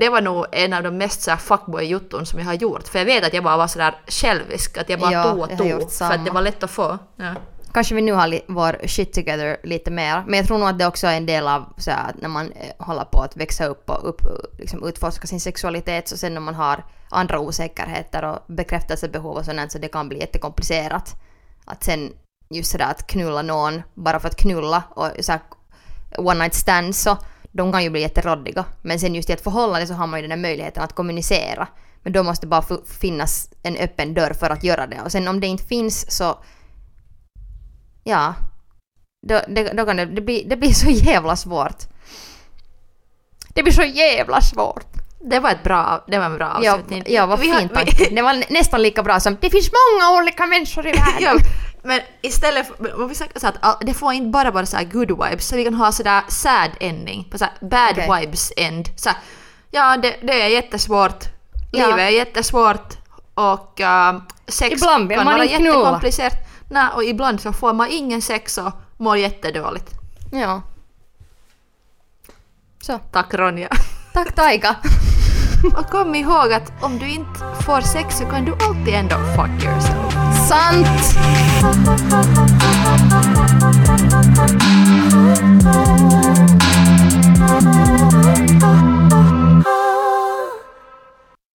det 0.01 0.09
var 0.09 0.21
nog 0.21 0.47
en 0.53 0.73
av 0.73 0.83
de 0.83 0.99
mest 0.99 1.29
fuckboy-jotton 1.29 2.25
som 2.25 2.39
jag 2.39 2.47
har 2.47 2.55
gjort. 2.55 2.89
För 2.89 2.99
jag 2.99 3.07
vet 3.07 3.25
att 3.25 3.35
jag 3.35 3.45
bara 3.45 3.57
var 3.57 3.67
sådär 3.67 3.95
självisk, 4.07 4.79
att 4.79 4.89
jag 4.89 5.01
bara 5.01 5.13
Ja, 5.13 5.23
tog 5.23 5.41
och 5.41 5.59
tog. 5.59 5.93
För 5.93 6.05
att 6.05 6.25
det 6.25 6.31
var 6.31 6.43
lätt 6.43 6.63
att 6.63 6.71
få. 6.71 6.99
Ja. 7.17 7.35
Kanske 7.75 7.95
vi 7.95 8.03
nu 8.03 8.13
har 8.13 8.41
vår 8.53 8.87
shit 8.87 9.13
together 9.13 9.57
lite 9.63 9.91
mer. 9.91 10.25
Men 10.27 10.35
jag 10.35 10.47
tror 10.47 10.59
nog 10.59 10.69
att 10.69 10.79
det 10.79 10.87
också 10.87 11.07
är 11.07 11.17
en 11.17 11.27
del 11.27 11.49
av 11.49 11.75
så 11.77 11.91
här, 11.91 12.11
att 12.11 12.21
när 12.23 12.29
man 12.29 12.53
eh, 12.53 12.87
håller 12.87 13.05
på 13.05 13.21
att 13.21 13.37
växa 13.37 13.67
upp 13.67 13.91
och 13.91 14.09
upp, 14.09 14.21
liksom 14.59 14.89
utforska 14.89 15.27
sin 15.27 15.41
sexualitet 15.41 16.09
så 16.09 16.17
sen 16.17 16.35
när 16.35 16.41
man 16.41 16.55
har 16.55 16.85
andra 17.11 17.41
osäkerheter 17.41 18.25
och 18.25 18.39
bekräftelsebehov 18.47 19.37
och 19.37 19.45
sånt 19.45 19.73
så 19.73 19.79
det 19.79 19.89
kan 19.89 20.09
bli 20.09 20.21
jättekomplicerat. 20.21 21.15
Att 21.65 21.85
sen 21.85 22.13
just 22.51 22.71
sådär 22.71 22.91
att 22.91 23.07
knulla 23.07 23.43
någon 23.43 23.83
bara 23.95 24.21
för 24.21 24.29
att 24.29 24.37
knulla 24.37 24.83
och 24.91 25.11
så 25.21 25.33
här, 25.33 25.41
one 26.19 26.39
night 26.39 26.55
stands 26.55 27.03
så 27.03 27.17
de 27.53 27.73
kan 27.73 27.83
ju 27.83 27.91
bli 27.91 28.01
jätteroddiga. 28.01 28.65
Men 28.83 28.99
sen 28.99 29.15
just 29.15 29.31
i 29.31 29.33
ett 29.33 29.45
förhållande 29.45 29.87
så 29.87 29.95
har 29.95 30.07
man 30.07 30.21
ju 30.21 30.23
den 30.23 30.31
här 30.31 30.49
möjligheten 30.49 30.83
att 30.83 30.93
kommunicera. 30.93 31.69
Men 32.03 32.13
då 32.13 32.23
måste 32.23 32.47
det 32.47 32.51
bara 32.51 32.65
finnas 33.01 33.51
en 33.63 33.77
öppen 33.77 34.15
dörr 34.15 34.33
för 34.33 34.51
att 34.51 34.65
göra 34.65 34.87
det. 34.87 35.01
Och 35.05 35.13
sen 35.13 35.29
om 35.29 35.41
det 35.41 35.47
inte 35.47 35.65
finns 35.65 36.17
så 36.17 36.39
Ja. 38.05 38.35
Då, 39.27 39.41
det, 39.49 39.63
då 39.73 39.87
kan 39.87 39.97
det, 39.97 40.05
det, 40.07 40.21
blir, 40.21 40.49
det 40.49 40.57
blir 40.57 40.73
så 40.73 40.91
jävla 40.91 41.37
svårt. 41.37 41.77
Det 43.55 43.63
blir 43.63 43.73
så 43.73 43.83
jävla 43.83 44.41
svårt. 44.41 44.87
Det 45.31 45.39
var 45.41 45.51
ett 45.51 45.63
bra, 45.63 46.05
det 46.09 46.19
var 46.19 46.27
en 46.27 46.37
bra 46.37 46.61
Ja, 46.63 46.73
avslutning. 46.73 47.03
ja 47.07 47.27
vad 47.27 47.41
Vi 47.41 47.51
har- 47.51 47.59
fint 47.61 47.71
vi- 47.71 47.75
tanke. 47.75 48.09
Det 48.15 48.23
var 48.23 48.35
nä- 48.35 48.47
nästan 48.51 48.83
lika 48.83 49.03
bra 49.03 49.21
som 49.21 49.37
det 49.41 49.51
finns 49.51 49.71
många 49.73 50.19
olika 50.23 50.47
människor 50.47 50.87
i 50.87 50.91
världen. 50.93 51.15
ja, 51.21 51.35
men 51.83 52.01
istället 52.23 52.67
för, 52.67 53.03
om 53.03 53.09
vi 53.09 53.15
säger 53.15 53.33
så 53.41 53.47
att 53.61 53.81
det 53.81 53.95
får 53.95 54.13
inte 54.13 54.29
bara 54.31 54.51
vara 54.51 54.67
så 54.67 54.77
good 54.93 55.11
vibes, 55.11 55.49
så 55.49 55.57
vi 55.57 55.65
kan 55.65 55.75
ha 55.75 55.93
sådär 55.93 56.23
sad 56.29 56.71
ending, 56.81 57.25
på 57.31 57.39
så 57.39 57.45
här 57.45 57.53
bad 57.69 57.91
Okej. 58.09 58.21
vibes 58.21 58.53
end. 58.57 58.89
Så 58.97 59.09
här, 59.09 59.19
ja, 59.71 59.97
det, 59.97 60.17
det 60.23 60.43
är 60.43 60.49
jättesvårt, 60.49 61.25
Ja. 61.73 61.87
livet 61.87 62.01
är 62.01 62.09
jättesvårt 62.09 62.95
och 63.35 63.81
uh, 63.81 64.21
sex 64.49 64.73
Ibland 64.83 65.11
kan 65.11 65.25
man 65.25 65.35
vara 65.35 65.45
inte 65.45 65.57
knulla. 65.57 66.01
Nej, 66.69 66.89
och 66.95 67.05
ibland 67.05 67.41
så 67.41 67.53
får 67.53 67.73
man 67.73 67.89
ingen 67.91 68.23
sex 68.23 68.59
och 68.59 68.73
mår 68.97 69.17
jättedåligt. 69.17 69.91
Ja. 70.33 70.63
Så. 72.83 72.99
Tack 72.99 73.35
Ronja. 73.35 73.69
Tack 74.13 74.35
Taika. 74.35 74.77
och 75.79 75.87
kom 75.91 76.15
ihåg 76.15 76.53
att 76.53 76.73
om 76.83 76.99
du 76.99 77.11
inte 77.11 77.41
får 77.61 77.81
sex 77.81 78.19
så 78.19 78.25
kan 78.25 78.45
du 78.45 78.53
alltid 78.53 78.95
ändå 78.95 79.17
fuck 79.17 79.65
yourself. 79.65 80.15
Sant! 80.49 80.87